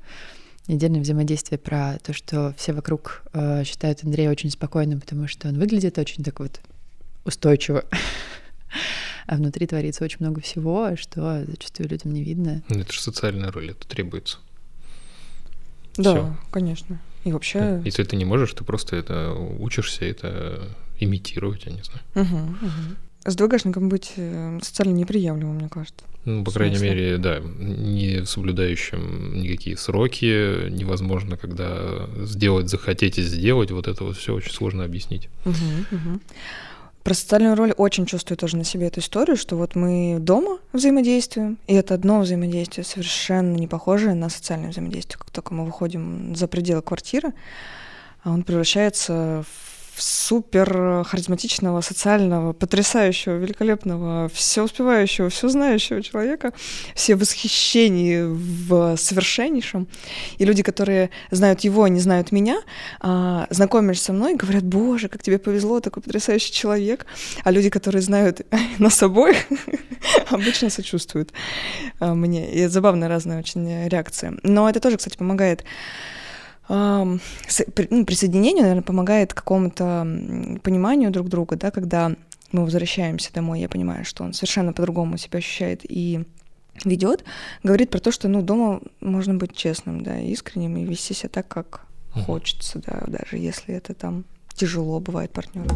Отдельное 0.69 1.01
взаимодействие 1.01 1.59
про 1.59 1.99
то, 2.03 2.13
что 2.13 2.53
все 2.57 2.73
вокруг 2.73 3.23
э, 3.33 3.63
считают 3.65 4.03
Андрея 4.03 4.31
очень 4.31 4.51
спокойным, 4.51 5.01
потому 5.01 5.29
что 5.29 5.49
он 5.49 5.59
выглядит 5.59 5.99
очень 5.99 6.25
так 6.25 6.41
вот 6.41 6.61
устойчиво. 7.25 7.85
А 9.29 9.35
внутри 9.35 9.67
творится 9.67 10.05
очень 10.05 10.19
много 10.21 10.41
всего, 10.41 10.95
что 10.95 11.45
зачастую 11.47 11.89
людям 11.89 12.13
не 12.13 12.23
видно. 12.23 12.63
Ну, 12.69 12.79
это 12.79 12.93
же 12.93 13.01
социальная 13.01 13.51
роль, 13.51 13.71
это 13.73 13.89
требуется. 13.89 14.39
Да, 15.97 16.15
Всё. 16.15 16.37
конечно. 16.51 17.01
И 17.25 17.33
вообще... 17.33 17.83
Если 17.85 18.05
ты 18.05 18.17
не 18.17 18.25
можешь, 18.25 18.53
ты 18.53 18.65
просто 18.65 18.97
это 18.97 19.33
учишься 19.33 20.05
это 20.05 20.69
имитировать, 20.99 21.67
я 21.67 21.73
не 21.73 21.83
знаю. 21.83 22.03
Угу, 22.15 22.67
угу. 22.67 22.97
С 23.25 23.35
ДВГшником 23.35 23.89
быть 23.89 24.13
э, 24.17 24.59
социально 24.63 24.93
неприемлемым, 24.93 25.57
мне 25.57 25.69
кажется. 25.69 26.05
Ну, 26.25 26.45
по 26.45 26.53
крайней 26.53 26.79
мере, 26.79 27.19
да, 27.19 27.41
не 27.41 28.25
соблюдающим 28.25 29.41
никакие 29.43 29.77
сроки, 29.77 30.71
невозможно, 30.71 31.37
когда 31.37 32.09
сделать, 32.19 32.69
захотеть 32.69 33.19
и 33.19 33.23
сделать, 33.23 33.71
вот 33.71 33.89
это 33.89 34.05
вот 34.05 34.17
все 34.17 34.35
очень 34.35 34.53
сложно 34.53 34.85
объяснить. 34.85 35.29
Угу, 35.45 35.55
угу. 35.91 36.21
Про 37.07 37.15
социальную 37.15 37.55
роль 37.55 37.71
очень 37.71 38.05
чувствую 38.05 38.37
тоже 38.37 38.57
на 38.57 38.65
себе 38.65 38.89
эту 38.89 38.99
историю, 38.99 39.37
что 39.37 39.55
вот 39.55 39.77
мы 39.77 40.17
дома 40.19 40.59
взаимодействуем, 40.73 41.57
и 41.69 41.75
это 41.75 41.95
одно 41.95 42.19
взаимодействие 42.19 42.85
совершенно 42.85 43.55
не 43.55 43.69
похожее 43.69 44.15
на 44.15 44.29
социальное 44.29 44.71
взаимодействие. 44.71 45.17
Как 45.17 45.31
только 45.31 45.55
мы 45.55 45.65
выходим 45.65 46.35
за 46.35 46.49
пределы 46.49 46.83
квартиры, 46.83 47.33
а 48.25 48.33
он 48.33 48.43
превращается 48.43 49.45
супер 50.03 51.05
харизматичного, 51.05 51.81
социального, 51.81 52.53
потрясающего, 52.53 53.37
великолепного, 53.37 54.31
все 54.33 54.63
успевающего, 54.63 55.31
все 55.31 55.49
знающего 55.49 56.03
человека, 56.03 56.53
все 56.95 57.17
восхищения 57.17 58.27
в 58.27 58.97
совершеннейшем. 58.97 59.89
И 60.39 60.45
люди, 60.45 60.63
которые 60.63 61.11
знают 61.31 61.61
его, 61.61 61.89
не 61.89 62.01
знают 62.01 62.33
меня, 62.33 62.61
а, 63.01 63.47
знакомишься 63.51 64.07
со 64.07 64.13
мной, 64.13 64.35
говорят, 64.37 64.65
боже, 64.65 65.09
как 65.09 65.23
тебе 65.23 65.39
повезло, 65.39 65.81
такой 65.81 66.03
потрясающий 66.03 66.53
человек. 66.53 67.07
А 67.45 67.51
люди, 67.51 67.71
которые 67.71 68.03
знают 68.03 68.43
нас 68.79 69.03
обоих, 69.03 69.37
обычно 70.31 70.71
сочувствуют 70.71 71.33
а, 72.01 72.15
мне. 72.15 72.53
И 72.53 72.67
забавная 72.67 73.09
разная 73.09 73.39
очень 73.39 73.89
реакция. 73.89 74.35
Но 74.43 74.69
это 74.69 74.81
тоже, 74.81 74.97
кстати, 74.97 75.17
помогает 75.17 75.65
ну, 76.69 77.19
присоединению, 78.05 78.63
наверное, 78.63 78.83
помогает 78.83 79.35
какому-то 79.35 80.07
пониманию 80.63 81.11
друг 81.11 81.29
друга, 81.29 81.57
да, 81.57 81.71
когда 81.71 82.13
мы 82.53 82.65
возвращаемся 82.65 83.33
домой, 83.33 83.61
я 83.61 83.69
понимаю, 83.69 84.05
что 84.05 84.25
он 84.25 84.33
совершенно 84.33 84.73
по-другому 84.73 85.17
себя 85.19 85.39
ощущает 85.39 85.81
и 85.89 86.25
ведет, 86.85 87.25
говорит 87.63 87.91
про 87.91 87.99
то, 87.99 88.11
что 88.11 88.29
ну 88.29 88.43
дома 88.43 88.81
можно 89.01 89.35
быть 89.35 89.55
честным, 89.55 90.03
да, 90.03 90.19
искренним 90.19 90.77
и 90.77 90.85
вести 90.85 91.15
себя 91.15 91.31
так, 91.31 91.49
как 91.49 91.87
uh-huh. 92.15 92.23
хочется, 92.23 92.81
да, 92.85 93.05
даже 93.07 93.39
если 93.39 93.75
это 93.75 93.95
там 93.95 94.25
тяжело 94.55 95.01
бывает 95.01 95.33
партнеру. 95.33 95.69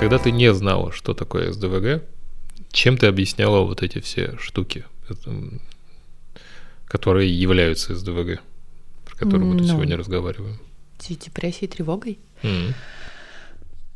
Когда 0.00 0.18
ты 0.18 0.32
не 0.32 0.52
знала, 0.52 0.90
что 0.90 1.14
такое 1.14 1.52
СДВГ, 1.52 2.02
чем 2.72 2.96
ты 2.96 3.06
объясняла 3.06 3.60
вот 3.60 3.82
эти 3.82 4.00
все 4.00 4.36
штуки, 4.38 4.84
которые 6.86 7.38
являются 7.38 7.94
СДВГ, 7.94 8.40
про 9.04 9.16
которые 9.16 9.48
мы 9.48 9.54
ну, 9.54 9.64
сегодня 9.64 9.96
разговариваем? 9.96 10.58
Депрессией, 11.08 11.68
тревогой? 11.68 12.18
Mm. 12.42 12.74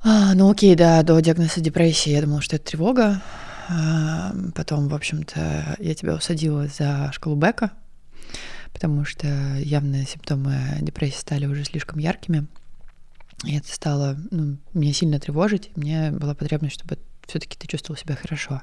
А, 0.02 0.34
ну 0.34 0.50
окей, 0.50 0.74
да, 0.74 1.02
до 1.02 1.18
диагноза 1.20 1.60
депрессии 1.60 2.10
я 2.10 2.22
думала, 2.22 2.42
что 2.42 2.56
это 2.56 2.66
тревога. 2.66 3.22
А, 3.68 4.32
потом, 4.54 4.88
в 4.88 4.94
общем-то, 4.94 5.76
я 5.78 5.94
тебя 5.94 6.14
усадила 6.14 6.68
за 6.68 7.10
школу 7.12 7.36
Бека, 7.36 7.72
потому 8.72 9.04
что 9.04 9.26
явные 9.58 10.06
симптомы 10.06 10.78
депрессии 10.80 11.18
стали 11.18 11.46
уже 11.46 11.64
слишком 11.64 11.98
яркими. 11.98 12.46
И 13.44 13.56
это 13.56 13.72
стало 13.72 14.16
ну, 14.30 14.58
меня 14.74 14.92
сильно 14.92 15.18
тревожить. 15.18 15.70
Мне 15.76 16.10
была 16.10 16.34
потребность, 16.34 16.76
чтобы 16.76 16.98
все-таки 17.26 17.56
ты 17.56 17.66
чувствовал 17.66 17.98
себя 17.98 18.16
хорошо. 18.16 18.62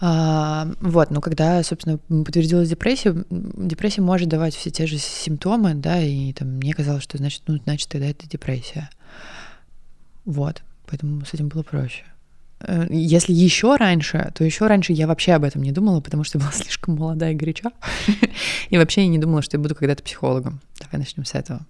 А, 0.00 0.68
вот, 0.80 1.10
но 1.10 1.20
когда, 1.20 1.62
собственно, 1.62 1.98
подтвердилась 1.98 2.68
депрессия, 2.68 3.24
депрессия 3.30 4.02
может 4.02 4.28
давать 4.28 4.54
все 4.54 4.70
те 4.70 4.86
же 4.86 4.98
симптомы, 4.98 5.74
да, 5.74 6.00
и 6.00 6.32
там 6.32 6.48
мне 6.48 6.74
казалось, 6.74 7.04
что 7.04 7.16
значит, 7.16 7.42
ну, 7.46 7.58
значит, 7.64 7.88
тогда 7.88 8.06
это 8.06 8.28
депрессия. 8.28 8.90
Вот, 10.24 10.62
поэтому 10.86 11.24
с 11.24 11.32
этим 11.32 11.48
было 11.48 11.62
проще. 11.62 12.04
Э, 12.60 12.86
если 12.90 13.32
еще 13.32 13.76
раньше, 13.76 14.32
то 14.34 14.44
еще 14.44 14.66
раньше 14.66 14.92
я 14.92 15.06
вообще 15.06 15.32
об 15.32 15.44
этом 15.44 15.62
не 15.62 15.72
думала, 15.72 16.00
потому 16.00 16.24
что 16.24 16.38
была 16.40 16.52
слишком 16.52 16.96
молода 16.96 17.30
и 17.30 17.34
горяча. 17.34 17.70
И 18.70 18.76
вообще 18.76 19.02
я 19.02 19.08
не 19.08 19.18
думала, 19.18 19.42
что 19.42 19.56
я 19.56 19.62
буду 19.62 19.74
когда-то 19.74 20.02
психологом. 20.02 20.60
Давай 20.80 20.98
начнем 20.98 21.24
с 21.24 21.34
этого. 21.34 21.64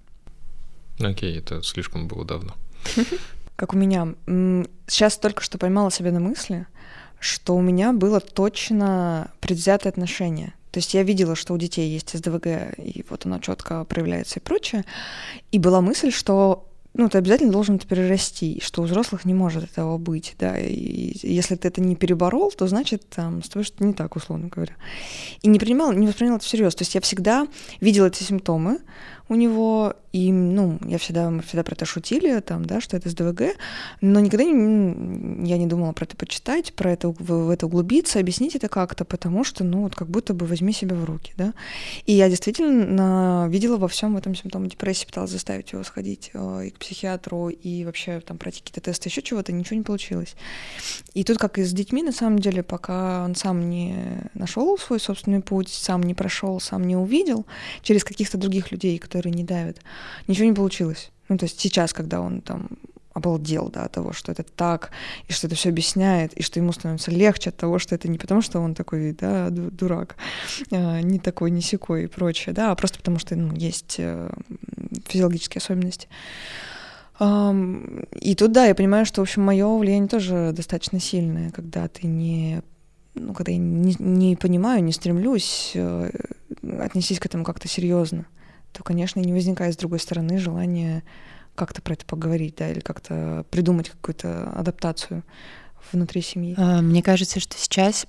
Окей, 0.99 1.39
это 1.39 1.62
слишком 1.62 2.09
было 2.09 2.25
давно. 2.25 2.55
как 3.57 3.75
у 3.75 3.77
меня. 3.77 4.15
Сейчас 4.87 5.17
только 5.17 5.43
что 5.43 5.59
поймала 5.59 5.91
себя 5.91 6.13
на 6.13 6.21
мысли, 6.21 6.67
что 7.19 7.57
у 7.57 7.61
меня 7.61 7.93
было 7.93 8.21
точно 8.21 9.31
предвзятое 9.41 9.91
отношение. 9.91 10.55
То 10.71 10.79
есть 10.79 10.93
я 10.93 11.05
видела, 11.05 11.37
что 11.37 11.55
у 11.55 11.57
детей 11.57 11.89
есть 11.89 12.19
СДВГ, 12.19 12.77
и 12.79 13.05
вот 13.09 13.27
оно 13.27 13.39
четко 13.39 13.85
проявляется 13.85 14.41
и 14.41 14.43
прочее. 14.43 14.85
И 15.53 15.59
была 15.59 15.81
мысль, 15.81 16.11
что 16.11 16.69
ну, 16.95 17.09
ты 17.09 17.19
обязательно 17.19 17.51
должен 17.51 17.77
это 17.77 17.87
перерасти, 17.89 18.61
что 18.63 18.83
у 18.83 18.85
взрослых 18.85 19.25
не 19.25 19.35
может 19.35 19.65
этого 19.65 19.99
быть, 19.99 20.37
да, 20.39 20.57
и 20.57 21.13
если 21.23 21.57
ты 21.57 21.67
это 21.67 21.81
не 21.81 21.97
переборол, 21.97 22.53
то 22.53 22.69
значит, 22.69 23.09
там, 23.11 23.43
с 23.43 23.49
тобой 23.49 23.65
что-то 23.65 23.85
не 23.85 23.95
так, 23.95 24.15
условно 24.15 24.49
говоря. 24.49 24.77
И 25.43 25.49
не 25.49 25.59
принимал, 25.59 25.93
не 25.93 26.07
воспринимал 26.07 26.39
это 26.39 26.47
всерьез, 26.47 26.75
то 26.77 26.83
есть 26.83 26.95
я 26.95 27.01
всегда 27.01 27.49
видела 27.81 28.07
эти 28.07 28.23
симптомы, 28.23 28.79
у 29.35 29.37
него, 29.37 29.95
и, 30.12 30.30
ну, 30.32 30.78
я 30.87 30.99
всегда, 30.99 31.28
мы 31.28 31.43
всегда 31.43 31.64
про 31.64 31.74
это 31.74 31.85
шутили, 31.85 32.39
там, 32.39 32.64
да, 32.64 32.80
что 32.80 32.97
это 32.97 33.11
СДВГ, 33.11 33.57
но 34.01 34.20
никогда 34.20 34.45
не, 34.45 35.49
я 35.49 35.59
не 35.59 35.66
думала 35.66 35.93
про 35.93 36.05
это 36.05 36.16
почитать, 36.16 36.72
про 36.72 36.93
это, 36.93 37.09
в, 37.09 37.18
в 37.18 37.51
это 37.51 37.66
углубиться, 37.66 38.20
объяснить 38.20 38.55
это 38.55 38.68
как-то, 38.68 39.05
потому 39.05 39.43
что, 39.43 39.64
ну, 39.64 39.82
вот 39.82 39.97
как 39.97 40.09
будто 40.09 40.32
бы 40.32 40.47
возьми 40.47 40.72
себя 40.72 40.95
в 40.95 41.05
руки, 41.05 41.32
да. 41.37 41.53
И 42.07 42.12
я 42.12 42.28
действительно 42.30 43.49
видела 43.51 43.76
во 43.76 43.89
всем 43.89 44.16
этом 44.16 44.37
симптоме 44.37 44.68
депрессии, 44.68 45.07
пыталась 45.07 45.32
заставить 45.32 45.72
его 45.72 45.82
сходить 45.82 46.30
э, 46.32 46.66
и 46.66 46.70
к 46.70 46.78
психиатру, 46.78 47.49
и 47.49 47.85
вообще 47.85 48.20
там 48.20 48.39
пройти 48.39 48.61
какие-то 48.61 48.80
тесты, 48.80 49.09
еще 49.09 49.20
чего-то, 49.20 49.53
ничего 49.53 49.76
не 49.76 49.82
получилось. 49.82 50.37
И 51.14 51.24
тут, 51.24 51.39
как 51.39 51.59
и 51.59 51.64
с 51.64 51.72
детьми, 51.72 52.05
на 52.05 52.12
самом 52.12 52.39
деле, 52.39 52.62
пока 52.62 53.24
он 53.24 53.35
сам 53.35 53.68
не 53.68 53.97
нашел 54.35 54.78
свой 54.78 55.01
собственный 55.01 55.41
путь, 55.41 55.70
сам 55.70 56.05
не 56.05 56.14
прошел, 56.14 56.61
сам 56.61 56.87
не 56.87 56.97
увидел, 56.97 57.47
через 57.82 58.05
каких-то 58.05 58.39
других 58.39 58.70
людей, 58.70 58.97
которые 58.99 59.24
которые 59.25 59.37
не 59.37 59.45
давят. 59.45 59.79
Ничего 60.29 60.47
не 60.47 60.53
получилось. 60.53 61.11
Ну, 61.29 61.39
то 61.39 61.45
есть 61.45 61.59
сейчас, 61.59 61.93
когда 61.93 62.20
он 62.20 62.41
там 62.43 62.68
обалдел, 63.14 63.70
да, 63.72 63.85
от 63.85 63.93
того, 63.93 64.12
что 64.12 64.33
это 64.33 64.43
так, 64.43 64.91
и 65.29 65.33
что 65.33 65.47
это 65.47 65.57
все 65.57 65.68
объясняет, 65.68 66.33
и 66.35 66.43
что 66.43 66.59
ему 66.59 66.72
становится 66.72 67.12
легче 67.12 67.51
от 67.51 67.57
того, 67.57 67.79
что 67.79 67.95
это 67.95 68.09
не 68.09 68.18
потому, 68.18 68.43
что 68.43 68.61
он 68.61 68.75
такой, 68.75 69.12
да, 69.12 69.51
дурак, 69.51 70.16
а, 70.72 71.01
не 71.01 71.18
такой, 71.20 71.53
не 71.53 71.62
секой 71.62 72.05
и 72.05 72.07
прочее, 72.09 72.53
да, 72.53 72.72
а 72.72 72.75
просто 72.75 72.99
потому, 72.99 73.18
что 73.20 73.37
ну, 73.37 73.55
есть 73.55 73.97
э, 73.99 74.31
физиологические 75.07 75.61
особенности. 75.61 76.09
И 77.20 78.35
тут, 78.35 78.51
да, 78.51 78.66
я 78.66 78.75
понимаю, 78.75 79.07
что, 79.07 79.20
в 79.20 79.22
общем, 79.22 79.43
мое 79.43 79.79
влияние 79.79 80.09
тоже 80.09 80.51
достаточно 80.53 80.99
сильное, 80.99 81.51
когда 81.51 81.87
ты 81.87 82.09
не 82.09 82.62
ну, 83.14 83.33
когда 83.33 83.53
я 83.53 83.59
не, 83.59 83.95
не 84.01 84.35
понимаю, 84.35 84.83
не 84.83 84.91
стремлюсь 84.91 85.70
э, 85.77 86.11
отнестись 86.81 87.20
к 87.20 87.27
этому 87.27 87.45
как-то 87.45 87.68
серьезно 87.68 88.27
то, 88.75 88.83
конечно, 88.83 89.20
не 89.20 89.33
возникает 89.33 89.75
с 89.75 89.79
другой 89.79 90.01
стороны 90.01 90.39
желания 90.39 91.05
как-то 91.55 91.81
про 91.81 91.95
это 91.95 92.05
поговорить, 92.05 92.57
да, 92.59 92.68
или 92.68 92.81
как-то 92.81 93.47
придумать 93.51 93.89
какую-то 93.89 94.51
адаптацию 94.51 95.22
внутри 95.93 96.20
семьи. 96.20 96.55
А, 96.59 96.83
мне 96.83 97.03
кажется, 97.03 97.39
что 97.39 97.57
сейчас 97.57 98.07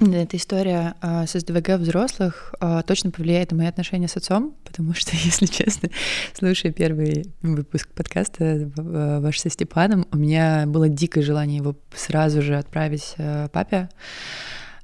эта 0.00 0.36
история 0.36 0.94
а, 1.00 1.26
с 1.26 1.38
СДВГ 1.38 1.80
взрослых 1.80 2.54
а, 2.60 2.82
точно 2.82 3.10
повлияет 3.10 3.50
на 3.50 3.58
мои 3.58 3.66
отношения 3.66 4.08
с 4.08 4.16
отцом, 4.16 4.54
потому 4.64 4.94
что, 4.94 5.16
если 5.16 5.46
честно, 5.46 5.90
слушая 6.32 6.72
первый 6.72 7.32
выпуск 7.42 7.88
подкаста 7.90 8.70
ваш 8.76 9.40
со 9.40 9.50
Степаном, 9.50 10.06
у 10.12 10.16
меня 10.16 10.64
было 10.66 10.88
дикое 10.88 11.22
желание 11.22 11.58
его 11.58 11.76
сразу 11.94 12.40
же 12.40 12.56
отправить 12.56 13.16
папе, 13.52 13.88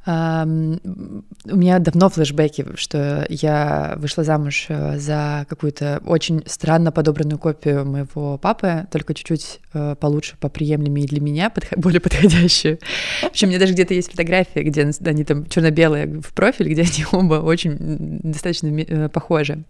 у 0.06 1.56
меня 1.56 1.78
давно 1.78 2.08
флешбеки, 2.08 2.66
что 2.76 3.26
я 3.28 3.94
вышла 3.98 4.24
замуж 4.24 4.66
э, 4.68 4.98
за 4.98 5.44
какую-то 5.48 6.00
очень 6.06 6.42
странно 6.46 6.90
подобранную 6.90 7.38
копию 7.38 7.84
моего 7.84 8.38
папы, 8.38 8.86
только 8.90 9.12
чуть-чуть 9.12 9.60
э, 9.74 9.96
получше, 10.00 10.36
поприемлемее 10.40 11.06
для 11.06 11.20
меня, 11.20 11.52
более 11.76 12.00
подходящую. 12.00 12.78
Общем, 13.22 13.48
у 13.48 13.50
меня 13.50 13.60
даже 13.60 13.74
где-то 13.74 13.92
есть 13.92 14.10
фотография, 14.10 14.62
где 14.62 14.90
они 15.04 15.24
там 15.24 15.46
черно-белые 15.46 16.06
в 16.22 16.32
профиль, 16.32 16.72
где 16.72 16.82
они 16.82 17.04
оба 17.12 17.34
очень 17.34 17.76
достаточно 18.22 18.68
э, 18.68 19.08
похожи. 19.10 19.64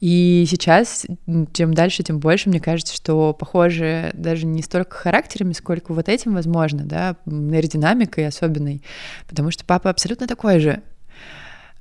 И 0.00 0.46
сейчас, 0.48 1.06
чем 1.52 1.74
дальше, 1.74 2.02
тем 2.02 2.20
больше, 2.20 2.48
мне 2.48 2.58
кажется, 2.58 2.94
что 2.94 3.34
похоже 3.34 4.10
даже 4.14 4.46
не 4.46 4.62
столько 4.62 4.96
характерами, 4.96 5.52
сколько 5.52 5.92
вот 5.92 6.08
этим, 6.08 6.34
возможно, 6.34 6.84
да, 6.84 7.16
аэродинамикой 7.26 8.26
особенной, 8.26 8.82
потому 9.28 9.50
что 9.50 9.64
папа 9.66 9.90
абсолютно 9.90 10.26
такой 10.26 10.58
же, 10.58 10.82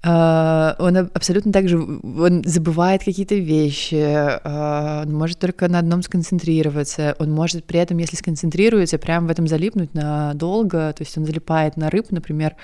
он 0.01 0.97
абсолютно 1.13 1.51
так 1.51 1.67
же, 1.67 1.77
он 1.77 2.41
забывает 2.45 3.03
какие-то 3.03 3.35
вещи, 3.35 3.95
uh, 3.95 5.03
он 5.05 5.13
может 5.13 5.39
только 5.39 5.67
на 5.67 5.79
одном 5.79 6.03
сконцентрироваться, 6.03 7.17
он 7.19 7.31
может 7.31 7.65
при 7.65 7.81
этом, 7.81 7.97
если 7.97 8.15
сконцентрируется, 8.15 8.97
прям 8.97 9.27
в 9.27 9.29
этом 9.29 9.45
залипнуть 9.45 9.93
надолго, 9.93 10.93
то 10.93 11.03
есть 11.03 11.17
он 11.17 11.25
залипает 11.25 11.75
на 11.75 11.89
рыб, 11.89 12.07
например, 12.11 12.55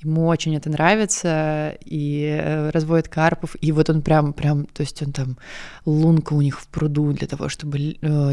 ему 0.00 0.26
очень 0.26 0.56
это 0.56 0.68
нравится, 0.68 1.76
и 1.84 2.36
uh, 2.42 2.70
разводит 2.72 3.08
карпов, 3.08 3.54
и 3.60 3.70
вот 3.70 3.88
он 3.88 4.02
прям, 4.02 4.32
прям, 4.32 4.64
то 4.66 4.80
есть 4.80 5.00
он 5.00 5.12
там, 5.12 5.38
лунка 5.84 6.32
у 6.32 6.42
них 6.42 6.58
в 6.58 6.66
пруду 6.66 7.12
для 7.12 7.28
того, 7.28 7.48
чтобы 7.48 7.78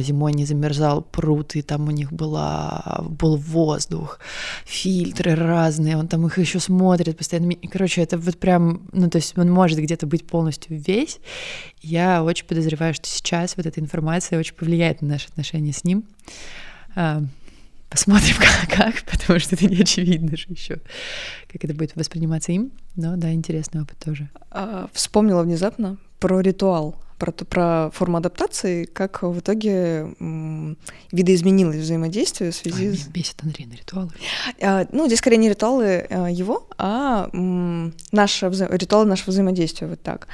зимой 0.02 0.34
не 0.34 0.46
замерзал 0.46 1.04
пруд, 1.04 1.56
и 1.56 1.62
там 1.62 1.88
у 1.88 1.92
них 1.92 2.12
была, 2.12 3.04
был 3.08 3.36
воздух, 3.36 4.20
фильтры 4.66 5.36
разные, 5.36 5.96
он 5.96 6.08
там 6.08 6.26
их 6.26 6.40
еще 6.40 6.60
смотрит 6.60 7.16
постоянно, 7.18 7.54
короче, 7.72 8.02
это 8.02 8.18
вот 8.18 8.38
прям, 8.48 8.88
ну, 8.94 9.10
то 9.10 9.18
есть 9.18 9.38
он 9.38 9.52
может 9.52 9.78
где-то 9.78 10.08
быть 10.08 10.26
полностью 10.26 10.80
весь. 10.80 11.20
Я 11.82 12.24
очень 12.24 12.46
подозреваю, 12.46 12.94
что 12.94 13.06
сейчас 13.06 13.58
вот 13.58 13.66
эта 13.66 13.82
информация 13.82 14.40
очень 14.40 14.56
повлияет 14.56 15.02
на 15.02 15.10
наши 15.10 15.28
отношения 15.28 15.74
с 15.74 15.84
ним. 15.84 16.06
А, 16.96 17.24
Посмотрим, 17.90 18.36
как, 18.40 18.70
как, 18.70 19.04
потому 19.04 19.40
что 19.40 19.56
это 19.56 19.66
не 19.66 19.82
очевидно 19.82 20.38
же 20.38 20.46
еще, 20.48 20.78
как 21.52 21.66
это 21.66 21.74
будет 21.74 21.98
восприниматься 21.98 22.54
им. 22.54 22.72
Но 22.96 23.18
да, 23.18 23.34
интересный 23.34 23.82
опыт 23.82 23.98
тоже. 23.98 24.30
А, 24.50 24.88
вспомнила 24.94 25.44
внезапно 25.44 25.98
про 26.20 26.40
ритуал 26.40 26.96
про, 27.18 27.32
про 27.32 27.90
форму 27.94 28.18
адаптации, 28.18 28.86
как 28.86 29.24
в 29.24 29.40
итоге 29.40 30.14
м, 30.20 30.78
видоизменилось 31.12 31.78
взаимодействие 31.78 32.52
в 32.52 32.56
связи 32.56 32.90
Ой, 32.90 32.98
с... 32.98 33.08
бесит 33.08 33.42
Андрей 33.44 33.66
на 33.66 33.74
ритуалы. 33.74 34.12
А, 34.62 34.86
ну, 34.92 35.08
здесь 35.08 35.20
скорее 35.20 35.38
не 35.38 35.50
ритуалы 35.50 36.06
а, 36.10 36.28
его, 36.28 36.68
а 36.78 37.30
м, 37.34 37.94
наши 38.12 38.48
вза... 38.50 38.68
ритуалы 38.68 39.06
нашего 39.06 39.32
взаимодействия, 39.32 39.88
вот 39.88 40.02
так. 40.02 40.28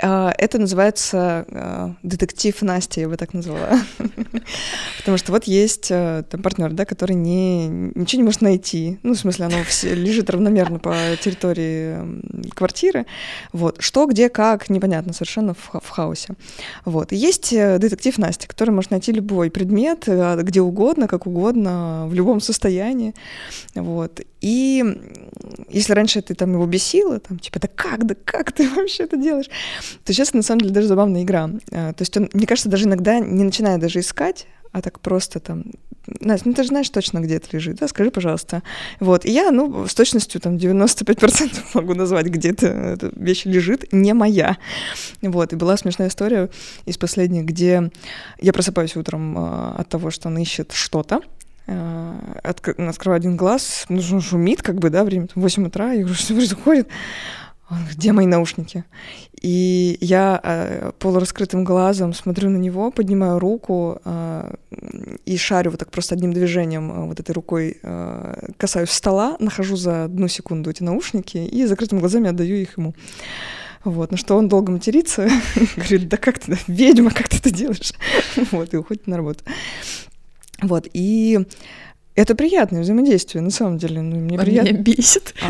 А, 0.00 0.34
это 0.36 0.58
называется 0.58 1.46
а, 1.50 1.94
детектив 2.02 2.60
Настя, 2.62 3.02
я 3.02 3.08
бы 3.08 3.16
так 3.16 3.32
назвала. 3.32 3.80
Потому 4.98 5.16
что 5.16 5.32
вот 5.32 5.44
есть 5.44 5.88
а, 5.90 6.22
там 6.24 6.42
партнер, 6.42 6.72
да, 6.72 6.84
который 6.84 7.14
не, 7.14 7.68
ничего 7.68 8.20
не 8.20 8.24
может 8.24 8.40
найти. 8.40 8.98
Ну, 9.02 9.14
в 9.14 9.18
смысле, 9.18 9.46
оно 9.46 9.62
все 9.64 9.94
лежит 9.94 10.30
равномерно 10.30 10.78
по 10.80 10.96
территории 11.22 12.50
квартиры. 12.50 13.06
Вот. 13.52 13.76
Что, 13.80 14.06
где, 14.06 14.28
как, 14.28 14.68
непонятно 14.68 15.12
совершенно 15.12 15.54
в 15.54 15.88
хаосе 15.88 16.23
процессе. 16.24 16.34
Вот. 16.84 17.12
И 17.12 17.16
есть 17.16 17.52
э, 17.52 17.78
детектив 17.78 18.18
Настя, 18.18 18.48
который 18.48 18.70
может 18.70 18.90
найти 18.90 19.12
любой 19.12 19.50
предмет, 19.50 20.04
э, 20.06 20.40
где 20.42 20.60
угодно, 20.60 21.08
как 21.08 21.26
угодно, 21.26 22.06
в 22.08 22.14
любом 22.14 22.40
состоянии. 22.40 23.14
Вот. 23.74 24.20
И 24.40 24.84
если 25.70 25.94
раньше 25.94 26.22
ты 26.22 26.34
там 26.34 26.52
его 26.52 26.66
бесило, 26.66 27.20
там, 27.20 27.38
типа, 27.38 27.60
да 27.60 27.68
как, 27.74 28.06
да 28.06 28.14
как 28.24 28.52
ты 28.52 28.68
вообще 28.74 29.04
это 29.04 29.16
делаешь, 29.16 29.50
то 30.04 30.12
сейчас 30.12 30.34
на 30.34 30.42
самом 30.42 30.62
деле 30.62 30.74
даже 30.74 30.88
забавная 30.88 31.22
игра. 31.22 31.50
Э, 31.70 31.92
то 31.92 32.02
есть 32.02 32.16
он, 32.16 32.28
мне 32.32 32.46
кажется, 32.46 32.68
даже 32.68 32.84
иногда 32.84 33.18
не 33.18 33.44
начинает 33.44 33.80
даже 33.80 34.00
искать, 34.00 34.46
а 34.72 34.82
так 34.82 35.00
просто 35.00 35.40
там, 35.40 35.64
Настя, 36.20 36.48
ну 36.48 36.54
ты 36.54 36.62
же 36.62 36.68
знаешь 36.68 36.88
точно, 36.90 37.20
где 37.20 37.36
это 37.36 37.48
лежит, 37.52 37.76
да, 37.76 37.88
скажи, 37.88 38.10
пожалуйста. 38.10 38.62
Вот, 39.00 39.24
и 39.24 39.30
я, 39.30 39.50
ну, 39.50 39.86
с 39.86 39.94
точностью 39.94 40.40
там 40.40 40.56
95% 40.56 41.62
могу 41.74 41.94
назвать, 41.94 42.26
где 42.26 42.50
эта 42.50 43.10
вещь 43.16 43.44
лежит, 43.44 43.92
не 43.92 44.12
моя. 44.12 44.58
Вот, 45.22 45.52
и 45.52 45.56
была 45.56 45.76
смешная 45.76 46.08
история 46.08 46.50
из 46.86 46.98
последней, 46.98 47.42
где 47.42 47.90
я 48.40 48.52
просыпаюсь 48.52 48.96
утром 48.96 49.38
э, 49.38 49.74
от 49.78 49.88
того, 49.88 50.10
что 50.10 50.28
он 50.28 50.38
ищет 50.38 50.72
что-то, 50.72 51.20
э, 51.66 52.40
открываю 52.42 53.16
один 53.16 53.36
глаз, 53.36 53.86
ну, 53.88 54.20
шумит, 54.20 54.62
как 54.62 54.76
бы, 54.76 54.90
да, 54.90 55.04
время 55.04 55.28
8 55.34 55.66
утра, 55.66 55.92
я 55.92 56.00
говорю, 56.00 56.14
что 56.14 56.34
происходит? 56.34 56.88
Где 57.70 58.12
мои 58.12 58.26
наушники? 58.26 58.84
И 59.40 59.98
я 60.00 60.40
э, 60.42 60.92
полураскрытым 60.98 61.64
глазом 61.64 62.12
смотрю 62.14 62.50
на 62.50 62.56
него, 62.56 62.90
поднимаю 62.90 63.38
руку 63.38 64.00
э, 64.04 64.54
и 65.26 65.36
шарю 65.36 65.70
вот 65.70 65.80
так 65.80 65.90
просто 65.90 66.14
одним 66.14 66.32
движением 66.32 66.90
э, 66.90 67.06
вот 67.06 67.20
этой 67.20 67.32
рукой 67.32 67.78
э, 67.82 68.52
касаюсь 68.56 68.90
стола, 68.90 69.36
нахожу 69.40 69.76
за 69.76 70.04
одну 70.04 70.28
секунду 70.28 70.70
эти 70.70 70.82
наушники 70.82 71.38
и 71.38 71.66
закрытыми 71.66 72.00
глазами 72.00 72.30
отдаю 72.30 72.56
их 72.56 72.78
ему. 72.78 72.94
Вот, 73.84 74.10
на 74.10 74.16
что 74.16 74.36
он 74.36 74.48
долго 74.48 74.72
матерится, 74.72 75.28
говорит, 75.76 76.08
да 76.08 76.16
как 76.16 76.38
ты, 76.38 76.58
ведьма, 76.66 77.10
как 77.10 77.28
ты 77.28 77.36
это 77.36 77.50
делаешь? 77.50 77.92
Вот, 78.50 78.72
и 78.72 78.76
уходит 78.78 79.06
на 79.06 79.18
работу. 79.18 79.44
Вот, 80.62 80.86
и 80.92 81.46
это 82.14 82.34
приятное 82.34 82.82
взаимодействие, 82.82 83.42
на 83.42 83.50
самом 83.50 83.78
деле. 83.78 84.00
Ну, 84.00 84.16
мне 84.16 84.38
он 84.38 84.44
приятно. 84.44 84.68
меня 84.68 84.78
бесит. 84.78 85.34
А, 85.42 85.48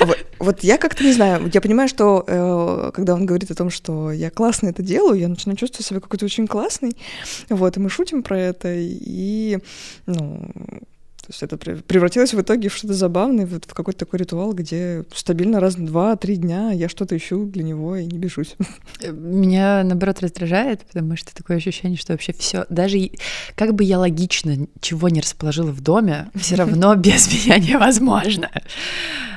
а 0.00 0.06
вот, 0.06 0.18
вот 0.38 0.60
я 0.62 0.78
как-то 0.78 1.02
не 1.04 1.12
знаю, 1.12 1.50
я 1.52 1.60
понимаю, 1.60 1.88
что 1.88 2.24
э, 2.26 2.90
когда 2.94 3.14
он 3.14 3.26
говорит 3.26 3.50
о 3.50 3.54
том, 3.54 3.70
что 3.70 4.12
я 4.12 4.30
классно 4.30 4.68
это 4.68 4.82
делаю, 4.82 5.18
я 5.18 5.28
начинаю 5.28 5.56
чувствовать 5.56 5.86
себя 5.86 6.00
какой-то 6.00 6.24
очень 6.24 6.46
классный. 6.46 6.96
Вот, 7.48 7.76
и 7.76 7.80
мы 7.80 7.90
шутим 7.90 8.22
про 8.22 8.38
это, 8.38 8.68
и, 8.72 9.58
ну, 10.06 10.50
то 11.24 11.30
есть 11.30 11.42
это 11.42 11.56
превратилось 11.56 12.34
в 12.34 12.40
итоге 12.40 12.68
в 12.68 12.74
что-то 12.74 12.92
забавное, 12.92 13.46
вот 13.46 13.64
в 13.64 13.72
какой-то 13.72 14.00
такой 14.00 14.18
ритуал, 14.18 14.52
где 14.52 15.04
стабильно 15.14 15.58
раз 15.58 15.76
в 15.76 15.84
два-три 15.84 16.36
дня 16.36 16.70
я 16.70 16.86
что-то 16.90 17.16
ищу 17.16 17.46
для 17.46 17.62
него 17.62 17.96
и 17.96 18.04
не 18.04 18.18
бежусь. 18.18 18.56
Э, 19.00 19.10
меня, 19.10 19.82
наоборот, 19.84 20.20
раздражает, 20.20 20.84
потому 20.84 21.16
что 21.16 21.34
такое 21.34 21.56
ощущение, 21.56 21.96
что 21.96 22.12
вообще 22.12 22.34
все, 22.34 22.66
даже 22.68 22.98
как 23.54 23.74
бы 23.74 23.84
я 23.84 23.98
логично 23.98 24.66
чего 24.82 25.08
не 25.08 25.22
расположила 25.22 25.70
в 25.70 25.80
доме, 25.80 26.30
все 26.34 26.54
равно 26.56 26.94
без 26.94 27.26
меня 27.32 27.58
невозможно. 27.58 28.50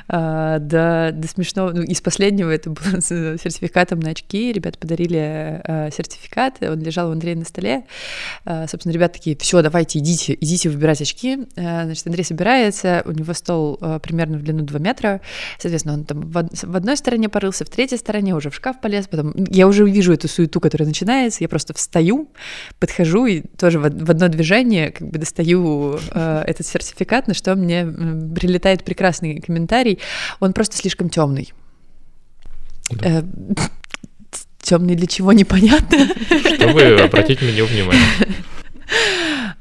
А, 0.10 0.60
до, 0.60 1.12
до 1.14 1.28
смешного. 1.28 1.72
Ну, 1.72 1.82
из 1.82 2.02
последнего 2.02 2.50
это 2.50 2.70
было 2.70 3.02
с 3.02 3.08
сертификатом 3.08 4.00
на 4.00 4.12
очки. 4.12 4.54
Ребята 4.54 4.80
подарили 4.80 5.62
а, 5.64 5.90
сертификат, 5.92 6.62
он 6.62 6.80
лежал 6.80 7.10
у 7.10 7.12
Андрея 7.12 7.36
на 7.36 7.46
столе. 7.46 7.84
А, 8.46 8.68
собственно, 8.68 8.94
ребята 8.94 9.16
такие, 9.16 9.36
все, 9.38 9.62
давайте, 9.62 10.00
идите, 10.00 10.38
идите 10.40 10.70
выбирать 10.70 11.02
очки. 11.02 11.48
А, 11.58 11.86
значит, 11.86 12.08
Андрей 12.08 12.24
собирается, 12.24 13.04
у 13.06 13.12
него 13.12 13.34
стол 13.34 13.78
а, 13.82 14.00
примерно 14.00 14.38
в 14.38 14.44
длину 14.44 14.64
2 14.64 14.80
метра. 14.80 15.22
Соответственно, 15.60 15.96
он 15.96 16.06
там 16.06 16.22
в, 16.22 16.38
одной 16.76 16.96
стороне 16.96 17.28
порылся, 17.28 17.66
в 17.66 17.70
третьей 17.70 17.98
стороне 17.98 18.34
уже 18.36 18.50
в 18.50 18.56
шкаф 18.56 18.80
полез. 18.80 19.08
Потом 19.08 19.34
я 19.36 19.68
уже 19.68 19.86
вижу 19.86 20.14
эту 20.14 20.28
суету, 20.28 20.62
которая 20.62 20.88
начинается. 20.88 21.44
Я 21.44 21.50
просто 21.50 21.74
встаю, 21.74 22.32
подхожу 22.80 23.26
и 23.26 23.42
тоже 23.42 23.80
в, 23.80 23.86
одно 23.86 24.28
движение 24.30 24.92
как 24.92 25.10
бы 25.10 25.20
достаю 25.20 26.00
э, 26.12 26.44
этот 26.48 26.66
сертификат, 26.66 27.28
на 27.28 27.34
что 27.34 27.56
мне 27.56 27.86
прилетает 27.86 28.84
прекрасный 28.84 29.42
комментарий 29.42 29.97
он 30.40 30.54
просто 30.54 30.78
слишком 30.78 31.10
темный. 31.10 31.54
Да. 32.90 33.20
Э, 33.20 33.24
темный 34.62 34.96
для 34.96 35.08
чего 35.08 35.34
непонятно. 35.34 36.08
Чтобы 36.56 37.00
обратить 37.02 37.42
на 37.42 37.52
него 37.52 37.68
внимание. 37.68 38.04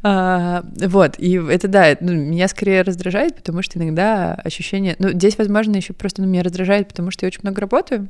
А, 0.09 0.63
вот, 0.77 1.19
и 1.19 1.35
это 1.35 1.67
да, 1.67 1.97
ну, 2.01 2.13
меня 2.13 2.47
скорее 2.47 2.83
раздражает, 2.83 3.35
потому 3.35 3.63
что 3.63 3.79
иногда 3.79 4.35
ощущение, 4.35 4.95
ну, 5.01 5.11
здесь, 5.11 5.37
возможно, 5.37 5.75
еще 5.75 5.95
просто 5.95 6.23
ну, 6.23 6.29
меня 6.29 6.45
раздражает, 6.45 6.87
потому 6.87 7.11
что 7.11 7.27
я 7.27 7.29
очень 7.29 7.41
много 7.43 7.61
работаю, 7.61 8.09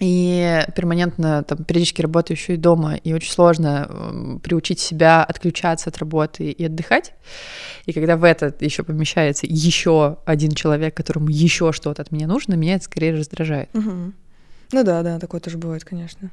и 0.00 0.64
перманентно 0.76 1.42
там 1.42 1.64
периодически 1.64 2.02
работаю 2.02 2.36
еще 2.36 2.54
и 2.54 2.56
дома, 2.56 2.94
и 2.94 3.12
очень 3.12 3.32
сложно 3.32 3.86
э, 3.88 4.38
приучить 4.42 4.78
себя 4.78 5.24
отключаться 5.24 5.90
от 5.90 5.98
работы 5.98 6.50
и 6.50 6.64
отдыхать. 6.64 7.14
И 7.86 7.92
когда 7.92 8.16
в 8.16 8.24
это 8.24 8.54
еще 8.60 8.84
помещается 8.84 9.46
еще 9.46 10.18
один 10.24 10.52
человек, 10.52 10.96
которому 10.96 11.28
еще 11.28 11.72
что-то 11.72 12.02
от 12.02 12.12
меня 12.12 12.26
нужно, 12.26 12.54
меня 12.54 12.76
это 12.76 12.84
скорее 12.84 13.14
раздражает. 13.14 13.70
Угу. 13.74 14.12
Ну 14.72 14.84
да, 14.84 15.02
да, 15.02 15.18
такое 15.18 15.40
тоже 15.40 15.58
бывает, 15.58 15.84
конечно. 15.84 16.30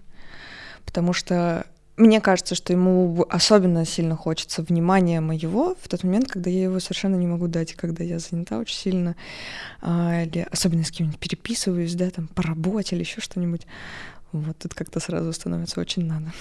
Потому 0.85 1.13
что 1.13 1.65
мне 1.97 2.19
кажется, 2.19 2.55
что 2.55 2.73
ему 2.73 3.25
особенно 3.29 3.85
сильно 3.85 4.15
хочется 4.15 4.61
внимания 4.61 5.21
моего 5.21 5.75
в 5.81 5.87
тот 5.87 6.03
момент, 6.03 6.29
когда 6.29 6.49
я 6.49 6.63
его 6.63 6.79
совершенно 6.79 7.15
не 7.15 7.27
могу 7.27 7.47
дать, 7.47 7.73
когда 7.73 8.03
я 8.03 8.19
занята 8.19 8.59
очень 8.59 8.75
сильно, 8.75 9.15
а, 9.81 10.23
или 10.23 10.47
особенно 10.51 10.83
с 10.83 10.91
кем-нибудь 10.91 11.19
переписываюсь, 11.19 11.95
да, 11.95 12.09
там 12.09 12.27
по 12.27 12.43
работе 12.43 12.95
или 12.95 13.03
еще 13.03 13.21
что-нибудь. 13.21 13.61
Вот 14.33 14.57
тут 14.57 14.73
как-то 14.73 14.99
сразу 14.99 15.31
становится 15.31 15.79
очень 15.79 16.05
надо. 16.05 16.33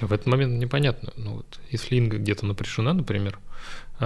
В 0.00 0.12
этот 0.12 0.26
момент 0.26 0.58
непонятно. 0.58 1.12
Ну 1.16 1.36
вот, 1.36 1.60
если 1.70 1.96
Инга 1.96 2.16
где-то 2.16 2.46
напряжена, 2.46 2.94
например, 2.94 3.38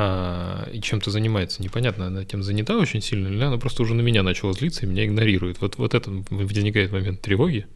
а, 0.00 0.68
и 0.72 0.80
чем-то 0.80 1.10
занимается, 1.10 1.60
непонятно, 1.60 2.06
она 2.06 2.22
этим 2.22 2.44
занята 2.44 2.76
очень 2.76 3.02
сильно, 3.02 3.26
или 3.26 3.42
она 3.42 3.56
просто 3.58 3.82
уже 3.82 3.94
на 3.94 4.00
меня 4.00 4.22
начала 4.22 4.52
злиться 4.52 4.86
и 4.86 4.88
меня 4.88 5.04
игнорирует. 5.04 5.60
Вот, 5.60 5.76
вот 5.76 5.92
это 5.92 6.12
возникает 6.30 6.92
момент 6.92 7.20
тревоги, 7.20 7.66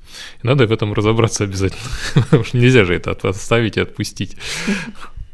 и 0.40 0.46
надо 0.46 0.68
в 0.68 0.72
этом 0.72 0.92
разобраться 0.92 1.42
обязательно, 1.42 1.90
потому 2.14 2.44
что 2.44 2.58
нельзя 2.58 2.84
же 2.84 2.94
это 2.94 3.10
оставить 3.28 3.76
и 3.76 3.80
отпустить. 3.80 4.36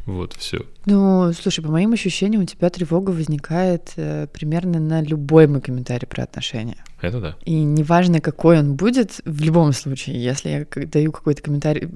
Вот, 0.06 0.32
все. 0.38 0.64
Ну, 0.86 1.30
слушай, 1.38 1.62
по 1.62 1.70
моим 1.70 1.92
ощущениям, 1.92 2.40
у 2.40 2.46
тебя 2.46 2.70
тревога 2.70 3.10
возникает 3.10 3.92
э, 3.96 4.26
примерно 4.32 4.80
на 4.80 5.02
любой 5.02 5.46
мой 5.46 5.60
комментарий 5.60 6.08
про 6.08 6.22
отношения. 6.22 6.82
Это 7.02 7.20
да. 7.20 7.36
И 7.44 7.52
неважно, 7.52 8.22
какой 8.22 8.58
он 8.58 8.74
будет, 8.74 9.20
в 9.26 9.42
любом 9.42 9.74
случае, 9.74 10.24
если 10.24 10.48
я 10.48 10.86
даю 10.86 11.12
какой-то 11.12 11.42
комментарий, 11.42 11.90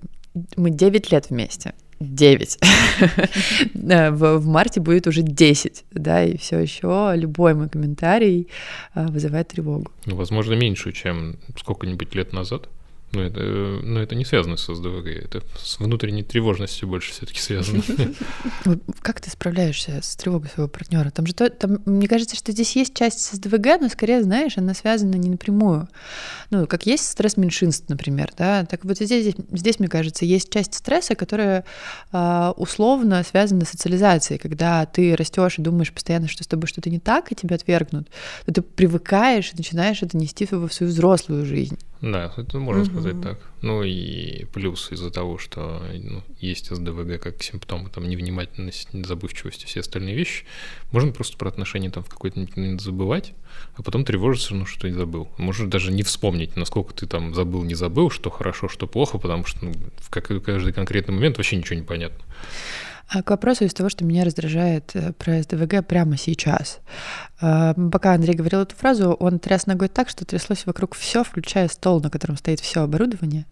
мы 0.57 0.69
9 0.69 1.11
лет 1.11 1.31
вместе. 1.31 1.73
9. 2.03 2.59
в, 3.75 4.39
в 4.39 4.47
марте 4.47 4.81
будет 4.81 5.07
уже 5.07 5.23
10, 5.23 5.85
да, 5.93 6.25
и 6.25 6.37
все 6.37 6.59
еще 6.59 7.13
любой 7.15 7.55
мой 7.55 7.69
комментарий 7.69 8.49
а, 8.95 9.07
вызывает 9.09 9.49
тревогу. 9.49 9.91
Ну, 10.07 10.17
возможно, 10.17 10.55
меньше, 10.55 10.93
чем 10.93 11.37
сколько-нибудь 11.57 12.15
лет 12.15 12.33
назад. 12.33 12.69
Но 13.13 13.23
это, 13.23 13.41
но 13.41 14.01
это 14.01 14.15
не 14.15 14.25
связано 14.25 14.57
с 14.57 14.75
СДВГ, 14.75 15.07
это 15.07 15.43
с 15.63 15.79
внутренней 15.79 16.23
тревожностью 16.23 16.89
больше 16.89 17.13
все-таки 17.13 17.41
связано. 17.41 17.83
Как 19.03 19.21
ты 19.21 19.31
справляешься 19.31 20.01
с 20.03 20.17
тревогой 20.17 20.49
своего 20.49 20.69
партнера? 20.69 21.11
Там 21.11 21.27
же, 21.27 21.35
там, 21.35 21.83
мне 21.85 22.09
кажется, 22.09 22.37
что 22.37 22.53
здесь 22.53 22.75
есть 22.75 22.95
часть 22.95 23.21
с 23.21 23.33
СДВГ, 23.33 23.81
но 23.83 23.89
скорее, 23.91 24.23
знаешь, 24.23 24.57
она 24.57 24.73
связана 24.73 25.17
не 25.17 25.29
напрямую. 25.29 25.89
Ну, 26.51 26.67
как 26.67 26.87
есть 26.87 27.05
стресс 27.05 27.37
меньшинств, 27.37 27.89
например, 27.89 28.33
да, 28.37 28.65
так 28.65 28.85
вот 28.85 28.97
здесь, 28.97 29.35
здесь, 29.53 29.79
мне 29.79 29.89
кажется, 29.89 30.25
есть 30.25 30.51
часть 30.51 30.75
стресса, 30.75 31.15
которая 31.15 31.65
э, 32.13 32.53
условно 32.57 33.23
связана 33.25 33.67
с 33.67 33.71
социализацией, 33.71 34.39
когда 34.39 34.87
ты 34.87 35.15
растешь 35.17 35.59
и 35.59 35.63
думаешь 35.63 35.93
постоянно, 35.93 36.29
что 36.29 36.45
с 36.45 36.47
тобой 36.47 36.67
что-то 36.67 36.89
не 36.89 36.99
так, 36.99 37.31
и 37.31 37.35
тебя 37.35 37.57
отвергнут, 37.57 38.09
то 38.47 38.53
ты 38.53 38.63
привыкаешь 38.63 39.51
и 39.53 39.57
начинаешь 39.57 40.03
это 40.03 40.17
нести 40.17 40.47
в 40.51 40.71
свою 40.71 40.91
взрослую 40.91 41.45
жизнь. 41.45 41.79
Да, 42.03 42.33
это 42.37 42.59
можно 42.59 42.83
Мгм. 42.83 42.91
сказать 42.91 43.21
так. 43.21 43.39
Ну 43.63 43.85
и 43.85 44.45
плюс 44.47 44.91
из-за 44.91 45.13
того, 45.13 45.39
что 45.39 45.81
ну, 45.95 46.25
есть 46.41 46.75
СДВГ 46.75 47.23
как 47.23 47.41
симптомы 47.41 47.91
там 47.91 48.09
невнимательность, 48.09 48.89
забывчивость 48.93 49.63
и 49.63 49.67
все 49.67 49.81
остальные 49.81 50.17
вещи, 50.17 50.45
можно 50.91 51.13
просто 51.13 51.39
про 51.39 51.49
отношения 51.49 51.91
там 51.91 52.03
в 52.03 52.09
какой-то 52.09 52.45
момент 52.57 52.81
забывать, 52.81 53.35
а 53.77 53.83
потом 53.85 54.05
тревожиться, 54.05 54.53
ну 54.57 54.67
что 54.67 54.89
и 54.89 54.91
забыл. 54.91 55.29
Можешь 55.39 55.69
даже 55.69 55.93
не 55.93 56.03
вспомнить, 56.03 56.57
насколько 56.57 56.93
ты 56.93 57.07
там 57.07 57.37
забыл, 57.37 57.63
не 57.63 57.75
забыл, 57.75 58.11
что 58.11 58.31
хорошо, 58.31 58.69
что 58.69 58.89
плохо, 58.89 59.19
потому 59.19 59.45
что 59.45 59.65
ну, 59.65 59.73
в 59.99 60.11
каждый 60.11 60.73
конкретный 60.73 61.15
момент 61.15 61.37
вообще 61.37 61.55
ничего 61.55 61.77
не 61.77 61.87
понятно. 61.87 62.19
А 63.09 63.23
к 63.23 63.31
вопросу 63.31 63.65
из 63.65 63.75
того, 63.75 63.89
что 63.89 64.05
меня 64.05 64.25
раздражает 64.25 64.91
э, 64.95 65.13
про 65.13 65.43
СДВГ 65.43 65.87
прямо 65.87 66.17
сейчас. 66.17 66.81
Э, 67.41 67.75
Пока 67.91 68.15
Андрей 68.15 68.35
говорил 68.35 68.61
эту 68.61 68.75
фразу, 68.77 69.13
он 69.13 69.39
тряс 69.39 69.67
ногой 69.67 69.89
так, 69.89 70.09
что 70.09 70.25
тряслось 70.25 70.65
вокруг 70.67 70.95
все, 70.95 71.23
включая 71.25 71.69
стол, 71.69 72.01
на 72.01 72.11
котором 72.11 72.37
стоит 72.37 72.61
все 72.61 72.83
оборудование. 72.83 73.47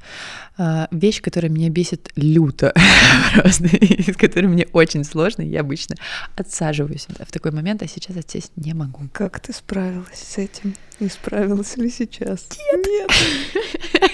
Э, 0.59 0.87
Вещь, 0.91 1.21
которая 1.21 1.51
меня 1.51 1.69
бесит 1.69 2.11
люто, 2.17 2.73
просто, 3.35 3.67
и 3.67 4.13
с 4.13 4.17
которой 4.17 4.47
мне 4.47 4.67
очень 4.73 5.05
сложно. 5.05 5.43
Я 5.43 5.61
обычно 5.61 5.97
отсаживаюсь 6.37 7.07
в 7.09 7.33
такой 7.33 7.53
момент, 7.53 7.83
а 7.83 7.89
сейчас 7.89 8.17
отсесть 8.17 8.53
не 8.57 8.75
могу. 8.75 9.09
Как 9.13 9.41
ты 9.41 9.53
справилась 9.53 10.19
с 10.19 10.39
этим? 10.39 10.75
И 11.01 11.09
справилась 11.09 11.77
ли 11.77 11.91
сейчас? 11.91 12.47
Нет. 12.73 13.11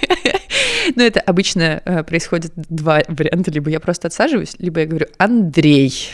Но 0.96 1.02
это 1.02 1.20
обычно 1.20 1.82
э, 1.84 2.02
происходит 2.02 2.52
два 2.56 3.02
варианта. 3.06 3.50
Либо 3.50 3.70
я 3.70 3.78
просто 3.80 4.08
отсаживаюсь, 4.08 4.56
либо 4.58 4.80
я 4.80 4.86
говорю 4.86 5.06
«Андрей». 5.18 6.10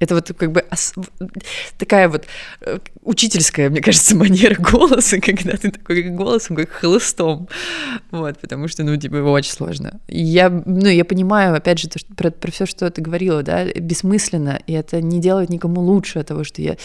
Это 0.00 0.16
вот 0.16 0.30
как 0.36 0.50
бы 0.50 0.64
такая 1.78 2.08
вот 2.08 2.26
э, 2.62 2.78
учительская, 3.02 3.70
мне 3.70 3.80
кажется, 3.80 4.16
манера 4.16 4.56
голоса, 4.60 5.20
когда 5.20 5.56
ты 5.56 5.70
такой 5.70 6.02
голосом, 6.02 6.56
как 6.56 6.70
хлыстом. 6.70 7.48
Вот, 8.10 8.38
потому 8.40 8.66
что, 8.66 8.82
ну, 8.82 8.96
типа, 8.96 9.16
очень 9.16 9.52
сложно. 9.52 10.00
Я, 10.08 10.50
ну, 10.50 10.88
я 10.88 11.04
понимаю, 11.04 11.54
опять 11.54 11.78
же, 11.78 11.88
то, 11.88 11.98
что, 11.98 12.12
про, 12.14 12.30
про 12.30 12.50
все, 12.50 12.66
что 12.66 12.90
ты 12.90 13.02
говорила, 13.02 13.42
да, 13.42 13.64
бессмысленно, 13.64 14.60
и 14.66 14.72
это 14.72 15.00
не 15.00 15.20
делает 15.20 15.48
никому 15.48 15.80
лучше 15.80 16.18
от 16.18 16.26
того, 16.26 16.42
что 16.42 16.60
я 16.60 16.76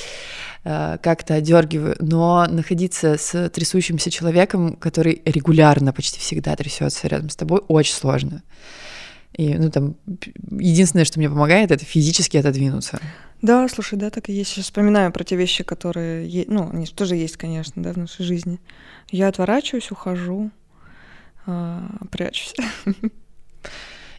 э, 0.63 0.97
как-то 1.01 1.33
одергиваю, 1.33 1.95
но 1.99 2.45
находиться 2.47 3.17
с 3.17 3.49
трясущимся 3.49 4.11
человеком, 4.11 4.75
который 4.75 5.23
регулярно 5.25 5.93
почти 5.93 6.19
всегда 6.19 6.55
трясется 6.55 7.07
рядом 7.07 7.29
с 7.29 7.35
тобой, 7.35 7.61
очень 7.67 7.95
сложно. 7.95 8.43
И, 9.39 9.57
ну, 9.57 9.71
там, 9.71 9.95
единственное, 10.51 11.05
что 11.05 11.17
мне 11.17 11.29
помогает, 11.29 11.71
это 11.71 11.85
физически 11.85 12.35
отодвинуться. 12.35 12.99
Да, 13.41 13.69
слушай, 13.69 13.97
да, 13.97 14.09
так 14.09 14.27
и 14.27 14.33
есть. 14.33 14.51
Сейчас 14.51 14.65
вспоминаю 14.65 15.13
про 15.13 15.23
те 15.23 15.37
вещи, 15.37 15.63
которые... 15.63 16.45
Ну, 16.49 16.69
они 16.73 16.85
тоже 16.87 17.15
есть, 17.15 17.37
конечно, 17.37 17.81
да, 17.81 17.93
в 17.93 17.97
нашей 17.97 18.25
жизни. 18.25 18.59
Я 19.11 19.29
отворачиваюсь, 19.29 19.91
ухожу, 19.91 20.51
а, 21.45 21.89
прячусь. 22.11 22.53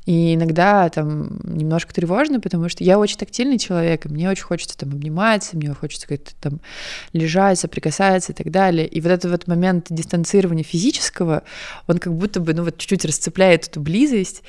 И 0.06 0.34
иногда 0.34 0.88
там 0.88 1.38
немножко 1.44 1.92
тревожно, 1.92 2.40
потому 2.40 2.70
что 2.70 2.82
я 2.82 2.98
очень 2.98 3.18
тактильный 3.18 3.58
человек, 3.58 4.06
и 4.06 4.08
мне 4.08 4.30
очень 4.30 4.44
хочется 4.44 4.78
там 4.78 4.88
обниматься, 4.88 5.54
мне 5.54 5.74
хочется 5.74 6.08
как-то 6.08 6.32
там 6.40 6.60
лежать, 7.12 7.58
соприкасаться 7.58 8.32
и 8.32 8.34
так 8.34 8.50
далее. 8.50 8.88
И 8.88 9.02
вот 9.02 9.10
этот 9.10 9.30
вот 9.30 9.46
момент 9.46 9.88
дистанцирования 9.90 10.64
физического, 10.64 11.42
он 11.86 11.98
как 11.98 12.14
будто 12.14 12.40
бы, 12.40 12.54
ну 12.54 12.64
вот 12.64 12.78
чуть-чуть 12.78 13.04
расцепляет 13.04 13.68
эту 13.68 13.82
близость. 13.82 14.42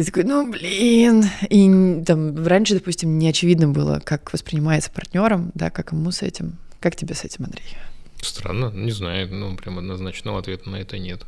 И 0.00 0.04
такой, 0.04 0.24
ну 0.24 0.50
блин. 0.50 1.24
И 1.50 2.02
там 2.04 2.46
раньше, 2.46 2.74
допустим, 2.74 3.18
не 3.18 3.28
очевидно 3.28 3.68
было, 3.68 4.00
как 4.04 4.32
воспринимается 4.32 4.90
партнером, 4.90 5.52
да, 5.54 5.70
как 5.70 5.92
ему 5.92 6.10
с 6.10 6.22
этим. 6.22 6.56
Как 6.80 6.96
тебе 6.96 7.14
с 7.14 7.24
этим, 7.24 7.44
Андрей? 7.44 7.76
Странно, 8.22 8.70
не 8.74 8.90
знаю, 8.92 9.28
ну 9.32 9.56
прям 9.56 9.78
однозначного 9.78 10.38
ответа 10.38 10.70
на 10.70 10.76
это 10.76 10.98
нет. 10.98 11.24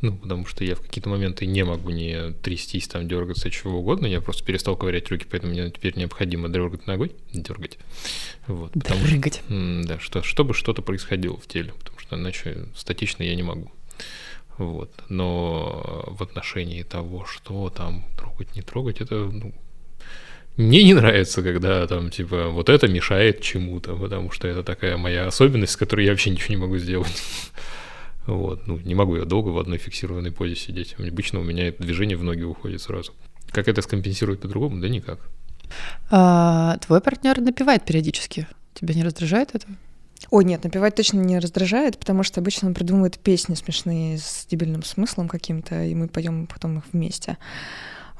Ну, 0.00 0.16
потому 0.16 0.46
что 0.46 0.62
я 0.64 0.76
в 0.76 0.80
какие-то 0.80 1.08
моменты 1.08 1.44
не 1.46 1.64
могу 1.64 1.90
не 1.90 2.30
трястись, 2.42 2.86
там, 2.86 3.08
дергаться, 3.08 3.50
чего 3.50 3.80
угодно. 3.80 4.06
Я 4.06 4.20
просто 4.20 4.44
перестал 4.44 4.76
ковырять 4.76 5.10
руки, 5.10 5.26
поэтому 5.28 5.52
мне 5.52 5.70
теперь 5.70 5.96
необходимо 5.98 6.48
дергать 6.48 6.86
ногой, 6.86 7.10
дергать. 7.32 7.78
Вот, 8.46 8.72
потому 8.74 9.00
что, 9.00 9.08
Прыгать. 9.08 9.42
м, 9.48 9.84
да, 9.84 9.98
что, 9.98 10.22
чтобы 10.22 10.54
что-то 10.54 10.82
происходило 10.82 11.36
в 11.36 11.48
теле, 11.48 11.72
потому 11.76 11.98
что 11.98 12.14
иначе 12.14 12.66
статично 12.76 13.24
я 13.24 13.34
не 13.34 13.42
могу. 13.42 13.72
Вот. 14.58 14.90
Но 15.08 16.04
в 16.08 16.22
отношении 16.22 16.82
того, 16.82 17.24
что 17.24 17.70
там 17.70 18.04
трогать, 18.16 18.54
не 18.56 18.62
трогать, 18.62 19.00
это 19.00 19.14
ну, 19.14 19.54
мне 20.58 20.82
не 20.82 20.92
нравится, 20.92 21.40
когда 21.40 21.86
там, 21.86 22.10
типа, 22.10 22.48
вот 22.48 22.68
это 22.68 22.88
мешает 22.88 23.40
чему-то, 23.40 23.94
потому 23.94 24.32
что 24.32 24.48
это 24.48 24.64
такая 24.64 24.96
моя 24.96 25.28
особенность, 25.28 25.72
с 25.72 25.76
которой 25.76 26.04
я 26.04 26.10
вообще 26.10 26.30
ничего 26.30 26.50
не 26.50 26.60
могу 26.60 26.76
сделать. 26.78 27.22
Вот, 28.26 28.66
ну, 28.66 28.78
не 28.80 28.94
могу 28.94 29.16
я 29.16 29.24
долго 29.24 29.48
в 29.48 29.58
одной 29.58 29.78
фиксированной 29.78 30.30
позе 30.30 30.54
сидеть. 30.54 30.96
Обычно 30.98 31.40
у 31.40 31.42
меня 31.42 31.68
это 31.68 31.82
движение 31.82 32.14
в 32.18 32.22
ноги 32.22 32.42
уходит 32.42 32.82
сразу. 32.82 33.14
Как 33.50 33.68
это 33.68 33.80
скомпенсировать 33.80 34.40
по-другому? 34.40 34.82
Да 34.82 34.88
никак. 34.90 35.18
А, 36.10 36.76
твой 36.84 37.00
партнер 37.00 37.40
напевает 37.40 37.86
периодически. 37.86 38.46
Тебя 38.74 38.92
не 38.92 39.02
раздражает 39.02 39.54
это? 39.54 39.66
Ой, 40.30 40.44
нет, 40.44 40.64
напевать 40.64 40.94
точно 40.94 41.20
не 41.20 41.38
раздражает, 41.38 41.98
потому 41.98 42.22
что 42.22 42.40
обычно 42.40 42.68
он 42.68 42.74
придумывает 42.74 43.18
песни 43.18 43.54
смешные 43.54 44.18
с 44.18 44.46
дебильным 44.50 44.82
смыслом 44.82 45.28
каким-то, 45.28 45.84
и 45.84 45.94
мы 45.94 46.08
поем 46.08 46.46
потом 46.46 46.78
их 46.78 46.84
вместе. 46.92 47.38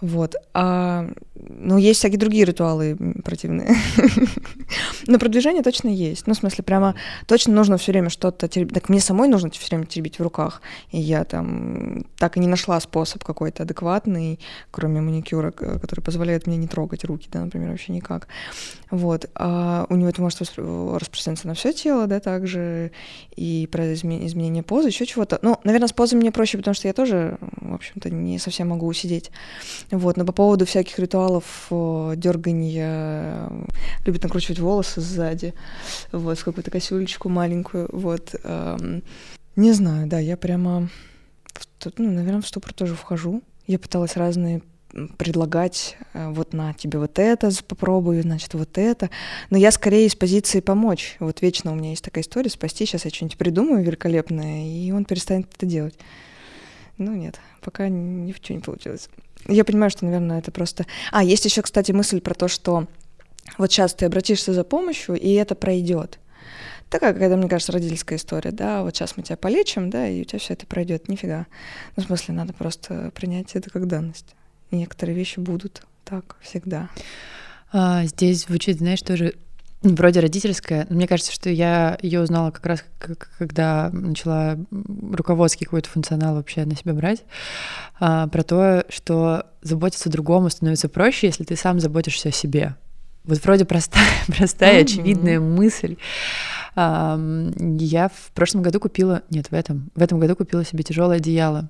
Вот. 0.01 0.37
А, 0.55 1.11
ну, 1.35 1.77
есть 1.77 1.99
всякие 1.99 2.19
другие 2.19 2.45
ритуалы 2.45 2.97
противные. 3.25 3.75
Но 5.07 5.19
продвижение 5.19 5.63
точно 5.63 5.89
есть. 5.89 6.27
Ну, 6.27 6.35
в 6.35 6.37
смысле, 6.37 6.65
прямо 6.65 6.95
точно 7.27 7.55
нужно 7.55 7.79
все 7.79 7.93
время 7.93 8.09
что-то 8.09 8.49
теребить. 8.49 8.75
Так 8.75 8.89
мне 8.89 9.01
самой 9.01 9.29
нужно 9.29 9.51
все 9.51 9.67
время 9.69 9.87
теребить 9.87 10.19
в 10.19 10.23
руках. 10.23 10.63
И 10.91 10.99
я 10.99 11.25
там 11.25 12.05
так 12.17 12.37
и 12.37 12.41
не 12.41 12.47
нашла 12.47 12.79
способ 12.81 13.25
какой-то 13.25 13.65
адекватный, 13.65 14.39
кроме 14.71 15.01
маникюра, 15.01 15.51
который 15.51 16.01
позволяет 16.01 16.47
мне 16.47 16.57
не 16.57 16.69
трогать 16.69 17.05
руки, 17.05 17.29
да, 17.33 17.45
например, 17.45 17.71
вообще 17.71 17.93
никак. 17.93 18.29
Вот. 18.91 19.29
А 19.35 19.87
у 19.89 19.97
него 19.97 20.09
это 20.09 20.23
может 20.23 20.41
распространяться 20.41 21.47
на 21.47 21.55
все 21.55 21.73
тело, 21.73 22.07
да, 22.07 22.21
также, 22.21 22.93
и 23.37 23.69
про 23.71 23.93
изме- 23.93 24.25
изменение 24.27 24.63
позы, 24.63 24.89
еще 24.89 25.07
чего-то. 25.07 25.39
Ну, 25.43 25.59
наверное, 25.65 25.89
с 25.89 25.93
позой 25.93 26.19
мне 26.19 26.33
проще, 26.33 26.59
потому 26.59 26.75
что 26.75 26.89
я 26.89 26.95
тоже, 26.95 27.39
в 27.41 27.75
общем-то, 27.75 28.11
не 28.11 28.39
совсем 28.39 28.69
могу 28.69 28.87
усидеть. 28.87 29.31
Вот, 29.91 30.17
но 30.17 30.25
по 30.25 30.33
поводу 30.33 30.67
всяких 30.67 30.99
ритуалов 30.99 31.69
дергания, 31.71 33.51
любит 34.05 34.23
накручивать 34.23 34.59
волосы 34.59 35.01
сзади, 35.01 35.55
вот, 36.13 36.39
в 36.39 36.45
какую-то 36.45 36.71
косюлечку 36.71 37.29
маленькую, 37.29 37.89
вот. 37.93 38.35
эм, 38.45 39.03
Не 39.57 39.73
знаю, 39.73 40.07
да, 40.07 40.19
я 40.19 40.37
прямо, 40.37 40.89
в 41.55 41.67
ну, 41.97 42.11
наверное, 42.11 42.43
в 42.43 42.47
ступор 42.47 42.73
тоже 42.73 42.95
вхожу. 42.95 43.43
Я 43.67 43.79
пыталась 43.79 44.17
разные 44.17 44.63
предлагать, 45.17 45.97
э, 46.15 46.31
вот 46.31 46.53
на 46.53 46.73
тебе 46.75 46.99
вот 46.99 47.19
это 47.19 47.51
попробую, 47.67 48.23
значит, 48.23 48.55
вот 48.55 48.79
это. 48.79 49.11
Но 49.51 49.59
я 49.59 49.71
скорее 49.71 50.07
из 50.07 50.15
позиции 50.15 50.61
помочь. 50.61 51.17
Вот 51.21 51.43
вечно 51.43 51.73
у 51.73 51.75
меня 51.75 51.91
есть 51.91 52.05
такая 52.05 52.23
история, 52.25 52.51
спасти, 52.51 52.87
сейчас 52.87 53.05
я 53.05 53.11
что-нибудь 53.11 53.37
придумаю 53.39 53.85
великолепное, 53.85 54.67
и 54.67 54.91
он 54.93 55.05
перестанет 55.05 55.49
это 55.55 55.67
делать. 55.67 55.99
Ну 56.97 57.15
нет, 57.15 57.39
пока 57.61 57.89
ни 57.89 58.33
в 58.33 58.41
чем 58.41 58.57
не 58.57 58.63
получилось. 58.63 59.09
Я 59.47 59.65
понимаю, 59.65 59.91
что, 59.91 60.05
наверное, 60.05 60.39
это 60.39 60.51
просто... 60.51 60.87
А, 61.13 61.23
есть 61.23 61.45
еще, 61.45 61.63
кстати, 61.63 61.93
мысль 61.93 62.21
про 62.21 62.35
то, 62.35 62.49
что 62.49 62.87
вот 63.57 63.73
сейчас 63.73 63.95
ты 63.95 64.07
обратишься 64.07 64.53
за 64.53 64.65
помощью, 64.65 65.15
и 65.15 65.33
это 65.33 65.55
пройдет. 65.55 66.19
Такая 66.91 67.13
какая-то, 67.13 67.37
мне 67.37 67.49
кажется, 67.49 67.73
родительская 67.73 68.19
история, 68.19 68.51
да, 68.51 68.83
вот 68.83 68.97
сейчас 68.97 69.17
мы 69.17 69.23
тебя 69.23 69.37
полечим, 69.37 69.91
да, 69.91 70.09
и 70.09 70.23
у 70.23 70.25
тебя 70.25 70.39
все 70.39 70.55
это 70.55 70.67
пройдет, 70.67 71.09
нифига. 71.09 71.47
Ну, 71.97 72.03
в 72.03 72.07
смысле, 72.07 72.35
надо 72.35 72.53
просто 72.55 73.11
принять 73.15 73.55
это 73.55 73.71
как 73.71 73.87
данность. 73.87 74.35
И 74.71 74.77
некоторые 74.77 75.15
вещи 75.15 75.39
будут 75.39 75.83
так 76.05 76.37
всегда. 76.41 76.89
А, 77.73 78.05
здесь 78.05 78.45
звучит, 78.45 78.79
знаешь, 78.79 79.03
тоже 79.03 79.35
вроде 79.83 80.21
родительская. 80.21 80.87
но 80.89 80.97
Мне 80.97 81.07
кажется, 81.07 81.33
что 81.33 81.51
я 81.51 81.99
ее 82.03 82.21
узнала 82.21 82.51
как 82.51 82.67
раз, 82.67 82.85
когда 83.39 83.91
начала 83.93 84.57
руководский 85.13 85.65
какой-то 85.67 85.89
функционал 85.89 86.35
вообще 86.35 86.65
на 86.65 86.75
себя 86.77 86.95
брать, 86.95 87.25
а, 88.01 88.27
про 88.29 88.43
то, 88.43 88.85
что 88.89 89.47
заботиться 89.63 90.11
другому 90.11 90.51
становится 90.51 90.89
проще, 90.89 91.29
если 91.29 91.45
ты 91.45 91.57
сам 91.57 91.81
заботишься 91.81 92.31
о 92.31 92.33
себе. 92.33 92.75
Вот 93.25 93.43
вроде 93.45 93.65
простая, 93.65 94.09
простая, 94.27 94.75
Мгм. 94.75 94.83
очевидная 94.85 95.41
мысль. 95.41 95.97
Я 96.77 98.09
в 98.09 98.31
прошлом 98.35 98.63
году 98.63 98.79
купила, 98.81 99.23
нет, 99.31 99.49
в 99.51 99.53
этом, 99.53 99.91
в 99.95 100.03
этом 100.03 100.21
году 100.21 100.37
купила 100.37 100.65
себе 100.65 100.85
тяжелое 100.85 101.17
одеяло. 101.17 101.69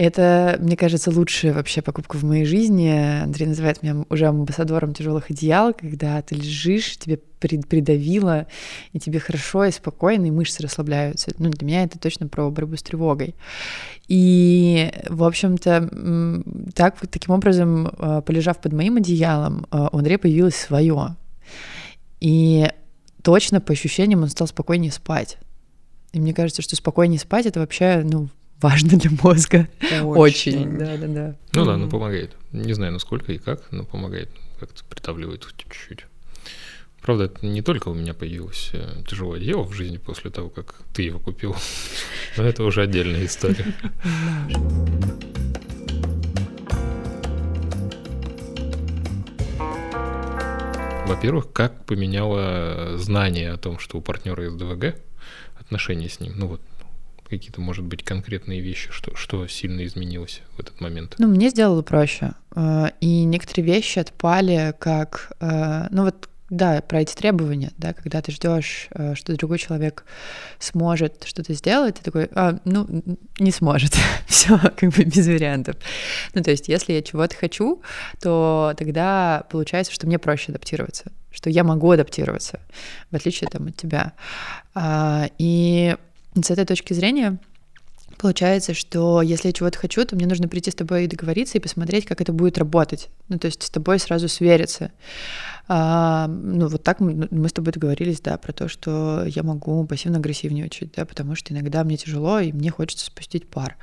Это, 0.00 0.56
мне 0.58 0.78
кажется, 0.78 1.10
лучшая 1.10 1.52
вообще 1.52 1.82
покупка 1.82 2.16
в 2.16 2.22
моей 2.22 2.46
жизни. 2.46 3.20
Андрей 3.22 3.46
называет 3.48 3.82
меня 3.82 4.06
уже 4.08 4.28
амбассадором 4.28 4.94
тяжелых 4.94 5.30
одеял, 5.30 5.74
когда 5.74 6.22
ты 6.22 6.36
лежишь, 6.36 6.96
тебе 6.96 7.18
при- 7.38 7.60
придавило, 7.60 8.46
и 8.94 8.98
тебе 8.98 9.20
хорошо 9.20 9.66
и 9.66 9.70
спокойно, 9.70 10.24
и 10.24 10.30
мышцы 10.30 10.62
расслабляются. 10.62 11.32
Ну, 11.36 11.50
для 11.50 11.66
меня 11.66 11.82
это 11.82 11.98
точно 11.98 12.28
про 12.28 12.48
борьбу 12.48 12.78
с 12.78 12.82
тревогой. 12.82 13.34
И, 14.08 14.90
в 15.06 15.22
общем-то, 15.22 16.44
так, 16.74 16.96
таким 17.10 17.34
образом, 17.34 17.88
э, 17.88 18.22
полежав 18.24 18.58
под 18.58 18.72
моим 18.72 18.96
одеялом, 18.96 19.66
э, 19.70 19.88
у 19.92 19.98
Андрея 19.98 20.16
появилось 20.16 20.56
свое. 20.56 21.14
И 22.20 22.70
точно 23.22 23.60
по 23.60 23.74
ощущениям 23.74 24.22
он 24.22 24.30
стал 24.30 24.46
спокойнее 24.46 24.92
спать. 24.92 25.36
И 26.14 26.20
мне 26.20 26.32
кажется, 26.32 26.62
что 26.62 26.74
спокойнее 26.74 27.20
спать 27.20 27.44
это 27.44 27.60
вообще, 27.60 28.00
ну, 28.02 28.30
важно 28.60 28.98
для 28.98 29.10
мозга. 29.22 29.68
Очень. 30.02 30.78
Да, 30.78 30.96
да, 30.96 31.06
да. 31.06 31.36
Ну 31.54 31.64
да, 31.64 31.76
ну 31.76 31.88
помогает. 31.88 32.36
Не 32.52 32.72
знаю, 32.72 32.92
насколько 32.92 33.32
и 33.32 33.38
как, 33.38 33.70
но 33.70 33.84
помогает. 33.84 34.30
Как-то 34.58 34.84
придавливает 34.84 35.46
чуть-чуть. 35.56 36.06
Правда, 37.00 37.24
это 37.24 37.46
не 37.46 37.62
только 37.62 37.88
у 37.88 37.94
меня 37.94 38.12
появилось 38.12 38.70
э, 38.74 39.02
тяжелое 39.08 39.40
дело 39.40 39.62
в 39.62 39.72
жизни 39.72 39.96
после 39.96 40.30
того, 40.30 40.50
как 40.50 40.74
ты 40.92 41.02
его 41.02 41.18
купил. 41.18 41.56
Но 42.36 42.44
это 42.44 42.62
уже 42.62 42.82
отдельная 42.82 43.24
история. 43.24 43.64
Во-первых, 51.06 51.52
как 51.52 51.86
поменяло 51.86 52.98
знание 52.98 53.52
о 53.52 53.56
том, 53.56 53.78
что 53.78 53.96
у 53.96 54.02
партнера 54.02 54.44
есть 54.44 54.58
ДВГ, 54.58 54.94
отношения 55.58 56.08
с 56.08 56.20
ним, 56.20 56.34
ну 56.36 56.46
вот 56.46 56.60
какие-то, 57.30 57.60
может 57.60 57.84
быть, 57.84 58.02
конкретные 58.02 58.60
вещи, 58.60 58.90
что, 58.90 59.14
что 59.14 59.46
сильно 59.46 59.84
изменилось 59.86 60.42
в 60.56 60.60
этот 60.60 60.80
момент? 60.80 61.14
Ну, 61.18 61.28
мне 61.28 61.48
сделало 61.48 61.82
проще. 61.82 62.32
Э, 62.54 62.88
и 63.00 63.24
некоторые 63.24 63.64
вещи 63.64 63.98
отпали, 64.00 64.74
как, 64.78 65.32
э, 65.40 65.86
ну 65.90 66.04
вот 66.04 66.28
да, 66.50 66.82
про 66.82 67.02
эти 67.02 67.14
требования, 67.14 67.70
да, 67.78 67.92
когда 67.92 68.20
ты 68.20 68.32
ждешь, 68.32 68.88
э, 68.90 69.14
что 69.14 69.36
другой 69.36 69.58
человек 69.58 70.04
сможет 70.58 71.22
что-то 71.24 71.54
сделать, 71.54 71.96
ты 71.96 72.02
такой, 72.02 72.28
а, 72.34 72.58
ну, 72.64 72.88
не 73.38 73.52
сможет, 73.52 73.96
все, 74.26 74.58
как 74.58 74.90
бы 74.90 75.04
без 75.04 75.28
вариантов. 75.28 75.76
Ну, 76.34 76.42
то 76.42 76.50
есть, 76.50 76.68
если 76.68 76.92
я 76.92 77.02
чего-то 77.02 77.36
хочу, 77.36 77.82
то 78.20 78.74
тогда 78.76 79.44
получается, 79.48 79.92
что 79.92 80.08
мне 80.08 80.18
проще 80.18 80.50
адаптироваться, 80.50 81.12
что 81.30 81.48
я 81.50 81.62
могу 81.62 81.92
адаптироваться, 81.92 82.58
в 83.12 83.16
отличие 83.16 83.48
там 83.48 83.68
от 83.68 83.76
тебя. 83.76 84.12
А, 84.74 85.28
и 85.38 85.94
с 86.34 86.50
этой 86.50 86.64
точки 86.64 86.92
зрения 86.92 87.38
Получается, 88.20 88.74
что 88.74 89.22
если 89.22 89.48
я 89.48 89.52
чего-то 89.54 89.78
хочу, 89.78 90.04
то 90.04 90.14
мне 90.14 90.26
нужно 90.26 90.46
прийти 90.46 90.70
с 90.70 90.74
тобой 90.74 91.04
и 91.04 91.06
договориться 91.06 91.56
и 91.56 91.60
посмотреть, 91.60 92.04
как 92.04 92.20
это 92.20 92.34
будет 92.34 92.58
работать. 92.58 93.08
Ну, 93.28 93.38
то 93.38 93.46
есть 93.46 93.62
с 93.62 93.70
тобой 93.70 93.98
сразу 93.98 94.28
свериться. 94.28 94.92
А, 95.72 96.26
ну, 96.26 96.66
вот 96.66 96.82
так 96.82 96.98
мы, 96.98 97.28
мы 97.30 97.48
с 97.48 97.52
тобой 97.52 97.72
договорились, 97.72 98.20
да, 98.20 98.36
про 98.38 98.52
то, 98.52 98.66
что 98.66 99.22
я 99.24 99.44
могу 99.44 99.86
пассивно-агрессивничать, 99.86 100.90
да, 100.96 101.04
потому 101.04 101.36
что 101.36 101.54
иногда 101.54 101.84
мне 101.84 101.96
тяжело, 101.96 102.40
и 102.40 102.50
мне 102.50 102.70
хочется 102.72 103.06
спустить 103.06 103.46
пар. 103.46 103.76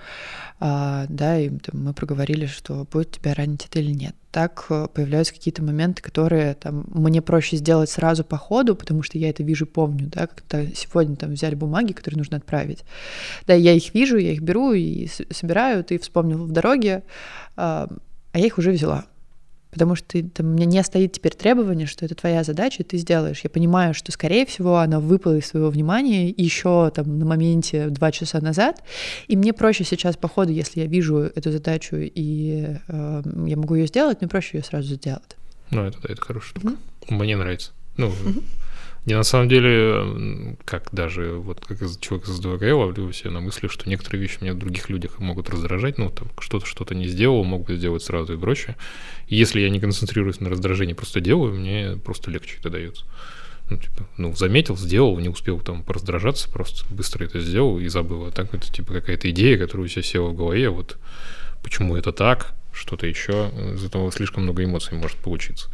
А, 0.59 1.05
да, 1.07 1.39
и 1.39 1.47
там, 1.47 1.85
мы 1.85 1.93
проговорили, 1.93 2.45
что 2.45 2.85
будет 2.91 3.11
тебя 3.11 3.33
ранить 3.33 3.67
это 3.67 3.79
или 3.79 3.93
нет. 3.93 4.13
Так 4.31 4.65
э, 4.69 4.87
появляются 4.93 5.33
какие-то 5.33 5.63
моменты, 5.63 6.01
которые 6.01 6.55
там 6.55 6.83
мне 6.89 7.21
проще 7.21 7.55
сделать 7.55 7.89
сразу 7.89 8.25
по 8.25 8.35
ходу, 8.35 8.75
потому 8.75 9.01
что 9.01 9.17
я 9.17 9.29
это 9.29 9.43
вижу, 9.43 9.65
помню, 9.65 10.07
да, 10.07 10.27
как-то 10.27 10.67
сегодня 10.75 11.15
там 11.15 11.35
взяли 11.35 11.55
бумаги, 11.55 11.93
которые 11.93 12.17
нужно 12.17 12.35
отправить. 12.35 12.83
Да, 13.45 13.53
я 13.53 13.71
их 13.71 13.93
вижу, 13.93 14.17
я 14.17 14.33
их 14.33 14.41
беру 14.41 14.73
и 14.73 15.07
собираю, 15.31 15.85
ты 15.85 15.99
вспомнил 15.99 16.47
в 16.47 16.51
дороге, 16.51 17.03
а, 17.55 17.87
а 18.33 18.39
я 18.39 18.45
их 18.45 18.57
уже 18.57 18.71
взяла 18.71 19.05
потому 19.71 19.95
что 19.95 20.21
там, 20.23 20.47
у 20.47 20.49
меня 20.49 20.65
не 20.65 20.83
стоит 20.83 21.13
теперь 21.13 21.33
требование, 21.33 21.87
что 21.87 22.05
это 22.05 22.15
твоя 22.15 22.43
задача, 22.43 22.83
и 22.83 22.85
ты 22.85 22.97
сделаешь. 22.97 23.41
Я 23.43 23.49
понимаю, 23.49 23.93
что, 23.93 24.11
скорее 24.11 24.45
всего, 24.45 24.77
она 24.77 24.99
выпала 24.99 25.37
из 25.37 25.47
своего 25.47 25.69
внимания 25.69 26.29
еще 26.29 26.91
там 26.93 27.19
на 27.19 27.25
моменте 27.25 27.87
два 27.89 28.11
часа 28.11 28.39
назад, 28.41 28.83
и 29.27 29.35
мне 29.35 29.53
проще 29.53 29.83
сейчас 29.83 30.17
по 30.17 30.27
ходу, 30.27 30.51
если 30.51 30.81
я 30.81 30.87
вижу 30.87 31.17
эту 31.17 31.51
задачу 31.51 31.97
и 31.97 32.77
э, 32.87 33.21
я 33.45 33.57
могу 33.57 33.75
ее 33.75 33.87
сделать, 33.87 34.21
мне 34.21 34.29
проще 34.29 34.57
ее 34.57 34.63
сразу 34.63 34.95
сделать. 34.95 35.37
Ну, 35.71 35.83
это 35.83 35.99
да, 36.01 36.13
это 36.13 36.21
хорошая 36.21 36.49
штука. 36.51 36.67
Mm-hmm. 36.67 37.15
Мне 37.15 37.35
нравится. 37.35 37.71
Ну, 37.97 38.07
mm-hmm. 38.07 38.43
Не 39.07 39.15
на 39.15 39.23
самом 39.23 39.47
деле, 39.47 40.57
как 40.65 40.89
даже 40.91 41.31
вот 41.35 41.65
как 41.65 41.77
человек 42.01 42.27
из 42.27 42.39
ДВГ, 42.39 42.63
я 42.63 42.75
ловлю 42.75 43.09
себя 43.13 43.31
на 43.31 43.39
мысли, 43.39 43.69
что 43.69 43.89
некоторые 43.89 44.21
вещи 44.21 44.39
меня 44.41 44.53
в 44.53 44.57
других 44.57 44.89
людях 44.89 45.19
могут 45.19 45.49
раздражать, 45.49 45.97
ну, 45.97 46.09
там, 46.09 46.27
что-то 46.39 46.65
что-то 46.65 46.93
не 46.93 47.07
сделал, 47.07 47.45
мог 47.45 47.65
бы 47.65 47.77
сделать 47.77 48.03
сразу 48.03 48.33
и 48.33 48.37
прочее. 48.37 48.75
И 49.29 49.37
если 49.37 49.61
я 49.61 49.69
не 49.69 49.79
концентрируюсь 49.79 50.41
на 50.41 50.49
раздражении, 50.49 50.93
просто 50.93 51.21
делаю, 51.21 51.53
мне 51.53 51.97
просто 52.03 52.31
легче 52.31 52.57
это 52.59 52.69
дается. 52.69 53.05
Ну, 53.69 53.77
типа, 53.77 54.07
ну, 54.17 54.35
заметил, 54.35 54.75
сделал, 54.75 55.17
не 55.19 55.29
успел 55.29 55.61
там 55.61 55.83
пораздражаться, 55.83 56.51
просто 56.51 56.83
быстро 56.93 57.23
это 57.23 57.39
сделал 57.39 57.79
и 57.79 57.87
забыл. 57.87 58.25
А 58.25 58.31
так 58.31 58.53
это, 58.53 58.69
типа, 58.69 58.91
какая-то 58.91 59.31
идея, 59.31 59.57
которая 59.57 59.85
у 59.85 59.87
тебя 59.87 60.03
села 60.03 60.27
в 60.27 60.35
голове, 60.35 60.69
вот 60.69 60.97
почему 61.63 61.95
это 61.95 62.11
так, 62.11 62.55
что-то 62.73 63.07
еще, 63.07 63.51
из 63.73 63.85
этого 63.85 64.11
слишком 64.11 64.43
много 64.43 64.65
эмоций 64.65 64.97
может 64.97 65.15
получиться. 65.19 65.69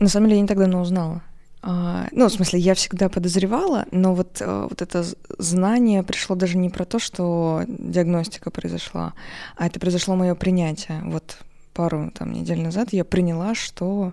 На 0.00 0.08
самом 0.08 0.26
деле, 0.26 0.36
я 0.36 0.42
не 0.42 0.48
так 0.48 0.58
давно 0.58 0.82
узнала. 0.82 1.22
А, 1.64 2.08
ну, 2.10 2.28
в 2.28 2.32
смысле, 2.32 2.58
я 2.58 2.74
всегда 2.74 3.08
подозревала, 3.08 3.86
но 3.92 4.14
вот, 4.14 4.40
э, 4.40 4.66
вот 4.68 4.82
это 4.82 5.04
знание 5.38 6.02
пришло 6.02 6.34
даже 6.34 6.58
не 6.58 6.70
про 6.70 6.84
то, 6.84 6.98
что 6.98 7.62
диагностика 7.68 8.50
произошла, 8.50 9.14
а 9.56 9.66
это 9.66 9.78
произошло 9.78 10.16
мое 10.16 10.34
принятие. 10.34 11.00
Вот 11.04 11.38
пару 11.72 12.10
там 12.10 12.32
недель 12.32 12.60
назад 12.60 12.88
я 12.92 13.04
приняла, 13.04 13.54
что 13.54 14.12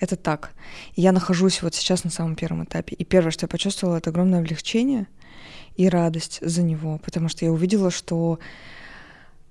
это 0.00 0.16
так. 0.16 0.50
Я 0.96 1.12
нахожусь 1.12 1.62
вот 1.62 1.76
сейчас 1.76 2.02
на 2.02 2.10
самом 2.10 2.34
первом 2.34 2.64
этапе. 2.64 2.96
И 2.96 3.04
первое, 3.04 3.30
что 3.30 3.44
я 3.44 3.48
почувствовала, 3.48 3.98
это 3.98 4.10
огромное 4.10 4.40
облегчение 4.40 5.06
и 5.76 5.88
радость 5.88 6.40
за 6.42 6.62
него, 6.62 6.98
потому 7.04 7.28
что 7.28 7.44
я 7.44 7.52
увидела, 7.52 7.92
что 7.92 8.40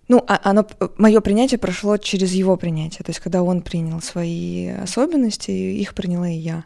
ну, 0.10 0.24
а 0.28 0.42
оно, 0.44 0.68
мое 0.98 1.22
принятие 1.22 1.58
прошло 1.58 1.96
через 1.96 2.34
его 2.34 2.58
принятие. 2.58 3.04
То 3.06 3.12
есть, 3.12 3.22
когда 3.22 3.42
он 3.42 3.62
принял 3.62 4.02
свои 4.02 4.68
особенности, 4.68 5.52
их 5.52 5.94
приняла 5.96 6.28
и 6.28 6.36
я. 6.36 6.66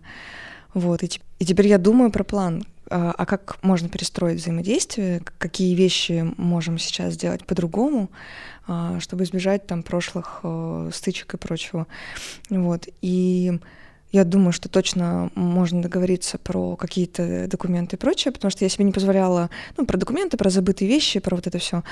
Вот, 0.78 1.02
и, 1.02 1.10
и 1.40 1.46
теперь 1.46 1.68
я 1.68 1.80
думаю 1.80 2.12
про 2.12 2.24
план, 2.24 2.64
а, 2.92 3.12
а 3.18 3.26
как 3.26 3.58
можно 3.64 3.90
перестроить 3.90 4.40
взаимодействие, 4.40 5.24
какие 5.40 5.74
вещи 5.74 6.32
можем 6.38 6.78
сейчас 6.78 7.16
сделать 7.16 7.44
по-другому, 7.48 8.12
а, 8.68 9.00
чтобы 9.00 9.24
избежать 9.24 9.66
там 9.66 9.82
прошлых 9.82 10.42
э, 10.44 10.92
стычек 10.94 11.34
и 11.34 11.38
прочего. 11.38 11.88
Вот, 12.52 12.88
и 13.02 13.60
я 14.12 14.24
думаю, 14.24 14.52
что 14.52 14.70
точно 14.70 15.32
можно 15.34 15.82
договориться 15.82 16.38
про 16.38 16.76
какие-то 16.76 17.48
документы 17.48 17.96
и 17.96 18.00
прочее, 18.00 18.32
потому 18.32 18.52
что 18.52 18.64
я 18.64 18.70
себе 18.70 18.86
не 18.86 18.92
позволяла, 18.92 19.50
ну, 19.78 19.86
про 19.88 19.98
документы, 19.98 20.38
про 20.38 20.52
забытые 20.52 20.88
вещи, 20.88 21.20
про 21.20 21.36
вот 21.36 21.48
это 21.48 21.58
все. 21.58 21.84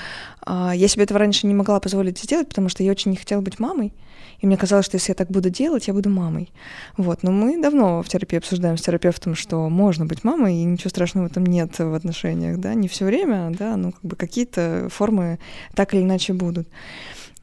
А, 0.42 0.72
я 0.76 0.86
себе 0.86 1.02
этого 1.02 1.18
раньше 1.18 1.48
не 1.48 1.54
могла 1.54 1.80
позволить 1.80 2.20
сделать, 2.20 2.48
потому 2.48 2.68
что 2.68 2.84
я 2.84 2.92
очень 2.92 3.10
не 3.10 3.16
хотела 3.16 3.40
быть 3.40 3.58
мамой. 3.58 3.92
И 4.40 4.46
мне 4.46 4.56
казалось, 4.56 4.86
что 4.86 4.96
если 4.96 5.10
я 5.10 5.14
так 5.14 5.30
буду 5.30 5.50
делать, 5.50 5.88
я 5.88 5.94
буду 5.94 6.10
мамой. 6.10 6.52
Вот. 6.96 7.22
Но 7.22 7.32
мы 7.32 7.60
давно 7.60 8.02
в 8.02 8.08
терапии 8.08 8.38
обсуждаем 8.38 8.76
с 8.76 8.82
терапевтом, 8.82 9.34
что 9.34 9.68
можно 9.68 10.06
быть 10.06 10.24
мамой, 10.24 10.56
и 10.56 10.64
ничего 10.64 10.90
страшного 10.90 11.28
в 11.28 11.30
этом 11.30 11.46
нет 11.46 11.78
в 11.78 11.94
отношениях, 11.94 12.58
да, 12.58 12.74
не 12.74 12.88
все 12.88 13.04
время, 13.04 13.52
да, 13.58 13.76
ну, 13.76 13.92
как 13.92 14.02
бы 14.02 14.16
какие-то 14.16 14.88
формы 14.90 15.38
так 15.74 15.94
или 15.94 16.02
иначе 16.02 16.32
будут. 16.32 16.68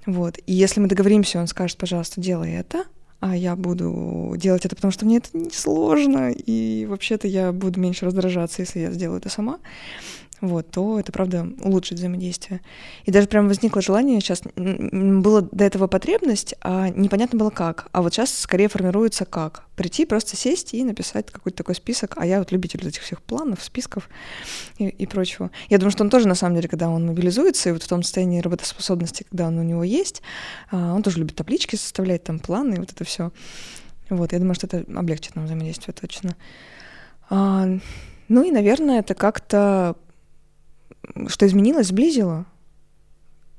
Вот. 0.06 0.38
И 0.46 0.54
если 0.54 0.80
мы 0.80 0.88
договоримся, 0.88 1.40
он 1.40 1.48
скажет, 1.48 1.78
пожалуйста, 1.78 2.20
делай 2.20 2.52
это, 2.52 2.86
а 3.20 3.38
я 3.38 3.56
буду 3.56 4.34
делать 4.38 4.66
это, 4.66 4.76
потому 4.76 4.92
что 4.92 5.06
мне 5.06 5.18
это 5.18 5.30
не 5.34 5.50
сложно, 5.50 6.32
и 6.32 6.86
вообще-то 6.90 7.28
я 7.28 7.54
буду 7.54 7.80
меньше 7.80 8.06
раздражаться, 8.06 8.62
если 8.62 8.82
я 8.82 8.92
сделаю 8.92 9.20
это 9.20 9.30
сама 9.30 9.60
вот, 10.44 10.72
то 10.72 11.00
это, 11.00 11.14
правда, 11.14 11.48
улучшит 11.62 11.98
взаимодействие. 11.98 12.60
И 13.06 13.12
даже 13.12 13.28
прям 13.28 13.48
возникло 13.48 13.82
желание 13.82 14.20
сейчас, 14.20 14.42
было 14.58 15.42
до 15.42 15.64
этого 15.64 15.88
потребность, 15.88 16.54
а 16.60 16.90
непонятно 16.90 17.40
было 17.40 17.50
как. 17.50 17.88
А 17.94 18.02
вот 18.02 18.14
сейчас 18.14 18.38
скорее 18.38 18.68
формируется 18.68 19.24
как. 19.24 19.64
Прийти, 19.78 20.06
просто 20.06 20.36
сесть 20.36 20.74
и 20.74 20.84
написать 20.84 21.32
какой-то 21.32 21.60
такой 21.60 21.76
список. 21.76 22.16
А 22.18 22.26
я 22.26 22.40
вот 22.40 22.52
любитель 22.52 22.86
этих 22.86 23.04
всех 23.04 23.22
планов, 23.22 23.64
списков 23.64 24.10
и, 24.80 24.90
и 24.90 25.06
прочего. 25.06 25.50
Я 25.70 25.78
думаю, 25.78 25.92
что 25.92 26.04
он 26.04 26.10
тоже, 26.10 26.28
на 26.28 26.36
самом 26.36 26.56
деле, 26.56 26.68
когда 26.68 26.90
он 26.90 27.06
мобилизуется, 27.06 27.70
и 27.70 27.72
вот 27.72 27.82
в 27.82 27.88
том 27.88 28.04
состоянии 28.04 28.42
работоспособности, 28.42 29.24
когда 29.24 29.48
он 29.48 29.58
у 29.58 29.64
него 29.64 29.86
есть, 29.86 30.22
а, 30.72 30.94
он 30.94 31.04
тоже 31.04 31.20
любит 31.20 31.38
таблички 31.38 31.78
составлять, 31.78 32.26
там 32.26 32.40
планы 32.40 32.82
вот 32.82 32.92
это 32.92 33.06
все. 33.06 33.32
Вот, 34.10 34.34
я 34.34 34.40
думаю, 34.40 34.56
что 34.56 34.68
это 34.68 34.84
облегчит 34.94 35.38
нам 35.38 35.46
взаимодействие 35.46 35.94
точно. 35.94 36.36
А, 37.30 37.66
ну 38.28 38.44
и, 38.44 38.52
наверное, 38.52 39.00
это 39.00 39.14
как-то 39.14 39.96
что 41.28 41.46
изменилось, 41.46 41.88
сблизило. 41.88 42.46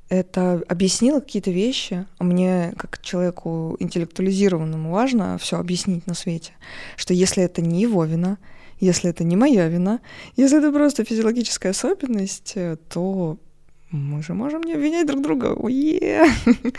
Это 0.08 0.62
объяснило 0.68 1.20
какие-то 1.20 1.50
вещи. 1.50 2.06
Мне, 2.18 2.74
как 2.76 3.00
человеку 3.00 3.76
интеллектуализированному, 3.80 4.90
важно 4.90 5.38
все 5.38 5.58
объяснить 5.58 6.06
на 6.06 6.14
свете. 6.14 6.52
Что 6.96 7.14
если 7.14 7.42
это 7.42 7.62
не 7.62 7.80
его 7.80 8.04
вина, 8.04 8.38
если 8.80 9.10
это 9.10 9.24
не 9.24 9.36
моя 9.36 9.68
вина, 9.68 10.00
если 10.36 10.58
это 10.58 10.72
просто 10.72 11.04
физиологическая 11.04 11.70
особенность, 11.70 12.52
э, 12.56 12.76
то 12.88 13.38
мы 13.90 14.22
же 14.22 14.34
можем 14.34 14.62
не 14.62 14.74
обвинять 14.74 15.06
друг 15.06 15.22
друга. 15.22 15.54
Уе! 15.54 16.26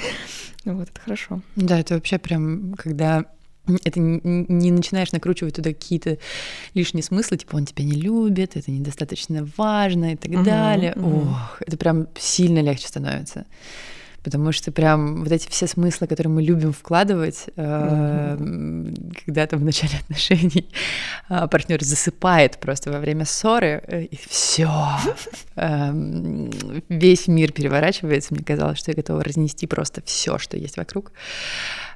Вот, 0.66 0.89
это 0.89 0.99
хорошо. 0.99 1.41
Да, 1.55 1.80
это 1.80 1.93
вообще 1.93 2.18
прям, 2.18 2.74
когда 2.74 3.26
это 3.84 3.99
не 3.99 4.72
начинаешь 4.72 5.11
накручивать 5.11 5.55
туда 5.55 5.72
какие-то 5.72 6.18
лишние 6.74 7.03
смыслы, 7.03 7.38
типа 7.38 7.55
он 7.55 7.66
тебя 7.66 7.84
не 7.84 7.95
любит, 7.95 8.55
это 8.55 8.72
недостаточно 8.72 9.47
важно 9.57 10.13
и 10.13 10.16
так 10.16 10.32
uh-huh, 10.32 10.43
далее. 10.43 10.93
Uh-huh. 10.95 11.30
Ох, 11.30 11.61
это 11.66 11.78
прям 11.78 12.07
сильно 12.18 12.59
легче 12.59 12.88
становится. 12.88 13.45
Потому 14.26 14.51
что 14.51 14.71
прям 14.71 15.23
вот 15.23 15.32
эти 15.32 15.47
все 15.49 15.67
смыслы, 15.67 16.07
которые 16.07 16.34
мы 16.34 16.41
любим 16.41 16.73
вкладывать, 16.73 17.45
э, 17.55 18.38
когда 19.23 19.45
там 19.45 19.59
в 19.59 19.63
начале 19.63 19.99
отношений 20.01 20.67
э, 21.30 21.47
партнер 21.47 21.84
засыпает 21.84 22.57
просто 22.57 22.91
во 22.91 22.99
время 22.99 23.26
ссоры, 23.26 23.84
э, 23.88 24.01
и 24.05 24.17
все, 24.28 24.71
эм, 25.55 26.49
весь 26.89 27.28
мир 27.28 27.51
переворачивается. 27.51 28.34
Мне 28.34 28.43
казалось, 28.43 28.80
что 28.80 28.89
я 28.89 28.95
готова 28.95 29.23
разнести 29.23 29.67
просто 29.67 30.01
все, 30.03 30.39
что 30.39 30.57
есть 30.57 30.78
вокруг. 30.78 31.11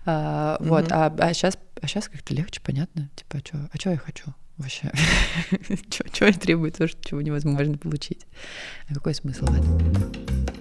А, 0.05 0.57
вот, 0.59 0.91
а, 0.91 1.11
а 1.17 1.33
сейчас, 1.33 1.57
а 1.81 1.87
сейчас 1.87 2.09
как-то 2.09 2.35
легче, 2.35 2.61
понятно, 2.63 3.09
типа, 3.15 3.37
а 3.37 3.47
что, 3.47 3.69
а 3.73 3.77
что 3.77 3.89
я 3.89 3.97
хочу? 3.97 4.25
Вообще, 4.57 4.91
что 6.13 6.31
требует 6.39 6.77
то, 6.77 6.87
чего 6.87 7.21
невозможно 7.23 7.75
получить? 7.77 8.27
А 8.87 8.93
какой 8.93 9.15
смысл 9.15 9.45
в 9.45 9.53
этом? 9.53 10.58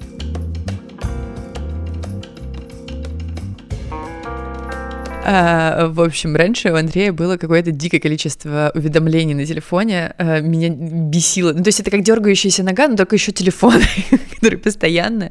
А, 5.31 5.89
в 5.89 6.01
общем, 6.01 6.35
раньше 6.37 6.73
у 6.73 6.75
Андрея 6.75 7.13
было 7.13 7.37
какое-то 7.37 7.71
дикое 7.71 8.01
количество 8.01 8.73
уведомлений 8.75 9.35
на 9.35 9.45
телефоне. 9.45 10.15
А, 10.17 10.41
меня 10.41 10.71
бесило. 10.71 11.53
Ну, 11.53 11.63
то 11.63 11.69
есть 11.69 11.81
это 11.81 11.91
как 11.91 12.03
дергающаяся 12.03 12.63
нога, 12.63 12.89
но 12.89 12.97
только 12.97 13.17
еще 13.17 13.31
телефон, 13.31 13.75
который 14.37 14.57
постоянно 14.57 15.31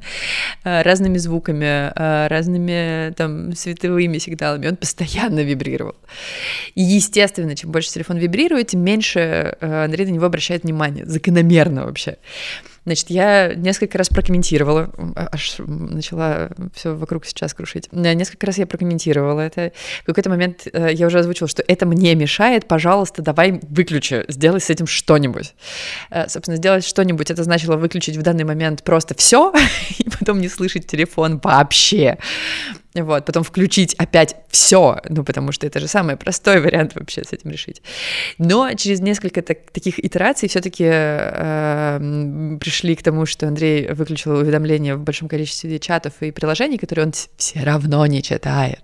а, 0.63 0.83
разными 0.83 1.17
звуками, 1.17 1.91
разными 2.27 3.11
там 3.13 3.55
световыми 3.55 4.19
сигналами, 4.19 4.67
он 4.67 4.75
постоянно 4.75 5.39
вибрировал. 5.39 5.95
И, 6.75 6.83
естественно, 6.83 7.55
чем 7.55 7.71
больше 7.71 7.91
телефон 7.91 8.17
вибрирует, 8.17 8.67
тем 8.67 8.81
меньше 8.81 9.57
Андрей 9.61 10.05
на 10.05 10.11
него 10.11 10.27
обращает 10.27 10.61
внимание. 10.61 11.07
Закономерно 11.07 11.85
вообще. 11.85 12.17
Значит, 12.87 13.09
я 13.09 13.53
несколько 13.53 13.97
раз 13.97 14.07
прокомментировала, 14.07 14.89
аж 15.17 15.55
начала 15.59 16.51
все 16.73 16.95
вокруг 16.95 17.25
сейчас 17.25 17.53
крушить. 17.53 17.89
Несколько 17.91 18.47
раз 18.47 18.59
я 18.59 18.65
прокомментировала 18.65 19.41
это. 19.41 19.73
В 20.03 20.05
какой-то 20.05 20.29
момент 20.29 20.69
э, 20.71 20.91
я 20.93 21.07
уже 21.07 21.19
озвучила, 21.19 21.49
что 21.49 21.61
это 21.67 21.85
мне 21.85 22.15
мешает, 22.15 22.65
пожалуйста, 22.65 23.21
давай 23.21 23.59
выключи, 23.61 24.23
сделай 24.29 24.61
с 24.61 24.69
этим 24.69 24.87
что-нибудь. 24.87 25.53
Э, 26.11 26.29
собственно, 26.29 26.55
сделать 26.55 26.85
что-нибудь, 26.85 27.29
это 27.29 27.43
значило 27.43 27.75
выключить 27.75 28.15
в 28.15 28.21
данный 28.21 28.45
момент 28.45 28.83
просто 28.83 29.15
все 29.15 29.51
и 29.97 30.09
потом 30.09 30.39
не 30.39 30.47
слышать 30.47 30.87
телефон 30.87 31.41
вообще 31.43 32.17
вот, 33.03 33.25
потом 33.25 33.43
включить 33.43 33.93
опять 33.95 34.35
все, 34.49 34.99
ну, 35.09 35.23
потому 35.23 35.51
что 35.51 35.67
это 35.67 35.79
же 35.79 35.87
самый 35.87 36.15
простой 36.17 36.59
вариант 36.59 36.95
вообще 36.95 37.23
с 37.23 37.33
этим 37.33 37.51
решить. 37.51 37.81
Но 38.37 38.73
через 38.73 38.99
несколько 38.99 39.41
так, 39.41 39.71
таких 39.71 40.03
итераций 40.03 40.49
все-таки 40.49 40.85
э, 40.87 42.57
пришли 42.59 42.95
к 42.95 43.03
тому, 43.03 43.25
что 43.25 43.47
Андрей 43.47 43.91
выключил 43.93 44.37
уведомления 44.37 44.95
в 44.95 45.01
большом 45.01 45.27
количестве 45.27 45.79
чатов 45.79 46.13
и 46.21 46.31
приложений, 46.31 46.77
которые 46.77 47.05
он 47.07 47.13
все 47.37 47.63
равно 47.63 48.05
не 48.05 48.21
читает. 48.21 48.81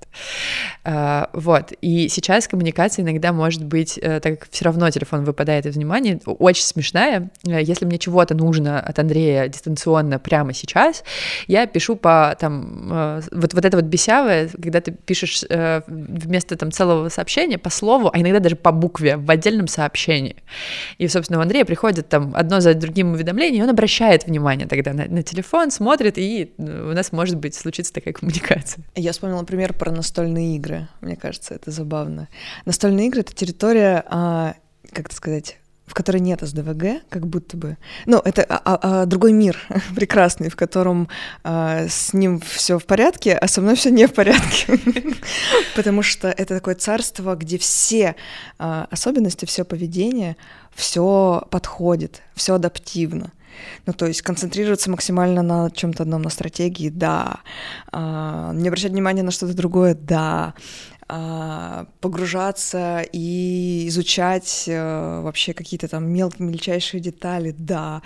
Э, 0.84 1.26
вот, 1.34 1.74
и 1.82 2.08
сейчас 2.10 2.48
коммуникация 2.48 3.04
иногда 3.04 3.34
может 3.34 3.64
быть, 3.64 3.98
э, 4.02 4.20
так 4.20 4.40
как 4.40 4.50
все 4.52 4.66
равно 4.66 4.90
телефон 4.90 5.24
выпадает 5.24 5.66
из 5.66 5.76
внимания, 5.76 6.20
очень 6.26 6.64
смешная. 6.64 7.30
Э, 7.46 7.62
если 7.62 7.86
мне 7.86 7.98
чего-то 7.98 8.36
нужно 8.36 8.80
от 8.80 9.00
Андрея 9.00 9.48
дистанционно 9.48 10.20
прямо 10.20 10.54
сейчас, 10.54 11.04
я 11.48 11.66
пишу 11.66 11.96
по 11.96 12.36
там, 12.40 12.90
э, 12.92 13.22
вот, 13.32 13.54
вот 13.54 13.66
это 13.66 13.78
вот 13.78 13.86
беседа 13.86 14.03
бесявое, 14.04 14.50
когда 14.50 14.82
ты 14.82 14.92
пишешь 14.92 15.44
э, 15.50 15.82
вместо 15.88 16.56
там 16.56 16.72
целого 16.72 17.10
сообщения 17.10 17.58
по 17.58 17.70
слову, 17.70 18.10
а 18.14 18.20
иногда 18.20 18.40
даже 18.40 18.56
по 18.56 18.72
букве 18.72 19.18
в 19.18 19.30
отдельном 19.30 19.68
сообщении. 19.68 20.36
И, 20.98 21.08
собственно, 21.08 21.40
у 21.40 21.42
Андрея 21.42 21.66
приходит 21.66 22.10
там 22.10 22.34
одно 22.36 22.60
за 22.60 22.74
другим 22.74 23.14
уведомление, 23.14 23.60
и 23.60 23.64
он 23.64 23.70
обращает 23.70 24.26
внимание 24.26 24.68
тогда 24.68 24.94
на, 24.94 25.06
на 25.06 25.24
телефон, 25.24 25.72
смотрит, 25.72 26.18
и 26.18 26.54
у 26.58 26.94
нас 26.94 27.12
может 27.12 27.38
быть 27.38 27.56
случится 27.56 27.94
такая 27.94 28.14
коммуникация. 28.14 28.84
Я 28.96 29.12
вспомнила 29.12 29.40
например, 29.40 29.74
про 29.74 29.92
настольные 29.92 30.56
игры. 30.58 30.88
Мне 31.02 31.16
кажется, 31.16 31.54
это 31.54 31.72
забавно. 31.72 32.28
Настольные 32.66 33.08
игры— 33.08 33.22
это 33.22 33.34
территория, 33.34 34.04
а, 34.08 34.56
как 34.92 35.08
это 35.08 35.16
сказать, 35.16 35.58
в 35.86 35.94
которой 35.94 36.20
нет 36.20 36.42
СДВГ, 36.42 37.04
как 37.10 37.28
будто 37.28 37.58
бы. 37.58 37.78
Ну, 38.06 38.20
это 38.24 38.44
а, 38.44 38.62
а, 38.64 39.02
а 39.02 39.06
другой 39.06 39.34
мир 39.34 39.60
прекрасный, 39.96 40.50
в 40.50 40.56
котором 40.56 41.10
а, 41.44 41.88
с 41.88 42.14
ним 42.14 42.40
все 42.40 42.80
в 42.80 42.86
порядке, 42.86 43.34
а 43.34 43.48
со 43.48 43.62
мной 43.62 43.76
все 43.76 43.92
не 43.92 44.08
в 44.08 44.14
порядке. 44.14 44.80
Потому 45.76 46.02
что 46.02 46.30
это 46.30 46.56
такое 46.56 46.76
царство, 46.76 47.36
где 47.36 47.58
все 47.58 48.16
а, 48.58 48.88
особенности, 48.92 49.46
все 49.46 49.66
поведение, 49.66 50.38
все 50.74 51.46
подходит, 51.50 52.22
все 52.34 52.56
адаптивно. 52.56 53.32
Ну, 53.86 53.94
то 53.94 54.06
есть 54.06 54.22
концентрироваться 54.22 54.90
максимально 54.90 55.42
на 55.42 55.70
чем-то 55.70 56.04
одном, 56.04 56.22
на 56.22 56.30
стратегии, 56.30 56.90
да. 56.90 57.40
А, 57.92 58.52
не 58.54 58.68
обращать 58.68 58.92
внимания 58.92 59.24
на 59.24 59.32
что-то 59.32 59.54
другое, 59.54 59.96
да. 59.96 60.54
А, 61.16 61.86
погружаться 62.02 63.06
и 63.12 63.86
изучать 63.88 64.64
э, 64.66 65.22
вообще 65.22 65.54
какие-то 65.54 65.88
там 65.88 66.12
мелкие, 66.12 66.48
мельчайшие 66.48 67.00
детали, 67.00 67.54
да, 67.56 68.02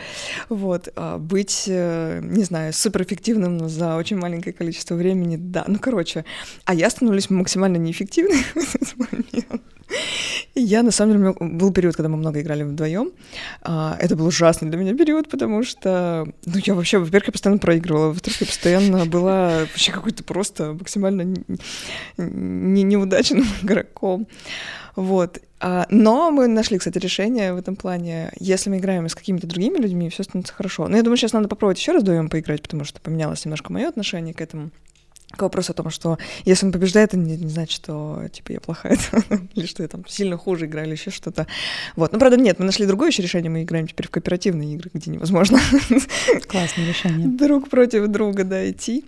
вот, 0.49 0.89
а, 0.93 1.18
быть, 1.18 1.64
э, 1.68 2.20
не 2.22 2.43
знаю, 2.43 2.74
суперэффективным 2.74 3.70
за 3.70 3.95
очень 3.95 4.18
маленькое 4.18 4.51
количество 4.51 4.95
времени, 4.95 5.38
да, 5.38 5.64
ну, 5.68 5.80
короче, 5.80 6.26
а 6.66 6.74
я 6.74 6.89
становлюсь 6.89 7.30
максимально 7.30 7.78
неэффективной 7.78 8.43
в 8.55 8.76
этот 8.76 8.97
момент. 8.97 9.62
Я, 10.56 10.84
на 10.84 10.92
самом 10.92 11.18
деле, 11.18 11.36
был 11.40 11.72
период, 11.72 11.96
когда 11.96 12.10
мы 12.10 12.18
много 12.18 12.42
играли 12.42 12.64
вдвоем. 12.64 13.12
А, 13.62 13.96
это 14.00 14.16
был 14.16 14.26
ужасный 14.26 14.70
для 14.70 14.80
меня 14.80 14.96
период, 14.96 15.30
потому 15.30 15.64
что, 15.64 16.28
ну, 16.46 16.54
я 16.66 16.74
вообще, 16.74 16.98
во-первых, 16.98 17.28
я 17.28 17.32
постоянно 17.32 17.60
проигрывала, 17.60 18.08
во-вторых, 18.08 18.42
я 18.42 18.48
постоянно 18.48 19.06
была 19.06 19.60
вообще 19.60 19.92
какой-то 19.92 20.24
просто 20.24 20.74
максимально 20.74 21.36
не 22.18 22.84
неудачным 22.84 23.46
игроком. 23.62 24.28
Вот. 24.96 25.40
А, 25.60 25.86
но 25.90 26.32
мы 26.32 26.48
нашли, 26.48 26.80
кстати, 26.80 26.98
решение 26.98 27.54
в 27.54 27.58
этом 27.58 27.76
плане. 27.76 28.32
Если 28.40 28.70
мы 28.70 28.78
играем 28.78 29.08
с 29.08 29.16
какими-то 29.16 29.46
другими 29.48 29.78
людьми, 29.78 30.10
все 30.10 30.24
становится 30.24 30.54
хорошо. 30.54 30.88
Но 30.88 30.98
я 30.98 31.04
думаю, 31.04 31.18
сейчас 31.18 31.34
надо 31.34 31.48
попробовать 31.48 31.80
еще 31.80 31.92
раз 31.92 32.02
вдвоем 32.02 32.30
поиграть, 32.30 32.64
потому 32.64 32.84
что 32.84 33.00
поменялось 33.00 33.46
немножко 33.46 33.72
мое 33.72 33.88
отношение 33.88 34.34
к 34.34 34.42
этому 34.42 34.72
к 35.32 35.41
вопросу 35.41 35.71
о 35.71 35.75
том, 35.75 35.89
что 35.89 36.17
если 36.45 36.65
он 36.65 36.71
побеждает, 36.71 37.09
это 37.09 37.17
не, 37.17 37.36
не 37.38 37.49
значит, 37.49 37.75
что 37.75 38.23
типа 38.32 38.53
я 38.53 38.59
плохая, 38.59 38.97
или 39.55 39.65
что 39.65 39.84
я 39.84 39.89
там 39.89 40.05
сильно 40.07 40.38
хуже 40.38 40.65
играю, 40.65 40.88
или 40.88 40.95
еще 40.95 41.11
что-то. 41.11 41.47
Вот. 41.95 42.13
Ну, 42.13 42.19
правда, 42.19 42.38
нет, 42.38 42.59
мы 42.59 42.65
нашли 42.65 42.86
другое 42.86 43.09
еще 43.09 43.21
решение, 43.21 43.49
мы 43.49 43.63
играем 43.63 43.88
теперь 43.88 44.07
в 44.07 44.11
кооперативные 44.11 44.73
игры, 44.75 44.89
где 44.93 45.11
невозможно 45.11 45.59
Классное 46.47 46.88
решение. 46.88 47.28
друг 47.28 47.69
против 47.69 48.07
друга, 48.07 48.43
да, 48.43 48.69
идти. 48.69 49.05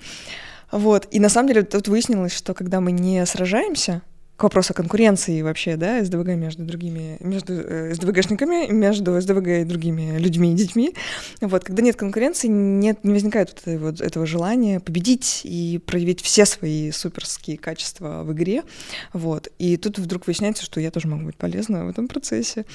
Вот. 0.71 1.07
И 1.11 1.19
на 1.19 1.29
самом 1.29 1.47
деле 1.47 1.63
тут 1.63 1.87
выяснилось, 1.87 2.35
что 2.35 2.53
когда 2.53 2.79
мы 2.81 2.91
не 2.91 3.25
сражаемся, 3.25 4.01
к 4.39 4.43
вопросу 4.43 4.73
конкуренции 4.73 5.41
вообще, 5.41 5.75
да, 5.75 6.03
СДВГ 6.03 6.29
между 6.29 6.63
другими, 6.63 7.17
между 7.19 7.53
э, 7.55 7.93
СДВГшниками, 7.93 8.71
между 8.71 9.19
СДВГ 9.19 9.47
и 9.47 9.63
другими 9.65 10.17
людьми 10.17 10.53
и 10.53 10.55
детьми. 10.55 10.95
Вот, 11.41 11.65
когда 11.65 11.83
нет 11.83 11.97
конкуренции, 11.97 12.47
нет, 12.47 13.03
не 13.03 13.11
возникает 13.11 13.49
вот 13.49 13.59
этого, 13.59 13.85
вот 13.87 13.99
этого 13.99 14.25
желания 14.25 14.79
победить 14.79 15.41
и 15.43 15.81
проявить 15.85 16.21
все 16.21 16.45
свои 16.45 16.91
суперские 16.91 17.57
качества 17.57 18.23
в 18.23 18.31
игре. 18.31 18.63
Вот. 19.11 19.49
И 19.59 19.75
тут 19.75 19.99
вдруг 19.99 20.25
выясняется, 20.25 20.63
что 20.63 20.79
я 20.79 20.89
тоже 20.89 21.09
могу 21.09 21.25
быть 21.25 21.35
полезна 21.35 21.83
в 21.83 21.89
этом 21.89 22.07
процессе, 22.07 22.65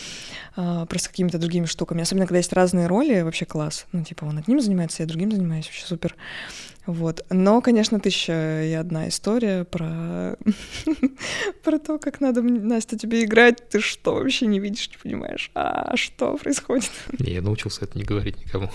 а, 0.57 0.85
просто 0.85 1.09
какими-то 1.09 1.39
другими 1.39 1.65
штуками. 1.65 2.03
Особенно, 2.03 2.27
когда 2.27 2.39
есть 2.39 2.53
разные 2.53 2.89
роли, 2.89 3.23
вообще 3.23 3.47
класс. 3.47 3.87
Ну, 3.93 4.05
типа, 4.05 4.27
он 4.27 4.37
одним 4.37 4.61
занимается, 4.61 5.03
я 5.03 5.07
другим 5.07 5.33
занимаюсь, 5.33 5.65
вообще 5.65 5.87
супер. 5.87 6.15
Вот. 6.87 7.25
Но, 7.31 7.61
конечно, 7.63 7.99
тысяча 7.99 8.63
и 8.63 8.73
одна 8.73 9.09
история 9.09 9.65
про... 9.65 10.37
про 11.65 11.79
то, 11.79 11.99
как 11.99 12.21
надо, 12.21 12.43
Настя, 12.43 12.99
тебе 12.99 13.25
играть. 13.25 13.69
Ты 13.71 13.81
что, 13.81 14.15
вообще 14.17 14.47
не 14.47 14.61
видишь, 14.61 14.91
не 14.91 14.97
понимаешь? 15.03 15.51
А 15.55 15.97
что 15.97 16.37
происходит? 16.37 16.91
Я 17.19 17.41
научился 17.41 17.85
это 17.85 17.97
не 17.97 18.05
говорить 18.05 18.37
никому. 18.45 18.71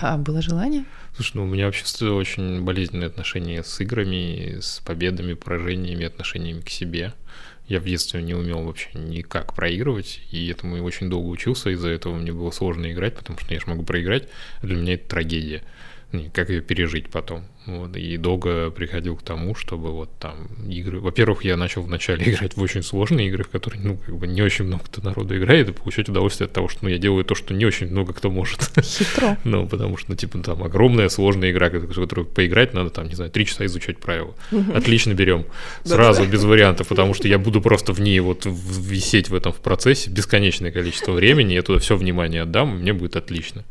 А 0.00 0.16
было 0.16 0.40
желание? 0.40 0.84
Слушай, 1.16 1.32
ну 1.34 1.44
у 1.44 1.46
меня 1.46 1.66
вообще 1.66 1.84
очень 2.10 2.62
болезненные 2.62 3.08
отношения 3.08 3.62
с 3.62 3.80
играми, 3.80 4.58
с 4.60 4.80
победами, 4.80 5.34
поражениями, 5.34 6.06
отношениями 6.06 6.60
к 6.60 6.70
себе. 6.70 7.12
Я 7.66 7.80
в 7.80 7.84
детстве 7.84 8.22
не 8.22 8.34
умел 8.34 8.62
вообще 8.62 8.90
никак 8.94 9.54
проигрывать, 9.54 10.20
и 10.30 10.48
этому 10.48 10.82
очень 10.84 11.08
долго 11.08 11.28
учился, 11.28 11.70
из-за 11.70 11.88
этого 11.88 12.14
мне 12.14 12.32
было 12.32 12.50
сложно 12.50 12.92
играть, 12.92 13.16
потому 13.16 13.38
что 13.38 13.54
я 13.54 13.60
же 13.60 13.66
могу 13.66 13.84
проиграть, 13.84 14.28
а 14.60 14.66
для 14.66 14.76
меня 14.76 14.94
это 14.94 15.08
трагедия 15.08 15.62
как 16.32 16.50
ее 16.50 16.60
пережить 16.60 17.08
потом. 17.10 17.44
Вот, 17.66 17.96
и 17.96 18.18
долго 18.18 18.70
приходил 18.70 19.16
к 19.16 19.22
тому, 19.22 19.54
чтобы 19.54 19.90
вот 19.90 20.10
там 20.18 20.48
игры... 20.68 21.00
Во-первых, 21.00 21.44
я 21.44 21.56
начал 21.56 21.80
вначале 21.80 22.22
играть 22.30 22.56
в 22.56 22.60
очень 22.60 22.82
сложные 22.82 23.28
игры, 23.28 23.44
в 23.44 23.48
которые, 23.48 23.82
ну, 23.82 23.96
как 23.96 24.16
бы 24.16 24.26
не 24.26 24.42
очень 24.42 24.66
много 24.66 24.84
кто 24.84 25.00
народу 25.00 25.36
играет, 25.36 25.70
и 25.70 25.72
получать 25.72 26.08
удовольствие 26.10 26.46
от 26.46 26.52
того, 26.52 26.68
что, 26.68 26.80
ну, 26.82 26.90
я 26.90 26.98
делаю 26.98 27.24
то, 27.24 27.34
что 27.34 27.54
не 27.54 27.64
очень 27.64 27.86
много 27.90 28.12
кто 28.12 28.30
может. 28.30 28.70
Хитро. 28.82 29.38
ну, 29.44 29.66
потому 29.66 29.96
что, 29.96 30.10
ну, 30.10 30.16
типа, 30.16 30.38
там 30.40 30.62
огромная 30.62 31.08
сложная 31.08 31.52
игра, 31.52 31.70
которую 31.70 32.26
поиграть 32.26 32.74
надо, 32.74 32.90
там, 32.90 33.08
не 33.08 33.14
знаю, 33.14 33.30
три 33.30 33.46
часа 33.46 33.64
изучать 33.64 33.98
правила. 33.98 34.34
Отлично 34.74 35.14
берем. 35.14 35.46
Сразу, 35.84 36.26
без 36.26 36.44
вариантов, 36.44 36.88
потому 36.88 37.14
что 37.14 37.28
я 37.28 37.38
буду 37.38 37.62
просто 37.62 37.94
в 37.94 38.00
ней 38.00 38.20
вот 38.20 38.44
висеть 38.44 39.30
в 39.30 39.34
этом 39.34 39.52
в 39.52 39.60
процессе 39.60 40.10
бесконечное 40.10 40.70
количество 40.70 41.12
времени, 41.12 41.54
я 41.54 41.62
туда 41.62 41.78
все 41.78 41.96
внимание 41.96 42.42
отдам, 42.42 42.76
и 42.76 42.78
мне 42.80 42.92
будет 42.92 43.16
отлично. 43.16 43.64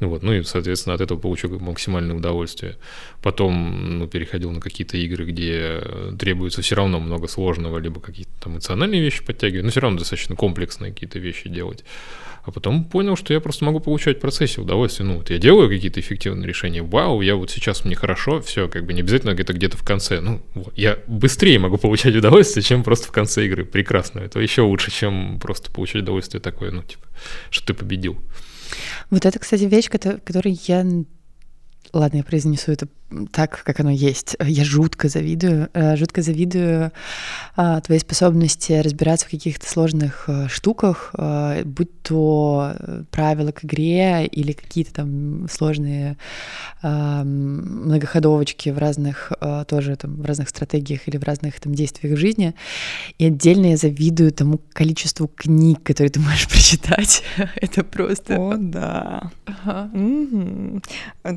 Вот, 0.00 0.22
ну 0.22 0.32
и, 0.32 0.42
соответственно, 0.42 0.94
от 0.94 1.02
этого 1.02 1.18
получу 1.18 1.48
максимальное 1.58 2.16
удовольствие. 2.16 2.76
Потом 3.22 3.98
ну, 3.98 4.06
переходил 4.06 4.50
на 4.50 4.60
какие-то 4.60 4.96
игры, 4.96 5.26
где 5.26 5.82
требуется 6.18 6.62
все 6.62 6.74
равно 6.74 7.00
много 7.00 7.28
сложного, 7.28 7.78
либо 7.78 8.00
какие-то 8.00 8.32
там 8.40 8.54
эмоциональные 8.54 9.02
вещи 9.02 9.24
подтягивать, 9.24 9.64
но 9.64 9.70
все 9.70 9.80
равно 9.80 9.98
достаточно 9.98 10.36
комплексные 10.36 10.92
какие-то 10.92 11.18
вещи 11.18 11.48
делать. 11.48 11.84
А 12.42 12.52
потом 12.52 12.84
понял, 12.84 13.16
что 13.16 13.34
я 13.34 13.40
просто 13.40 13.64
могу 13.64 13.80
получать 13.80 14.16
в 14.16 14.20
процессе 14.20 14.60
удовольствие. 14.60 15.06
Ну, 15.06 15.18
вот 15.18 15.30
я 15.30 15.38
делаю 15.38 15.68
какие-то 15.68 16.00
эффективные 16.00 16.48
решения. 16.48 16.82
Вау, 16.82 17.20
я 17.20 17.36
вот 17.36 17.50
сейчас 17.50 17.84
мне 17.84 17.94
хорошо, 17.94 18.40
все, 18.40 18.68
как 18.68 18.86
бы 18.86 18.92
не 18.92 19.00
обязательно 19.00 19.32
это 19.32 19.52
где-то 19.52 19.76
в 19.76 19.84
конце. 19.84 20.20
Ну, 20.20 20.40
вот, 20.54 20.72
я 20.76 20.98
быстрее 21.06 21.58
могу 21.58 21.76
получать 21.76 22.16
удовольствие, 22.16 22.62
чем 22.62 22.82
просто 22.82 23.08
в 23.08 23.12
конце 23.12 23.44
игры. 23.44 23.64
Прекрасно. 23.64 24.20
Это 24.20 24.40
еще 24.40 24.62
лучше, 24.62 24.90
чем 24.90 25.38
просто 25.38 25.70
получать 25.70 26.02
удовольствие 26.02 26.40
такое, 26.40 26.70
ну, 26.70 26.82
типа, 26.82 27.06
что 27.50 27.66
ты 27.66 27.74
победил. 27.74 28.18
Вот 29.10 29.26
это, 29.26 29.38
кстати, 29.38 29.64
вещь, 29.64 29.88
которую 29.90 30.56
я 30.66 30.84
Ладно, 31.92 32.18
я 32.18 32.24
произнесу 32.24 32.70
это 32.70 32.88
так, 33.32 33.62
как 33.64 33.80
оно 33.80 33.90
есть. 33.90 34.36
Я 34.40 34.64
жутко 34.64 35.08
завидую, 35.08 35.68
э, 35.72 35.96
жутко 35.96 36.22
завидую 36.22 36.92
а, 37.56 37.80
твоей 37.80 38.00
способности 38.00 38.72
разбираться 38.72 39.26
в 39.26 39.30
каких-то 39.30 39.68
сложных 39.68 40.24
э, 40.28 40.48
штуках, 40.48 41.10
э, 41.18 41.62
будь 41.64 42.02
то 42.02 42.74
правила 43.10 43.52
к 43.52 43.64
игре 43.64 44.26
или 44.26 44.52
какие-то 44.52 44.92
там 44.94 45.48
сложные 45.48 46.16
многоходовочки 46.82 48.70
в 48.70 48.78
разных 48.78 49.32
тоже 49.68 49.96
там 49.96 50.16
в 50.16 50.24
разных 50.24 50.48
стратегиях 50.48 51.06
или 51.06 51.18
в 51.18 51.24
разных 51.24 51.60
там 51.60 51.74
действиях 51.74 52.14
в 52.14 52.18
жизни. 52.18 52.54
И 53.18 53.26
отдельно 53.26 53.66
я 53.66 53.76
завидую 53.76 54.32
тому 54.32 54.60
количеству 54.72 55.28
книг, 55.28 55.82
которые 55.82 56.10
ты 56.10 56.20
можешь 56.20 56.48
прочитать. 56.50 57.22
Это 57.56 57.84
просто... 57.84 58.38
О, 58.38 58.56
да. 58.56 59.30
Ага. 59.44 59.90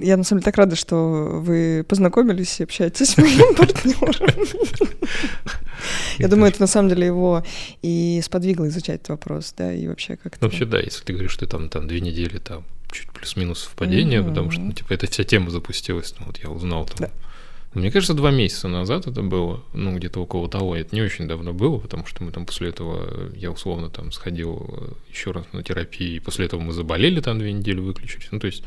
Я 0.01 0.17
на 0.17 0.24
самом 0.24 0.39
деле 0.39 0.45
так 0.45 0.57
рада, 0.57 0.76
что 0.76 1.41
вы 1.43 1.62
познакомились 1.88 2.59
и 2.59 2.64
общаетесь 2.64 3.11
с 3.11 3.18
моим 3.18 3.55
партнером. 3.55 4.14
Я 6.18 6.28
думаю, 6.28 6.51
это 6.51 6.61
на 6.61 6.68
самом 6.68 6.89
деле 6.89 7.07
его 7.07 7.43
и 7.82 8.22
сподвигло 8.24 8.68
изучать 8.68 9.01
этот 9.01 9.09
вопрос, 9.09 9.53
да, 9.57 9.74
и 9.74 9.88
вообще 9.88 10.16
как-то... 10.16 10.38
Ну, 10.41 10.47
вообще, 10.47 10.66
да, 10.66 10.80
если 10.80 11.03
ты 11.03 11.14
говоришь, 11.14 11.32
что 11.32 11.45
ты 11.45 11.51
там, 11.51 11.70
там 11.70 11.88
две 11.88 12.01
недели 12.01 12.38
там 12.38 12.64
чуть 12.91 13.11
плюс-минус 13.11 13.64
совпадение, 13.64 14.24
потому 14.24 14.51
что, 14.51 14.61
ну, 14.61 14.72
типа, 14.72 14.93
эта 14.93 15.07
вся 15.07 15.24
тема 15.24 15.49
запустилась, 15.49 16.14
ну, 16.20 16.28
вот 16.28 16.38
я 16.38 16.49
узнал 16.49 16.86
там 16.86 17.09
мне 17.74 17.91
кажется, 17.91 18.14
два 18.14 18.30
месяца 18.30 18.68
назад 18.68 19.07
это 19.07 19.24
было, 19.24 19.64
ну, 19.74 19.95
где-то 19.95 20.22
около 20.22 20.47
того. 20.47 20.76
Это 20.76 20.95
не 20.95 21.01
очень 21.01 21.28
давно 21.28 21.53
было, 21.53 21.80
потому 21.80 22.05
что 22.05 22.24
мы 22.24 22.32
там 22.32 22.45
после 22.45 22.70
этого, 22.70 23.32
я 23.36 23.51
условно 23.51 23.89
там 23.89 24.11
сходил 24.11 24.68
э, 24.70 24.91
еще 25.14 25.32
раз 25.32 25.45
на 25.53 25.64
терапию, 25.64 26.16
и 26.16 26.20
после 26.20 26.45
этого 26.45 26.59
мы 26.59 26.74
заболели 26.74 27.22
там 27.22 27.39
две 27.39 27.53
недели, 27.53 27.80
выключились. 27.80 28.28
Ну, 28.32 28.39
то 28.39 28.47
есть... 28.47 28.64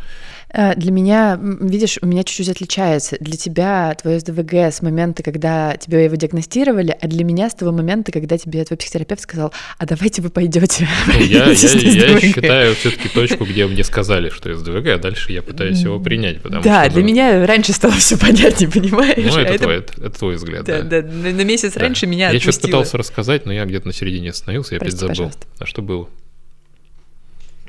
Э, 0.53 0.75
для 0.77 0.93
меня, 0.93 1.39
видишь, 1.41 1.99
у 2.01 2.07
меня 2.07 2.23
чуть-чуть 2.23 2.49
отличается. 2.49 3.17
Для 3.21 3.37
тебя 3.37 3.95
твое 4.01 4.21
СДВГ 4.21 4.55
с 4.55 4.81
момента, 4.83 5.23
когда 5.23 5.77
тебе 5.77 6.05
его 6.05 6.15
диагностировали, 6.15 6.97
а 7.01 7.07
для 7.09 7.25
меня 7.25 7.51
с 7.51 7.55
того 7.55 7.73
момента, 7.73 8.13
когда 8.13 8.39
тебе 8.39 8.65
твой 8.65 8.77
психотерапевт 8.77 9.23
сказал, 9.23 9.53
а 9.79 9.87
давайте 9.87 10.23
вы 10.23 10.31
пойдете. 10.31 10.89
Ну, 11.07 11.13
я, 11.25 11.47
я, 11.47 11.51
я 11.51 12.21
считаю 12.21 12.75
все-таки 12.77 13.09
точку, 13.09 13.45
где 13.45 13.67
мне 13.67 13.85
сказали, 13.85 14.31
что 14.31 14.55
СДВГ, 14.55 14.87
а 14.87 14.99
дальше 14.99 15.33
я 15.33 15.43
пытаюсь 15.43 15.81
его 15.81 15.99
принять, 15.99 16.43
потому 16.43 16.63
да, 16.63 16.85
что... 16.85 16.95
для 16.95 17.03
ну... 17.03 17.09
меня 17.09 17.47
раньше 17.47 17.73
стало 17.73 17.95
все 17.95 18.17
понятнее, 18.17 18.71
понимаешь? 18.71 19.17
Ну, 19.17 19.39
это, 19.39 19.55
а 19.55 19.59
твой, 19.59 19.77
это... 19.79 19.93
Это, 20.01 20.19
твой 20.19 20.37
взгляд, 20.37 20.65
да. 20.65 20.83
Да, 20.83 21.03
да, 21.03 21.09
на 21.09 21.45
месяц 21.45 21.75
да. 21.75 21.81
раньше 21.81 22.07
меня 22.07 22.31
Я 22.31 22.41
что-то 22.41 22.61
пытался 22.61 22.97
рассказать, 22.99 23.47
но 23.47 23.53
я 23.53 23.65
где-то 23.65 23.89
на 23.89 23.93
середине 23.93 24.31
остановился, 24.31 24.75
я 24.75 24.81
Прости, 24.81 24.97
опять 24.97 25.01
забыл. 25.01 25.31
Пожалуйста. 25.33 25.47
А 25.59 25.67
что 25.67 25.83
было? 25.83 26.09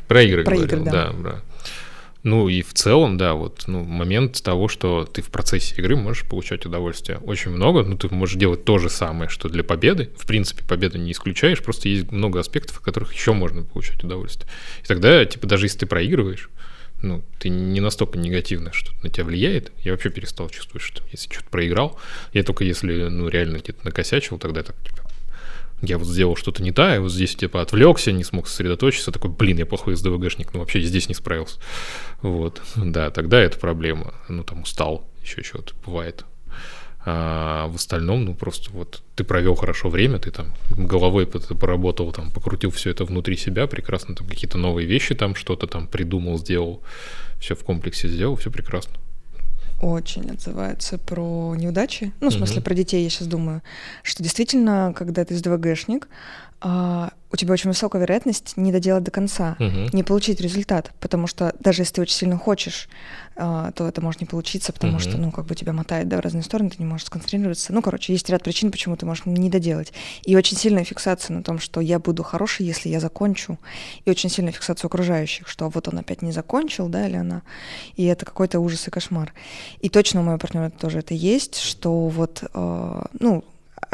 Про 0.08 0.22
игры 0.24 0.44
Про 0.44 0.56
говорил, 0.56 0.80
игры, 0.80 0.92
да. 0.92 1.12
да, 1.12 1.14
да. 1.24 1.42
Ну 2.24 2.50
и 2.50 2.62
в 2.62 2.74
целом, 2.74 3.18
да, 3.18 3.36
вот 3.36 3.64
ну, 3.68 3.84
момент 3.84 4.42
того, 4.44 4.68
что 4.68 5.06
ты 5.06 5.22
в 5.22 5.30
процессе 5.30 5.76
игры 5.78 5.96
можешь 5.96 6.26
получать 6.26 6.66
удовольствие 6.66 7.20
очень 7.20 7.52
много, 7.52 7.84
ну 7.84 7.96
ты 7.98 8.14
можешь 8.14 8.36
делать 8.36 8.66
то 8.66 8.80
же 8.80 8.90
самое, 8.90 9.30
что 9.30 9.48
для 9.48 9.64
победы. 9.64 10.10
В 10.18 10.26
принципе, 10.26 10.64
победу 10.66 10.98
не 10.98 11.14
исключаешь, 11.14 11.64
просто 11.64 11.88
есть 11.88 12.12
много 12.12 12.40
аспектов, 12.40 12.78
в 12.78 12.82
которых 12.82 13.14
еще 13.14 13.32
можно 13.32 13.64
получать 13.64 14.04
удовольствие. 14.04 14.50
И 14.84 14.88
тогда, 14.88 15.24
типа, 15.24 15.48
даже 15.48 15.68
если 15.68 15.80
ты 15.80 15.86
проигрываешь, 15.86 16.50
ну, 17.02 17.24
ты 17.40 17.50
не 17.50 17.80
настолько 17.80 18.18
негативно, 18.18 18.74
что 18.74 18.92
на 19.04 19.10
тебя 19.10 19.26
влияет. 19.26 19.72
Я 19.84 19.92
вообще 19.92 20.10
перестал 20.10 20.50
чувствовать, 20.50 20.82
что 20.82 21.04
если 21.12 21.32
что-то 21.32 21.50
проиграл, 21.50 22.00
я 22.34 22.44
только 22.44 22.64
если, 22.64 23.04
ну, 23.04 23.30
реально 23.30 23.58
где-то 23.58 23.86
накосячил, 23.86 24.40
тогда 24.40 24.64
так, 24.64 24.76
типа, 24.84 25.07
я 25.82 25.98
вот 25.98 26.08
сделал 26.08 26.36
что-то 26.36 26.64
не 26.64 26.72
так, 26.72 27.00
вот 27.02 27.12
здесь, 27.12 27.36
типа, 27.36 27.62
отвлекся, 27.62 28.12
не 28.12 28.24
смог 28.24 28.48
сосредоточиться, 28.48 29.12
такой, 29.12 29.30
блин, 29.30 29.58
я 29.58 29.66
плохой 29.66 29.96
СДВГшник, 29.96 30.54
ну, 30.54 30.60
вообще 30.60 30.82
здесь 30.82 31.08
не 31.08 31.16
справился. 31.16 31.60
Вот, 32.22 32.62
да, 32.76 33.12
тогда 33.12 33.40
это 33.40 33.60
проблема. 33.60 34.14
Ну, 34.28 34.44
там, 34.44 34.64
устал, 34.64 35.08
еще 35.22 35.44
что-то 35.44 35.74
бывает. 35.86 36.26
А 37.06 37.68
в 37.68 37.76
остальном, 37.76 38.26
ну, 38.26 38.36
просто 38.36 38.70
вот 38.72 39.02
ты 39.16 39.24
провел 39.24 39.56
хорошо 39.56 39.88
время, 39.90 40.20
ты 40.20 40.32
там 40.32 40.54
головой 40.72 41.26
поработал, 41.26 42.12
там, 42.12 42.32
покрутил 42.32 42.72
все 42.72 42.90
это 42.90 43.06
внутри 43.06 43.38
себя, 43.38 43.68
прекрасно 43.68 44.16
там 44.16 44.28
какие-то 44.28 44.58
новые 44.58 44.88
вещи 44.88 45.16
там, 45.16 45.36
что-то 45.36 45.68
там 45.68 45.88
придумал, 45.88 46.38
сделал, 46.38 46.82
все 47.40 47.56
в 47.56 47.64
комплексе 47.64 48.10
сделал, 48.10 48.36
все 48.36 48.52
прекрасно. 48.52 48.94
Очень 49.82 50.32
отзывается 50.32 50.98
про 50.98 51.54
неудачи. 51.56 52.12
Ну, 52.20 52.30
в 52.30 52.34
смысле, 52.34 52.62
про 52.62 52.74
детей 52.74 53.04
я 53.04 53.10
сейчас 53.10 53.28
думаю, 53.28 53.62
что 54.02 54.24
действительно, 54.24 54.92
когда 54.96 55.24
ты 55.24 55.36
СДВГшник, 55.36 56.08
а, 56.60 57.12
у 57.32 57.36
тебя 57.36 57.54
очень 57.54 57.70
высокая 57.70 58.02
вероятность 58.02 58.58
не 58.58 58.72
доделать 58.72 59.04
до 59.04 59.12
конца, 59.12 59.56
угу. 59.60 59.90
не 59.94 60.02
получить 60.02 60.42
результат, 60.42 60.92
потому 61.00 61.28
что 61.28 61.54
даже 61.60 61.82
если 61.84 61.96
ты 61.96 62.02
очень 62.02 62.16
сильно 62.16 62.38
хочешь, 62.38 62.90
а, 63.36 63.72
то 63.74 63.88
это 63.88 64.02
может 64.02 64.22
не 64.22 64.28
получиться, 64.28 64.74
потому 64.74 64.94
угу. 64.94 65.02
что, 65.02 65.18
ну, 65.18 65.32
как 65.32 65.46
бы 65.46 65.54
тебя 65.54 65.74
мотает, 65.74 66.08
да, 66.08 66.18
в 66.18 66.22
разные 66.22 66.44
стороны, 66.44 66.70
ты 66.70 66.78
не 66.80 66.86
можешь 66.86 67.06
сконцентрироваться. 67.06 67.74
Ну, 67.74 67.82
короче, 67.82 68.14
есть 68.14 68.30
ряд 68.30 68.44
причин, 68.44 68.72
почему 68.72 68.96
ты 68.96 69.06
можешь 69.06 69.26
не 69.26 69.50
доделать. 69.50 69.94
И 70.24 70.36
очень 70.36 70.58
сильная 70.58 70.84
фиксация 70.84 71.36
на 71.36 71.44
том, 71.44 71.60
что 71.60 71.80
я 71.80 72.00
буду 72.00 72.24
хороший, 72.24 72.66
если 72.66 72.90
я 72.90 73.00
закончу, 73.00 73.60
и 74.06 74.10
очень 74.10 74.30
сильная 74.30 74.54
фиксация 74.54 74.88
окружающих, 74.88 75.48
что 75.48 75.70
вот 75.70 75.88
он 75.88 76.00
опять 76.00 76.24
не 76.24 76.32
закончил, 76.32 76.88
да, 76.88 77.08
или 77.08 77.18
она, 77.18 77.44
и 77.96 78.06
это 78.06 78.26
какой-то 78.26 78.60
ужас 78.60 78.88
и 78.88 78.92
кошмар. 78.92 79.34
И 79.80 79.90
точно 79.90 80.22
у 80.22 80.24
моего 80.24 80.40
партнера 80.40 80.72
тоже 80.72 81.00
это 81.00 81.14
есть, 81.14 81.58
что 81.58 82.08
вот, 82.08 82.44
э, 82.52 83.02
ну, 83.20 83.44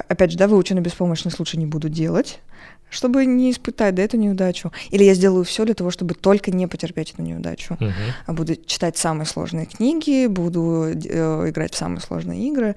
опять 0.07 0.31
же, 0.31 0.37
да, 0.37 0.47
выученный 0.47 0.81
беспомощный 0.81 1.31
случай 1.31 1.57
не 1.57 1.65
буду 1.65 1.89
делать, 1.89 2.39
чтобы 2.93 3.25
не 3.25 3.51
испытать 3.51 3.95
да, 3.95 4.03
эту 4.03 4.17
неудачу. 4.17 4.71
Или 4.91 5.03
я 5.03 5.13
сделаю 5.13 5.43
все 5.43 5.65
для 5.65 5.73
того, 5.73 5.91
чтобы 5.91 6.13
только 6.13 6.51
не 6.51 6.67
потерпеть 6.67 7.11
эту 7.11 7.21
неудачу. 7.21 7.75
Uh-huh. 7.79 7.91
А 8.25 8.33
буду 8.33 8.55
читать 8.55 8.97
самые 8.97 9.25
сложные 9.25 9.65
книги, 9.65 10.27
буду 10.27 10.85
э, 10.87 11.49
играть 11.49 11.73
в 11.73 11.77
самые 11.77 12.01
сложные 12.01 12.47
игры. 12.47 12.75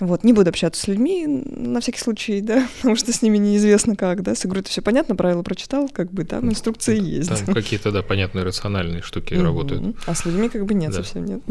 Вот, 0.00 0.24
не 0.24 0.32
буду 0.32 0.50
общаться 0.50 0.80
с 0.80 0.88
людьми 0.88 1.26
на 1.26 1.80
всякий 1.80 2.00
случай, 2.00 2.40
да, 2.42 2.66
потому 2.78 2.96
что 2.96 3.12
с 3.12 3.22
ними 3.22 3.38
неизвестно 3.38 3.94
как, 3.94 4.22
да. 4.22 4.34
С 4.34 4.46
игрой 4.46 4.62
это 4.62 4.70
все 4.70 4.82
понятно, 4.82 5.14
правила 5.14 5.42
прочитал, 5.42 5.88
как 5.88 6.10
бы 6.12 6.24
там 6.24 6.48
инструкции 6.48 6.96
там, 6.96 7.04
есть. 7.04 7.44
Там 7.44 7.54
какие-то, 7.54 7.92
да, 7.92 8.02
понятные 8.02 8.44
рациональные 8.44 9.02
штуки 9.02 9.34
uh-huh. 9.34 9.42
работают. 9.42 9.96
А 10.06 10.14
с 10.14 10.24
людьми 10.24 10.48
как 10.48 10.64
бы 10.64 10.74
нет, 10.74 10.90
да. 10.90 10.96
совсем 10.96 11.24
нет. 11.24 11.42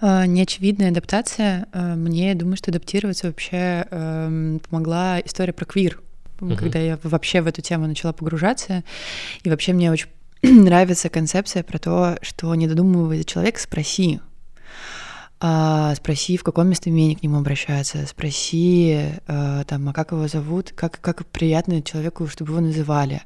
А, 0.00 0.26
неочевидная 0.26 0.90
адаптация. 0.90 1.66
А, 1.72 1.94
мне, 1.94 2.28
я 2.28 2.34
думаю, 2.34 2.56
что 2.56 2.70
адаптироваться 2.70 3.28
вообще 3.28 3.86
эм, 3.90 4.60
помогла 4.68 5.20
история 5.20 5.52
про 5.52 5.64
квир 5.64 6.00
uh-huh. 6.38 6.56
когда 6.56 6.78
я 6.78 6.98
вообще 7.02 7.40
в 7.40 7.46
эту 7.46 7.62
тему 7.62 7.86
начала 7.86 8.12
погружаться. 8.12 8.84
И 9.42 9.50
вообще 9.50 9.72
мне 9.72 9.90
очень 9.90 10.08
нравится 10.42 11.08
концепция 11.08 11.62
про 11.62 11.78
то, 11.78 12.18
что 12.22 12.54
не 12.54 12.66
додумывая 12.66 13.24
человек, 13.24 13.58
спроси, 13.58 14.20
а, 15.40 15.94
спроси, 15.96 16.36
в 16.36 16.42
каком 16.42 16.68
местоимении 16.68 17.14
к 17.14 17.22
нему 17.22 17.38
обращаться, 17.38 18.06
спроси, 18.06 19.10
а, 19.26 19.64
там, 19.64 19.88
а 19.88 19.92
как 19.92 20.12
его 20.12 20.26
зовут, 20.28 20.72
как, 20.74 21.00
как 21.00 21.26
приятно 21.26 21.82
человеку, 21.82 22.26
чтобы 22.28 22.52
его 22.52 22.60
называли. 22.60 23.22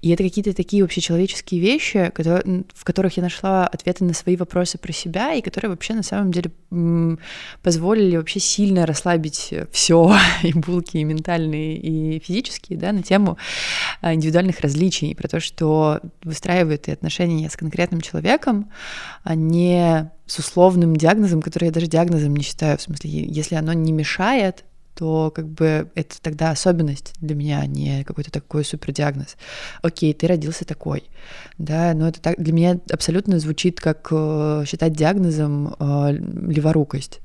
И 0.00 0.10
это 0.10 0.22
какие-то 0.22 0.54
такие 0.54 0.82
вообще 0.82 1.00
человеческие 1.00 1.60
вещи, 1.60 2.10
которые, 2.14 2.64
в 2.74 2.84
которых 2.84 3.16
я 3.16 3.22
нашла 3.22 3.66
ответы 3.66 4.04
на 4.04 4.14
свои 4.14 4.36
вопросы 4.36 4.78
про 4.78 4.92
себя, 4.92 5.34
и 5.34 5.42
которые 5.42 5.70
вообще 5.70 5.94
на 5.94 6.02
самом 6.02 6.32
деле 6.32 6.50
позволили 7.62 8.16
вообще 8.16 8.38
сильно 8.38 8.86
расслабить 8.86 9.52
все, 9.72 10.16
и 10.42 10.52
булки, 10.52 10.96
и 10.96 11.04
ментальные, 11.04 11.76
и 11.76 12.20
физические, 12.20 12.78
да, 12.78 12.92
на 12.92 13.02
тему 13.02 13.36
а, 14.00 14.14
индивидуальных 14.14 14.60
различий, 14.60 15.14
про 15.14 15.28
то, 15.28 15.40
что 15.40 16.00
выстраивают 16.22 16.88
и 16.88 16.92
отношения 16.92 17.50
с 17.50 17.56
конкретным 17.56 18.00
человеком, 18.00 18.70
а 19.24 19.34
не 19.34 20.10
с 20.30 20.38
условным 20.38 20.94
диагнозом, 20.94 21.42
который 21.42 21.66
я 21.66 21.70
даже 21.72 21.88
диагнозом 21.88 22.36
не 22.36 22.44
считаю, 22.44 22.78
в 22.78 22.82
смысле, 22.82 23.10
если 23.10 23.56
оно 23.56 23.72
не 23.72 23.90
мешает, 23.90 24.64
то 24.94 25.32
как 25.34 25.48
бы 25.48 25.90
это 25.96 26.22
тогда 26.22 26.50
особенность 26.50 27.14
для 27.20 27.34
меня, 27.34 27.58
а 27.58 27.66
не 27.66 28.04
какой-то 28.04 28.30
такой 28.30 28.64
супердиагноз. 28.64 29.36
Окей, 29.82 30.14
ты 30.14 30.28
родился 30.28 30.64
такой, 30.64 31.02
да, 31.58 31.94
но 31.94 32.06
это 32.06 32.20
так 32.20 32.40
для 32.40 32.52
меня 32.52 32.78
абсолютно 32.92 33.40
звучит 33.40 33.80
как 33.80 34.06
э, 34.12 34.62
считать 34.68 34.92
диагнозом 34.92 35.74
э, 35.80 36.12
леворукость. 36.12 37.20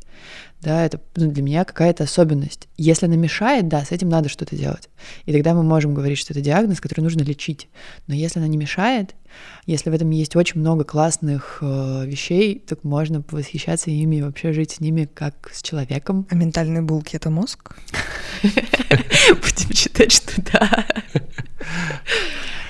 Да, 0.62 0.86
это 0.86 1.00
ну, 1.16 1.32
для 1.32 1.44
меня 1.44 1.64
какая-то 1.64 2.06
особенность. 2.06 2.68
Если 2.78 3.06
она 3.06 3.16
мешает, 3.16 3.68
да, 3.68 3.86
с 3.86 3.92
этим 3.92 4.10
надо 4.10 4.30
что-то 4.30 4.56
делать. 4.56 4.90
И 5.26 5.32
тогда 5.32 5.54
мы 5.54 5.64
можем 5.64 5.94
говорить, 5.94 6.18
что 6.18 6.34
это 6.34 6.42
диагноз, 6.42 6.82
который 6.82 7.02
нужно 7.02 7.22
лечить. 7.22 7.70
Но 8.08 8.16
если 8.16 8.40
она 8.40 8.48
не 8.48 8.58
мешает, 8.58 9.16
если 9.66 9.90
в 9.90 9.94
этом 9.94 10.10
есть 10.10 10.36
очень 10.36 10.60
много 10.60 10.84
классных 10.84 11.60
э, 11.62 12.06
вещей, 12.06 12.60
так 12.60 12.84
можно 12.84 13.24
восхищаться 13.30 13.92
ими 13.92 14.18
и 14.18 14.22
вообще 14.22 14.54
жить 14.54 14.72
с 14.72 14.80
ними 14.80 15.06
как 15.14 15.52
с 15.54 15.62
человеком. 15.62 16.26
А 16.30 16.36
ментальные 16.36 16.82
булки— 16.82 17.16
это 17.18 17.30
мозг? 17.30 17.76
Будем 18.42 19.74
считать, 19.74 20.12
что 20.12 20.42
да. 20.52 20.88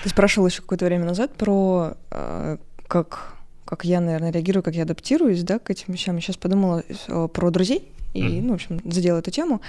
Ты 0.04 0.10
спрашивал 0.10 0.48
еще 0.48 0.62
какое-то 0.62 0.86
время 0.86 1.06
назад 1.06 1.36
про 1.36 1.96
э, 2.12 2.58
как 2.88 3.35
как 3.66 3.84
я, 3.84 4.00
наверное, 4.00 4.32
реагирую, 4.32 4.64
как 4.64 4.76
я 4.76 4.84
адаптируюсь, 4.84 5.44
да, 5.44 5.60
к 5.60 5.70
этим 5.70 5.94
вещам. 5.94 6.16
Я 6.16 6.22
сейчас 6.22 6.38
подумала 6.38 6.84
э, 6.88 7.28
про 7.34 7.50
друзей 7.50 7.84
и, 8.14 8.22
mm-hmm. 8.22 8.42
ну, 8.42 8.52
в 8.52 8.56
общем, 8.56 8.82
задела 8.86 9.20
эту 9.20 9.32
тему. 9.32 9.62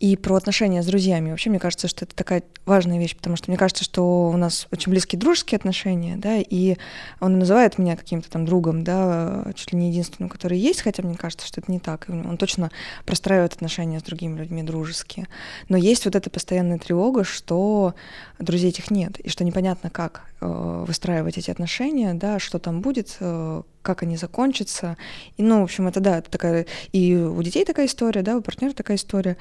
И 0.00 0.16
про 0.16 0.34
отношения 0.34 0.82
с 0.82 0.86
друзьями. 0.86 1.30
Вообще, 1.30 1.50
мне 1.50 1.60
кажется, 1.60 1.86
что 1.86 2.04
это 2.04 2.16
такая 2.16 2.42
важная 2.66 2.98
вещь, 2.98 3.16
потому 3.16 3.36
что 3.36 3.50
мне 3.50 3.56
кажется, 3.56 3.84
что 3.84 4.28
у 4.28 4.36
нас 4.36 4.66
очень 4.72 4.90
близкие 4.90 5.20
дружеские 5.20 5.56
отношения, 5.56 6.16
да, 6.16 6.38
и 6.38 6.76
он 7.20 7.38
называет 7.38 7.78
меня 7.78 7.96
каким-то 7.96 8.28
там 8.28 8.44
другом, 8.44 8.82
да, 8.82 9.44
чуть 9.54 9.72
ли 9.72 9.78
не 9.78 9.90
единственным, 9.90 10.28
который 10.28 10.58
есть, 10.58 10.82
хотя 10.82 11.04
мне 11.04 11.14
кажется, 11.14 11.46
что 11.46 11.60
это 11.60 11.70
не 11.70 11.78
так. 11.78 12.06
Он 12.08 12.36
точно 12.36 12.72
простраивает 13.06 13.54
отношения 13.54 14.00
с 14.00 14.02
другими 14.02 14.36
людьми 14.36 14.64
дружеские. 14.64 15.28
Но 15.68 15.76
есть 15.76 16.04
вот 16.06 16.16
эта 16.16 16.28
постоянная 16.28 16.78
тревога, 16.78 17.22
что 17.22 17.94
друзей 18.40 18.70
этих 18.70 18.90
нет, 18.90 19.20
и 19.20 19.28
что 19.28 19.44
непонятно, 19.44 19.90
как 19.90 20.24
выстраивать 20.48 21.38
эти 21.38 21.50
отношения, 21.50 22.14
да, 22.14 22.38
что 22.38 22.58
там 22.58 22.80
будет, 22.80 23.16
э, 23.20 23.62
как 23.82 24.02
они 24.02 24.16
закончатся. 24.16 24.96
И, 25.36 25.42
ну, 25.42 25.60
в 25.60 25.64
общем, 25.64 25.86
это 25.86 26.00
да, 26.00 26.18
это 26.18 26.30
такая 26.30 26.66
и 26.92 27.14
у 27.16 27.42
детей 27.42 27.64
такая 27.64 27.86
история, 27.86 28.22
да, 28.22 28.36
у 28.36 28.40
партнера 28.40 28.72
такая 28.72 28.96
история. 28.96 29.36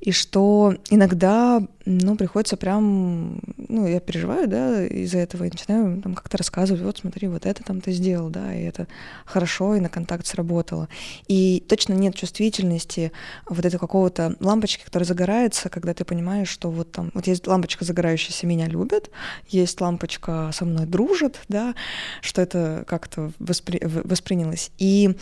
И 0.00 0.12
что 0.12 0.74
иногда, 0.90 1.60
ну, 1.84 2.16
приходится 2.16 2.56
прям, 2.56 3.40
ну, 3.56 3.86
я 3.86 3.98
переживаю, 3.98 4.46
да, 4.46 4.84
из-за 4.86 5.18
этого 5.18 5.44
и 5.44 5.50
начинаю 5.50 6.00
там 6.00 6.14
как-то 6.14 6.38
рассказывать, 6.38 6.82
вот 6.82 6.98
смотри, 6.98 7.26
вот 7.26 7.46
это 7.46 7.64
там 7.64 7.80
ты 7.80 7.90
сделал, 7.92 8.28
да, 8.30 8.54
и 8.54 8.62
это 8.62 8.86
хорошо, 9.24 9.74
и 9.74 9.80
на 9.80 9.88
контакт 9.88 10.26
сработало. 10.26 10.88
И 11.26 11.64
точно 11.68 11.94
нет 11.94 12.14
чувствительности 12.14 13.10
вот 13.48 13.64
этого 13.64 13.80
какого-то 13.80 14.36
лампочки, 14.38 14.84
которая 14.84 15.06
загорается, 15.06 15.68
когда 15.68 15.94
ты 15.94 16.04
понимаешь, 16.04 16.48
что 16.48 16.70
вот 16.70 16.92
там, 16.92 17.10
вот 17.14 17.26
есть 17.26 17.46
лампочка, 17.46 17.84
загорающаяся, 17.84 18.46
меня 18.46 18.68
любят, 18.68 19.10
есть 19.48 19.80
лампочка, 19.80 20.50
со 20.52 20.64
мной 20.64 20.86
дружит, 20.86 21.40
да, 21.48 21.74
что 22.22 22.40
это 22.40 22.84
как-то 22.86 23.32
воспри 23.40 23.80
воспринялось. 23.84 24.70
И, 24.78 25.16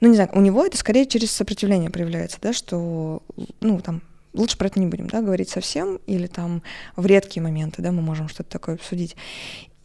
ну, 0.00 0.08
не 0.08 0.14
знаю, 0.14 0.30
у 0.32 0.40
него 0.40 0.64
это 0.64 0.78
скорее 0.78 1.06
через 1.06 1.30
сопротивление 1.30 1.90
проявляется, 1.90 2.38
да, 2.40 2.52
что, 2.52 3.22
ну, 3.60 3.80
там, 3.80 4.00
лучше 4.34 4.58
про 4.58 4.66
это 4.66 4.80
не 4.80 4.86
будем, 4.86 5.06
да, 5.06 5.22
говорить 5.22 5.48
совсем, 5.48 6.00
или 6.06 6.26
там 6.26 6.62
в 6.96 7.06
редкие 7.06 7.42
моменты, 7.42 7.80
да, 7.80 7.92
мы 7.92 8.02
можем 8.02 8.28
что-то 8.28 8.50
такое 8.50 8.74
обсудить. 8.74 9.16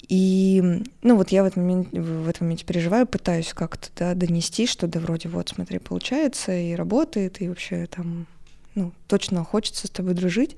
И, 0.08 0.84
ну, 1.04 1.16
вот 1.16 1.30
я 1.30 1.44
в 1.44 1.46
этом 1.46 1.64
моменте, 1.64 2.02
в 2.02 2.28
этом 2.28 2.48
моменте 2.48 2.66
переживаю, 2.66 3.06
пытаюсь 3.06 3.54
как-то, 3.54 3.90
да, 3.96 4.16
донести, 4.16 4.66
что 4.66 4.88
да, 4.88 5.00
вроде 5.00 5.30
вот, 5.30 5.50
смотри, 5.50 5.78
получается, 5.78 6.52
и 6.52 6.74
работает, 6.74 7.42
и 7.42 7.48
вообще 7.48 7.86
там, 7.86 8.26
ну, 8.74 8.92
точно 9.08 9.44
хочется 9.44 9.86
с 9.86 9.92
тобой 9.92 10.16
дружить, 10.16 10.56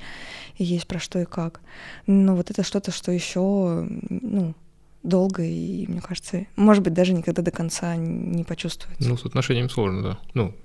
и 0.58 0.64
есть 0.64 0.88
про 0.88 1.00
что 1.00 1.20
и 1.20 1.26
как. 1.26 1.60
Но 2.08 2.36
вот 2.36 2.50
это 2.50 2.64
что-то, 2.64 2.92
что 2.92 3.12
еще, 3.12 3.86
ну, 4.10 4.56
долго, 5.04 5.44
и, 5.44 5.86
мне 5.88 6.00
кажется, 6.00 6.46
может 6.56 6.84
быть, 6.84 6.94
даже 6.94 7.12
никогда 7.12 7.42
до 7.42 7.52
конца 7.52 7.98
не 7.98 8.46
почувствуется. 8.46 9.10
Ну, 9.10 9.18
с 9.18 9.26
отношением 9.26 9.70
сложно, 9.70 10.02
да. 10.02 10.20
Ну, 10.34 10.56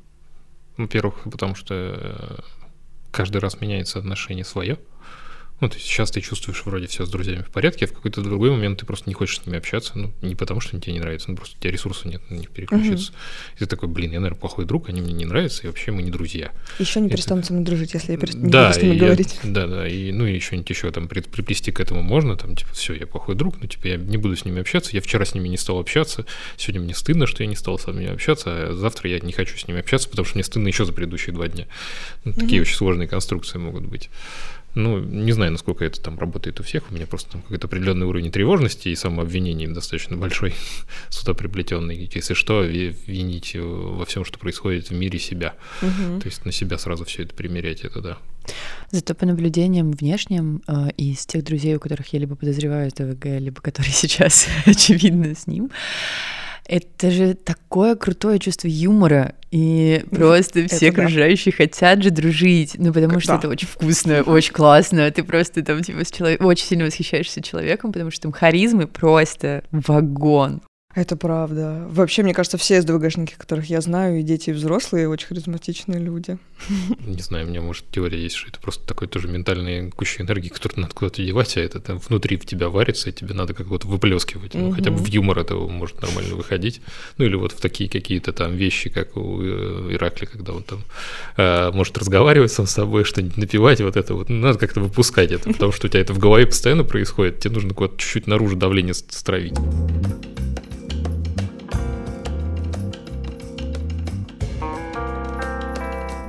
во-первых, 0.77 1.25
потому 1.25 1.57
что 1.57 2.45
каждый 3.11 3.39
раз 3.39 3.61
меняется 3.61 3.99
отношение 3.99 4.45
свое. 4.45 4.79
Ну, 5.61 5.69
то 5.71 5.77
есть 5.77 5.87
сейчас 5.87 6.11
ты 6.11 6.21
чувствуешь 6.21 6.63
вроде 6.67 6.87
все 6.87 7.07
с 7.07 7.09
друзьями 7.09 7.43
в 7.43 7.51
порядке, 7.51 7.87
а 7.87 7.89
в 7.89 7.93
какой-то 7.93 8.21
другой 8.21 8.51
момент 8.51 8.81
ты 8.81 8.87
просто 8.87 9.09
не 9.09 9.15
хочешь 9.15 9.41
с 9.41 9.47
ними 9.47 9.59
общаться, 9.59 9.93
ну, 9.95 10.13
не 10.21 10.35
потому 10.35 10.61
что 10.61 10.73
они 10.73 10.83
тебе 10.83 10.93
не 10.93 11.01
нравятся, 11.01 11.31
ну, 11.31 11.37
просто 11.37 11.57
у 11.57 11.61
тебя 11.61 11.73
ресурсов 11.73 12.05
нет 12.05 12.21
на 12.31 12.35
них 12.35 12.51
переключиться. 12.51 13.13
Uh-huh. 13.13 13.57
И 13.57 13.59
ты 13.61 13.67
такой, 13.67 13.89
блин, 13.89 14.13
я, 14.13 14.21
наверное, 14.21 14.39
плохой 14.39 14.67
друг, 14.67 14.91
они 14.91 15.01
мне 15.01 15.15
не 15.15 15.25
нравятся, 15.25 15.63
и 15.63 15.67
вообще 15.67 15.93
мы 15.93 16.03
не 16.03 16.11
друзья. 16.11 16.53
Еще 16.79 17.01
не 17.01 17.09
перестанут 17.09 17.47
со 17.47 17.55
мной 17.55 17.65
дружить, 17.65 17.95
если 17.95 18.13
я 18.13 18.19
перестану 18.19 18.51
да, 18.51 18.73
с 18.73 18.83
ними 18.83 18.97
говорить. 18.97 19.41
Да, 19.43 19.67
да, 19.67 19.89
и, 19.89 20.13
ну, 20.13 20.27
и 20.27 20.39
что-нибудь 20.41 20.69
еще 20.69 20.91
там 20.91 21.09
при, 21.09 21.21
приплести 21.21 21.73
к 21.73 21.81
этому 21.81 22.03
можно, 22.03 22.37
там, 22.37 22.55
типа, 22.55 22.75
все, 22.75 22.93
я 22.93 23.07
плохой 23.07 23.35
друг, 23.35 23.57
ну, 23.61 23.67
типа, 23.67 23.87
я 23.87 23.97
не 23.97 24.19
буду 24.19 24.37
с 24.37 24.45
ними 24.45 24.61
общаться, 24.61 24.91
я 24.93 25.01
вчера 25.01 25.25
с 25.25 25.35
ними 25.35 25.49
не 25.49 25.57
стал 25.57 25.79
общаться, 25.79 26.27
сегодня 26.59 26.83
мне 26.83 26.95
стыдно, 26.95 27.27
что 27.27 27.43
я 27.43 27.49
не 27.49 27.57
стал 27.57 27.79
с 27.79 27.87
ними 27.87 28.09
общаться, 28.09 28.51
а 28.51 28.73
завтра 28.75 29.09
я 29.09 29.21
не 29.21 29.33
хочу 29.33 29.57
с 29.57 29.67
ними 29.67 29.81
общаться, 29.81 30.11
потому 30.11 30.27
что 30.27 30.37
мне 30.37 30.45
стыдно 30.45 30.69
еще 30.69 30.85
за 30.85 30.93
предыдущие 30.93 31.35
два 31.35 31.49
дня. 31.49 31.67
Ну. 32.25 32.35
Такие 32.35 32.61
очень 32.61 32.77
сложные 32.77 33.09
конструкции 33.09 33.59
могут 33.59 33.87
быть. 33.87 34.11
Ну, 34.77 34.99
не 34.99 35.33
знаю, 35.33 35.53
насколько 35.53 35.87
это 35.87 36.03
там 36.03 36.19
работает 36.19 36.61
у 36.61 36.63
всех. 36.63 36.91
У 36.91 36.95
меня 36.95 37.07
просто 37.07 37.33
там 37.33 37.41
какой-то 37.41 37.67
определенный 37.67 38.07
уровень 38.07 38.31
тревожности 38.31 38.91
и 38.91 38.95
самообвинений 38.95 39.67
достаточно 39.69 40.19
большой, 40.19 40.55
сюда 41.09 41.33
приплетенный. 41.33 42.11
Если 42.15 42.35
что, 42.35 42.63
винить 42.63 43.57
во 43.57 44.05
всем, 44.05 44.27
что 44.27 44.39
происходит 44.39 44.91
в 44.91 44.95
мире 44.95 45.19
себя. 45.19 45.55
Угу. 45.81 46.21
То 46.21 46.27
есть 46.27 46.45
на 46.45 46.53
себя 46.53 46.77
сразу 46.77 47.07
все 47.07 47.23
это 47.23 47.35
примерять, 47.35 47.81
это 47.81 48.03
да. 48.03 48.19
Зато 48.91 49.15
по 49.15 49.25
наблюдениям 49.25 49.93
внешним 49.93 50.63
э, 50.69 50.91
из 50.99 51.25
тех 51.25 51.43
друзей, 51.43 51.77
у 51.77 51.81
которых 51.81 52.13
я 52.13 52.19
либо 52.19 52.37
подозреваю 52.37 52.91
ТВГ, 52.91 53.25
либо 53.41 53.63
которые 53.63 53.93
сейчас 53.95 54.47
очевидно 54.67 55.35
с 55.35 55.47
ним, 55.47 55.71
это 56.69 57.11
же 57.11 57.35
такое 57.35 57.95
крутое 57.97 58.39
чувство 58.39 58.69
юмора, 58.69 59.35
и 59.51 60.05
просто 60.11 60.67
все 60.67 60.89
это 60.89 61.03
окружающие 61.03 61.53
да. 61.53 61.65
хотят 61.65 62.03
же 62.03 62.11
дружить, 62.11 62.75
ну 62.79 62.93
потому 62.93 63.15
как, 63.15 63.23
что 63.23 63.33
да. 63.33 63.39
это 63.39 63.49
очень 63.49 63.69
вкусно, 63.69 64.23
очень 64.23 64.53
классно, 64.53 65.11
ты 65.11 65.23
просто 65.23 65.63
там 65.63 65.83
типа 65.83 66.05
с 66.05 66.11
человек... 66.11 66.43
очень 66.43 66.67
сильно 66.67 66.85
восхищаешься 66.85 67.43
человеком, 67.43 67.93
потому 67.93 68.11
что 68.11 68.23
там 68.23 68.33
харизмы 68.33 68.87
просто 68.87 69.63
вагон. 69.71 70.63
Это 70.97 71.15
правда. 71.15 71.87
Вообще, 71.91 72.23
мне 72.23 72.33
кажется, 72.33 72.57
все 72.57 72.81
СДВГшники, 72.81 73.35
которых 73.37 73.67
я 73.67 73.83
знаю, 73.83 74.21
и 74.21 74.23
дети, 74.23 74.49
и 74.49 74.55
взрослые, 74.55 75.11
очень 75.11 75.27
харизматичные 75.27 75.99
люди. 75.99 76.39
Не 77.07 77.21
знаю, 77.21 77.47
у 77.47 77.51
меня, 77.51 77.61
может, 77.61 77.85
теория 77.91 78.19
есть, 78.19 78.35
что 78.35 78.49
это 78.49 78.59
просто 78.61 78.87
такой 78.87 79.07
тоже 79.07 79.29
ментальный 79.29 79.91
куча 79.91 80.23
энергии, 80.23 80.49
которую 80.49 80.81
надо 80.81 80.95
куда-то 80.95 81.23
девать, 81.23 81.59
а 81.59 81.61
это 81.61 81.81
там 81.81 81.99
внутри 81.99 82.39
в 82.39 82.47
тебя 82.47 82.71
варится, 82.71 83.11
и 83.11 83.13
тебе 83.13 83.35
надо 83.35 83.53
как 83.53 83.67
вот 83.67 83.85
выплескивать. 83.85 84.55
Ну, 84.55 84.73
хотя 84.73 84.91
бы 84.91 84.97
в 84.97 85.07
юмор 85.07 85.39
это 85.39 85.55
может 85.55 86.01
нормально 86.01 86.35
выходить. 86.35 86.81
Ну, 87.19 87.27
или 87.27 87.35
вот 87.35 87.53
в 87.53 87.61
такие 87.61 87.91
какие-то 87.91 88.33
там 88.33 88.57
вещи, 88.57 88.89
как 88.89 89.19
у 89.19 89.43
э, 89.43 89.93
Иракли, 89.93 90.25
когда 90.25 90.55
он 90.55 90.63
там 90.63 90.83
э, 91.37 91.73
может 91.73 91.99
разговаривать 91.99 92.53
сам 92.53 92.67
с 92.67 92.71
собой, 92.71 93.05
что-нибудь 93.05 93.37
напевать, 93.37 93.83
вот 93.83 93.99
это 93.99 94.15
вот. 94.15 94.31
Ну, 94.31 94.37
надо 94.37 94.59
как-то 94.59 94.81
выпускать 94.81 95.31
это, 95.31 95.53
потому 95.53 95.73
что 95.73 95.89
у 95.89 95.91
тебя 95.91 96.01
это 96.01 96.15
в 96.15 96.19
голове 96.19 96.47
постоянно 96.47 96.85
происходит, 96.85 97.41
тебе 97.41 97.53
нужно 97.53 97.75
куда-то 97.75 97.99
чуть-чуть 97.99 98.27
наружу 98.27 98.57
давление 98.57 98.95
стравить. 98.95 99.59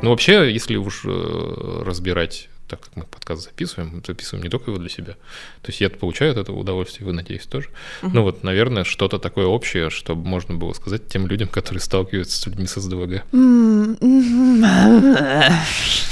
Ну, 0.02 0.12
вообще, 0.12 0.52
если 0.52 0.76
уж 0.76 1.02
э, 1.06 1.82
разбирать 1.84 2.50
так 2.68 2.82
как 2.82 2.96
мы 2.96 3.04
подкаст 3.04 3.44
записываем, 3.44 4.04
записываем 4.06 4.44
не 4.44 4.50
только 4.50 4.72
его 4.72 4.80
для 4.80 4.90
себя. 4.90 5.14
То 5.62 5.70
есть 5.70 5.82
я 5.82 5.90
получаю 5.90 6.32
от 6.32 6.38
этого 6.38 6.58
удовольствие, 6.58 7.06
вы, 7.06 7.14
надеюсь, 7.14 7.46
тоже. 7.46 7.70
Uh-huh. 8.02 8.10
Ну 8.14 8.24
вот, 8.24 8.44
наверное, 8.44 8.84
что-то 8.84 9.20
такое 9.20 9.46
общее, 9.46 9.90
чтобы 9.90 10.28
можно 10.28 10.56
было 10.56 10.74
сказать 10.74 11.08
тем 11.08 11.28
людям, 11.28 11.48
которые 11.48 11.82
сталкиваются 11.82 12.38
с 12.38 12.46
людьми 12.46 12.68
с 12.68 12.76
СДВГ. 12.76 13.24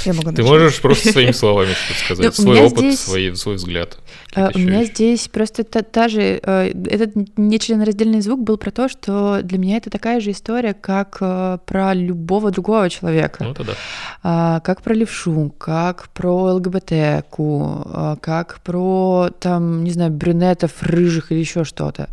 Я 0.04 0.12
могу 0.12 0.32
Ты 0.32 0.42
можешь 0.42 0.80
просто 0.80 1.12
своими 1.12 1.32
словами 1.32 1.72
что-то 1.72 2.00
сказать, 2.04 2.34
свой 2.34 2.60
опыт, 2.60 2.98
свой 2.98 3.56
взгляд. 3.56 3.98
А, 4.34 4.50
у 4.54 4.58
меня 4.58 4.84
здесь 4.84 5.28
просто 5.28 5.64
та 5.64 6.08
же, 6.08 6.40
э, 6.42 6.72
этот 6.90 7.14
нечленораздельный 7.38 8.20
звук 8.20 8.42
был 8.42 8.58
про 8.58 8.70
то, 8.70 8.88
что 8.88 9.40
для 9.42 9.58
меня 9.58 9.78
это 9.78 9.88
такая 9.88 10.20
же 10.20 10.30
история, 10.30 10.74
как 10.74 11.18
э, 11.20 11.58
про 11.64 11.94
любого 11.94 12.50
другого 12.50 12.90
человека. 12.90 13.44
Ну, 13.44 13.52
это 13.52 13.64
да. 13.64 13.72
А, 14.22 14.60
как 14.60 14.82
про 14.82 14.94
левшу, 14.94 15.54
как 15.58 16.08
про 16.10 16.45
ЛГБТку, 16.54 17.82
а, 17.86 18.16
как 18.20 18.60
про, 18.62 19.30
там, 19.40 19.84
не 19.84 19.90
знаю, 19.90 20.10
брюнетов, 20.10 20.82
рыжих 20.82 21.32
или 21.32 21.38
еще 21.38 21.64
что-то. 21.64 22.08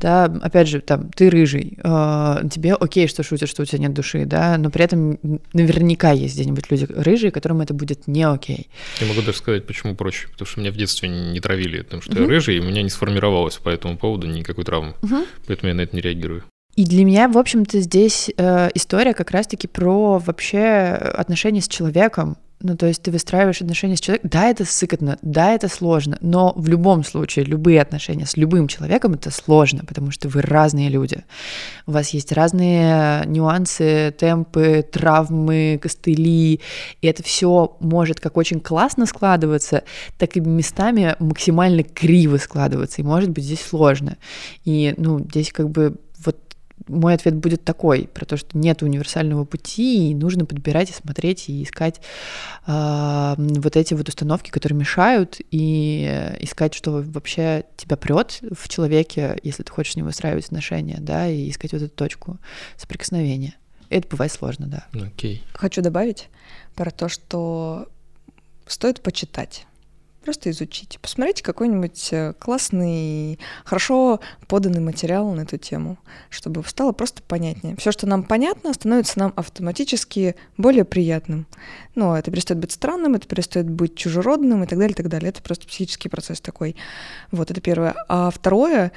Да, 0.00 0.24
опять 0.24 0.68
же, 0.68 0.80
там, 0.80 1.10
ты 1.10 1.30
рыжий, 1.30 1.78
а, 1.82 2.42
тебе 2.48 2.74
окей, 2.74 3.08
что 3.08 3.22
шутишь, 3.22 3.50
что 3.50 3.62
у 3.62 3.64
тебя 3.64 3.78
нет 3.78 3.94
души, 3.94 4.24
да, 4.24 4.56
но 4.58 4.70
при 4.70 4.84
этом 4.84 5.18
наверняка 5.52 6.12
есть 6.12 6.34
где-нибудь 6.34 6.70
люди 6.70 6.86
рыжие, 6.88 7.30
которым 7.30 7.60
это 7.60 7.74
будет 7.74 8.06
не 8.06 8.22
окей. 8.22 8.68
Я 9.00 9.06
могу 9.06 9.22
даже 9.22 9.38
сказать, 9.38 9.66
почему 9.66 9.94
проще, 9.94 10.28
потому 10.28 10.46
что 10.46 10.60
меня 10.60 10.72
в 10.72 10.76
детстве 10.76 11.08
не 11.08 11.40
травили 11.40 11.82
тем, 11.82 12.02
что 12.02 12.12
угу. 12.12 12.22
я 12.22 12.28
рыжий, 12.28 12.56
и 12.56 12.60
у 12.60 12.64
меня 12.64 12.82
не 12.82 12.90
сформировалось 12.90 13.56
по 13.56 13.68
этому 13.68 13.96
поводу 13.96 14.26
никакой 14.26 14.64
травмы, 14.64 14.94
угу. 15.02 15.24
поэтому 15.46 15.68
я 15.68 15.74
на 15.74 15.82
это 15.82 15.94
не 15.94 16.02
реагирую. 16.02 16.44
И 16.74 16.84
для 16.86 17.04
меня, 17.04 17.28
в 17.28 17.36
общем-то, 17.36 17.80
здесь 17.80 18.30
э, 18.34 18.70
история 18.74 19.12
как 19.12 19.30
раз-таки 19.30 19.68
про 19.68 20.18
вообще 20.18 20.60
отношения 20.60 21.60
с 21.60 21.68
человеком, 21.68 22.38
Ну, 22.62 22.76
то 22.76 22.86
есть 22.86 23.02
ты 23.02 23.10
выстраиваешь 23.10 23.60
отношения 23.60 23.96
с 23.96 24.00
человеком. 24.00 24.30
Да, 24.30 24.48
это 24.48 24.64
сыкотно, 24.64 25.18
да, 25.22 25.52
это 25.52 25.68
сложно, 25.68 26.16
но 26.20 26.52
в 26.56 26.68
любом 26.68 27.02
случае 27.04 27.44
любые 27.44 27.80
отношения 27.80 28.24
с 28.24 28.36
любым 28.36 28.68
человеком 28.68 29.14
это 29.14 29.30
сложно, 29.30 29.84
потому 29.84 30.12
что 30.12 30.28
вы 30.28 30.42
разные 30.42 30.88
люди. 30.88 31.24
У 31.86 31.92
вас 31.92 32.10
есть 32.10 32.30
разные 32.30 33.24
нюансы, 33.26 34.14
темпы, 34.16 34.86
травмы, 34.90 35.80
костыли, 35.82 36.60
и 37.00 37.06
это 37.06 37.22
все 37.24 37.76
может 37.80 38.20
как 38.20 38.36
очень 38.36 38.60
классно 38.60 39.06
складываться, 39.06 39.82
так 40.16 40.36
и 40.36 40.40
местами 40.40 41.16
максимально 41.18 41.82
криво 41.82 42.36
складываться, 42.36 43.02
и 43.02 43.04
может 43.04 43.30
быть 43.30 43.44
здесь 43.44 43.60
сложно. 43.60 44.16
И, 44.64 44.94
ну, 44.96 45.18
здесь 45.18 45.52
как 45.52 45.68
бы 45.68 45.96
мой 46.88 47.14
ответ 47.14 47.34
будет 47.34 47.64
такой, 47.64 48.08
про 48.12 48.24
то, 48.24 48.36
что 48.36 48.56
нет 48.56 48.82
универсального 48.82 49.44
пути, 49.44 50.10
и 50.10 50.14
нужно 50.14 50.44
подбирать 50.44 50.90
и 50.90 50.92
смотреть, 50.92 51.48
и 51.48 51.62
искать 51.62 52.00
э, 52.66 53.34
вот 53.36 53.76
эти 53.76 53.94
вот 53.94 54.08
установки, 54.08 54.50
которые 54.50 54.78
мешают, 54.78 55.40
и 55.50 56.36
искать, 56.40 56.74
что 56.74 57.02
вообще 57.04 57.64
тебя 57.76 57.96
прет 57.96 58.40
в 58.52 58.68
человеке, 58.68 59.38
если 59.42 59.62
ты 59.62 59.72
хочешь 59.72 59.92
с 59.92 59.96
ним 59.96 60.06
выстраивать 60.06 60.46
отношения, 60.46 60.98
да, 61.00 61.28
и 61.28 61.50
искать 61.50 61.72
вот 61.72 61.82
эту 61.82 61.94
точку 61.94 62.38
соприкосновения. 62.76 63.54
Это 63.88 64.08
бывает 64.08 64.32
сложно, 64.32 64.66
да. 64.66 64.86
Окей. 64.98 65.42
Хочу 65.52 65.82
добавить 65.82 66.28
про 66.74 66.90
то, 66.90 67.08
что 67.08 67.88
стоит 68.66 69.02
почитать 69.02 69.66
Просто 70.22 70.50
изучите. 70.50 70.98
Посмотрите 71.00 71.42
какой-нибудь 71.42 72.08
э, 72.12 72.32
классный, 72.38 73.40
хорошо 73.64 74.20
поданный 74.46 74.80
материал 74.80 75.32
на 75.32 75.40
эту 75.40 75.58
тему, 75.58 75.98
чтобы 76.30 76.62
стало 76.64 76.92
просто 76.92 77.22
понятнее. 77.22 77.74
Все, 77.76 77.90
что 77.90 78.06
нам 78.06 78.22
понятно, 78.22 78.72
становится 78.72 79.18
нам 79.18 79.32
автоматически 79.34 80.36
более 80.56 80.84
приятным. 80.84 81.46
Но 81.96 82.16
это 82.16 82.30
перестает 82.30 82.60
быть 82.60 82.70
странным, 82.70 83.14
это 83.16 83.26
перестает 83.26 83.68
быть 83.68 83.96
чужеродным 83.96 84.62
и 84.62 84.66
так 84.66 84.78
далее, 84.78 84.92
и 84.92 84.96
так 84.96 85.08
далее. 85.08 85.30
Это 85.30 85.42
просто 85.42 85.66
психический 85.66 86.08
процесс 86.08 86.40
такой. 86.40 86.76
Вот, 87.32 87.50
это 87.50 87.60
первое. 87.60 87.94
А 88.08 88.30
второе, 88.30 88.92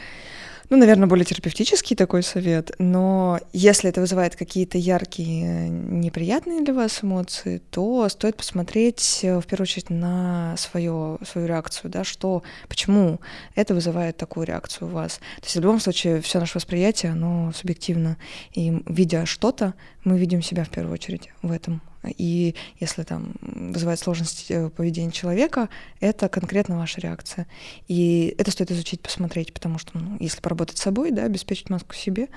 ну, 0.70 0.78
наверное, 0.78 1.08
более 1.08 1.26
терапевтический 1.26 1.96
такой 1.96 2.24
совет, 2.24 2.72
но 2.80 3.40
если 3.54 3.90
это 3.90 4.02
вызывает 4.02 4.36
какие-то 4.36 4.78
яркие, 4.78 5.70
неприятные 5.70 6.64
для 6.64 6.74
вас 6.74 7.04
эмоции, 7.04 7.62
то 7.70 8.08
стоит 8.10 8.38
посмотреть 8.38 9.20
э, 9.24 9.40
в 9.40 9.46
первую 9.46 9.66
очередь 9.66 9.90
на 9.90 10.56
свою, 10.58 11.20
свою 11.24 11.48
реакцию, 11.48 11.92
да, 11.92 12.04
что, 12.04 12.44
почему 12.68 13.20
это 13.56 13.74
вызывает 13.74 14.18
такую 14.18 14.46
реакцию 14.46 14.88
у 14.88 14.92
вас. 14.92 15.20
То 15.38 15.46
есть 15.46 15.56
в 15.56 15.62
любом 15.62 15.80
случае 15.80 16.22
все 16.22 16.40
наше 16.40 16.58
восприятие, 16.58 17.12
оно 17.12 17.52
субъективно, 17.54 18.18
и 18.54 18.82
видя 18.88 19.26
что-то, 19.26 19.74
мы 20.04 20.18
видим 20.18 20.42
себя 20.42 20.64
в 20.64 20.70
первую 20.70 20.94
очередь 20.94 21.30
в 21.42 21.52
этом 21.52 21.82
и 22.10 22.56
если 22.80 23.04
там 23.04 23.34
вызывает 23.42 24.00
сложность 24.00 24.50
э, 24.50 24.70
поведения 24.70 25.12
человека, 25.12 25.70
это 26.00 26.30
конкретно 26.30 26.78
ваша 26.78 27.02
реакция. 27.02 27.48
И 27.88 28.36
это 28.38 28.52
стоит 28.52 28.72
изучить, 28.72 29.02
посмотреть, 29.02 29.54
потому 29.54 29.78
что 29.78 29.98
ну, 29.98 30.18
если 30.20 30.42
поработать 30.42 30.78
с 30.78 30.82
собой, 30.82 31.12
да, 31.12 31.24
обеспечить 31.24 31.70
маску 31.70 31.96
себе 31.96 32.30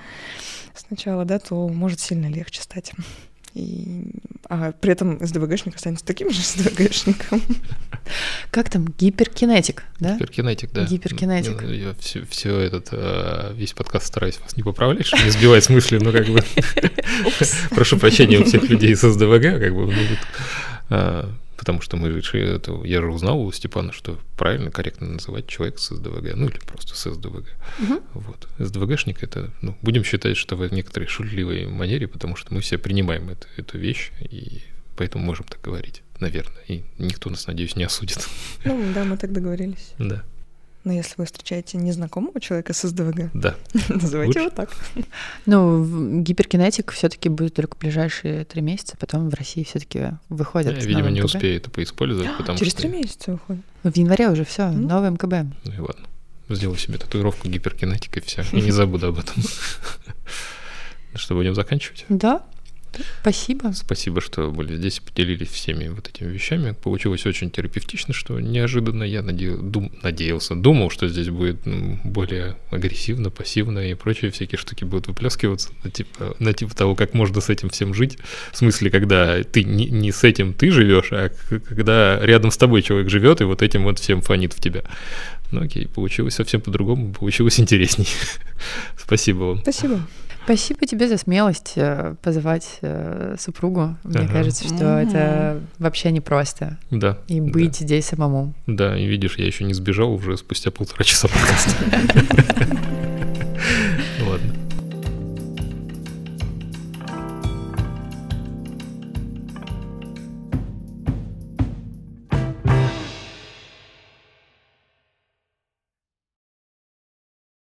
сначала, 0.73 1.25
да, 1.25 1.39
то 1.39 1.67
может 1.67 1.99
сильно 1.99 2.27
легче 2.27 2.61
стать. 2.61 2.93
И, 3.53 4.05
а 4.47 4.71
при 4.73 4.91
этом 4.91 5.25
СДВГшник 5.25 5.75
останется 5.75 6.05
таким 6.05 6.31
же 6.31 6.41
СДВГшником. 6.41 7.41
Как 8.51 8.69
там? 8.69 8.87
Гиперкинетик, 8.97 9.83
да? 9.99 10.15
Гиперкинетик, 10.15 10.71
да. 10.71 10.85
Гиперкинетик. 10.85 11.61
Я, 11.63 11.69
я 11.69 11.93
все, 11.99 12.25
все 12.29 12.59
этот, 12.59 12.89
а, 12.91 13.53
весь 13.53 13.73
подкаст 13.73 14.07
стараюсь 14.07 14.39
вас 14.39 14.55
не 14.55 14.63
поправлять, 14.63 15.05
чтобы 15.05 15.23
не 15.23 15.31
сбивать 15.31 15.63
с 15.63 15.69
мысли, 15.69 15.97
но 15.97 16.11
как 16.11 16.27
бы... 16.27 16.43
Прошу 17.71 17.97
прощения 17.97 18.39
у 18.39 18.45
всех 18.45 18.69
людей 18.69 18.95
с 18.95 19.01
СДВГ, 19.01 19.59
как 19.59 19.75
бы, 19.75 19.85
ну, 19.87 20.01
а, 20.89 21.29
потому 21.59 21.81
что 21.81 21.97
мы 21.97 22.09
же, 22.09 22.39
это, 22.39 22.81
я 22.85 23.01
же 23.01 23.11
узнал 23.11 23.41
у 23.41 23.51
Степана, 23.51 23.91
что 23.91 24.17
правильно, 24.37 24.71
корректно 24.71 25.07
называть 25.07 25.45
человека 25.47 25.77
с 25.77 25.93
СДВГ, 25.93 26.33
ну 26.35 26.47
или 26.47 26.57
просто 26.59 26.95
с 26.95 27.11
СДВГ. 27.13 27.49
Угу. 27.79 28.03
Вот. 28.13 28.47
СДВГшник 28.59 29.21
это, 29.21 29.51
ну, 29.61 29.77
будем 29.81 30.05
считать, 30.05 30.37
что 30.37 30.55
в 30.55 30.71
некоторой 30.71 31.09
шутливой 31.09 31.67
манере, 31.67 32.07
потому 32.07 32.37
что 32.37 32.53
мы 32.53 32.61
все 32.61 32.77
принимаем 32.77 33.29
это, 33.29 33.45
эту 33.57 33.77
вещь, 33.77 34.11
и 34.21 34.61
поэтому 34.95 35.25
можем 35.25 35.45
так 35.47 35.59
говорить, 35.61 36.01
наверное. 36.21 36.63
И 36.69 36.85
никто 36.97 37.29
нас, 37.29 37.45
надеюсь, 37.45 37.75
не 37.75 37.83
осудит. 37.83 38.25
Ну 38.63 38.93
да, 38.95 39.03
мы 39.03 39.17
так 39.17 39.33
договорились. 39.33 39.91
Да. 39.99 40.23
Но 40.85 40.93
если 40.93 41.15
вы 41.17 41.25
встречаете 41.25 41.77
незнакомого 41.77 42.39
человека 42.39 42.73
с 42.73 42.87
СДВГ, 42.87 43.31
да. 43.33 43.55
называйте 43.89 44.39
его 44.39 44.49
так. 44.49 44.69
Ну, 45.45 46.21
гиперкинетик 46.21 46.91
все-таки 46.91 47.27
будет 47.27 47.55
только 47.55 47.77
ближайшие 47.77 48.45
три 48.45 48.61
месяца, 48.61 48.95
потом 48.97 49.29
в 49.29 49.33
России 49.33 49.63
все-таки 49.63 50.11
выходит. 50.29 50.77
Я, 50.77 50.85
видимо, 50.85 51.09
не 51.09 51.21
успею 51.21 51.57
это 51.57 51.69
поиспользовать, 51.69 52.29
потому 52.37 52.57
Через 52.57 52.71
что... 52.71 52.81
три 52.81 52.89
месяца 52.89 53.33
выходит. 53.33 53.61
В 53.83 53.95
январе 53.95 54.29
уже 54.29 54.45
все, 54.45 54.63
mm. 54.63 54.75
новый 54.75 55.11
МКБ. 55.11 55.53
Ну 55.65 55.73
и 55.73 55.79
ладно. 55.79 56.05
Сделаю 56.49 56.77
себе 56.77 56.97
татуировку 56.97 57.47
гиперкинетика 57.47 58.19
и 58.19 58.23
все. 58.23 58.43
И 58.53 58.61
не 58.61 58.71
забуду 58.71 59.07
об 59.07 59.19
этом. 59.19 59.35
Что, 61.13 61.35
будем 61.35 61.53
заканчивать? 61.53 62.05
Да. 62.09 62.43
Спасибо. 63.21 63.71
Спасибо, 63.73 64.21
что 64.21 64.51
были 64.51 64.75
здесь 64.75 64.99
поделились 64.99 65.49
всеми 65.49 65.87
вот 65.87 66.07
этими 66.07 66.29
вещами. 66.29 66.71
Получилось 66.71 67.25
очень 67.25 67.51
терапевтично, 67.51 68.13
что 68.13 68.39
неожиданно 68.39 69.03
я 69.03 69.21
наде... 69.21 69.55
дум... 69.55 69.91
надеялся, 70.01 70.55
думал, 70.55 70.89
что 70.89 71.07
здесь 71.07 71.29
будет 71.29 71.65
ну, 71.65 71.99
более 72.03 72.57
агрессивно, 72.71 73.29
пассивно 73.29 73.79
и 73.79 73.93
прочие 73.93 74.31
всякие 74.31 74.57
штуки 74.57 74.83
будут 74.83 75.07
выплескиваться 75.07 75.69
на 75.83 75.91
типа, 75.91 76.35
на 76.39 76.53
типа 76.53 76.75
того, 76.75 76.95
как 76.95 77.13
можно 77.13 77.41
с 77.41 77.49
этим 77.49 77.69
всем 77.69 77.93
жить. 77.93 78.17
В 78.51 78.57
смысле, 78.57 78.89
когда 78.89 79.43
ты 79.43 79.63
не, 79.63 79.85
не 79.85 80.11
с 80.11 80.23
этим 80.23 80.53
ты 80.53 80.71
живешь, 80.71 81.11
а 81.11 81.29
когда 81.67 82.19
рядом 82.21 82.51
с 82.51 82.57
тобой 82.57 82.81
человек 82.81 83.09
живет 83.09 83.41
и 83.41 83.45
вот 83.45 83.61
этим 83.61 83.83
вот 83.83 83.99
всем 83.99 84.21
фонит 84.21 84.53
в 84.53 84.61
тебя. 84.61 84.83
Ну 85.51 85.61
окей, 85.63 85.87
получилось 85.87 86.35
совсем 86.35 86.61
по-другому, 86.61 87.13
получилось 87.13 87.59
интересней. 87.59 88.07
Спасибо 88.97 89.43
вам. 89.43 89.61
Спасибо. 89.61 90.01
Спасибо 90.49 90.87
тебе 90.87 91.07
за 91.07 91.19
смелость 91.19 91.73
э, 91.75 92.15
позвать 92.23 92.79
э, 92.81 93.35
супругу. 93.37 93.97
Мне 94.03 94.21
ага. 94.21 94.33
кажется, 94.33 94.63
что 94.63 94.83
mm-hmm. 94.83 95.07
это 95.07 95.61
вообще 95.77 96.09
непросто. 96.09 96.79
Да. 96.89 97.19
И 97.27 97.39
быть 97.39 97.77
да. 97.79 97.85
здесь 97.85 98.05
самому. 98.07 98.55
Да, 98.65 98.97
и 98.97 99.05
видишь, 99.05 99.37
я 99.37 99.45
еще 99.45 99.63
не 99.63 99.75
сбежал 99.75 100.11
уже 100.11 100.37
спустя 100.37 100.71
полтора 100.71 101.03
часа 101.03 101.27
подкаста. 101.27 101.75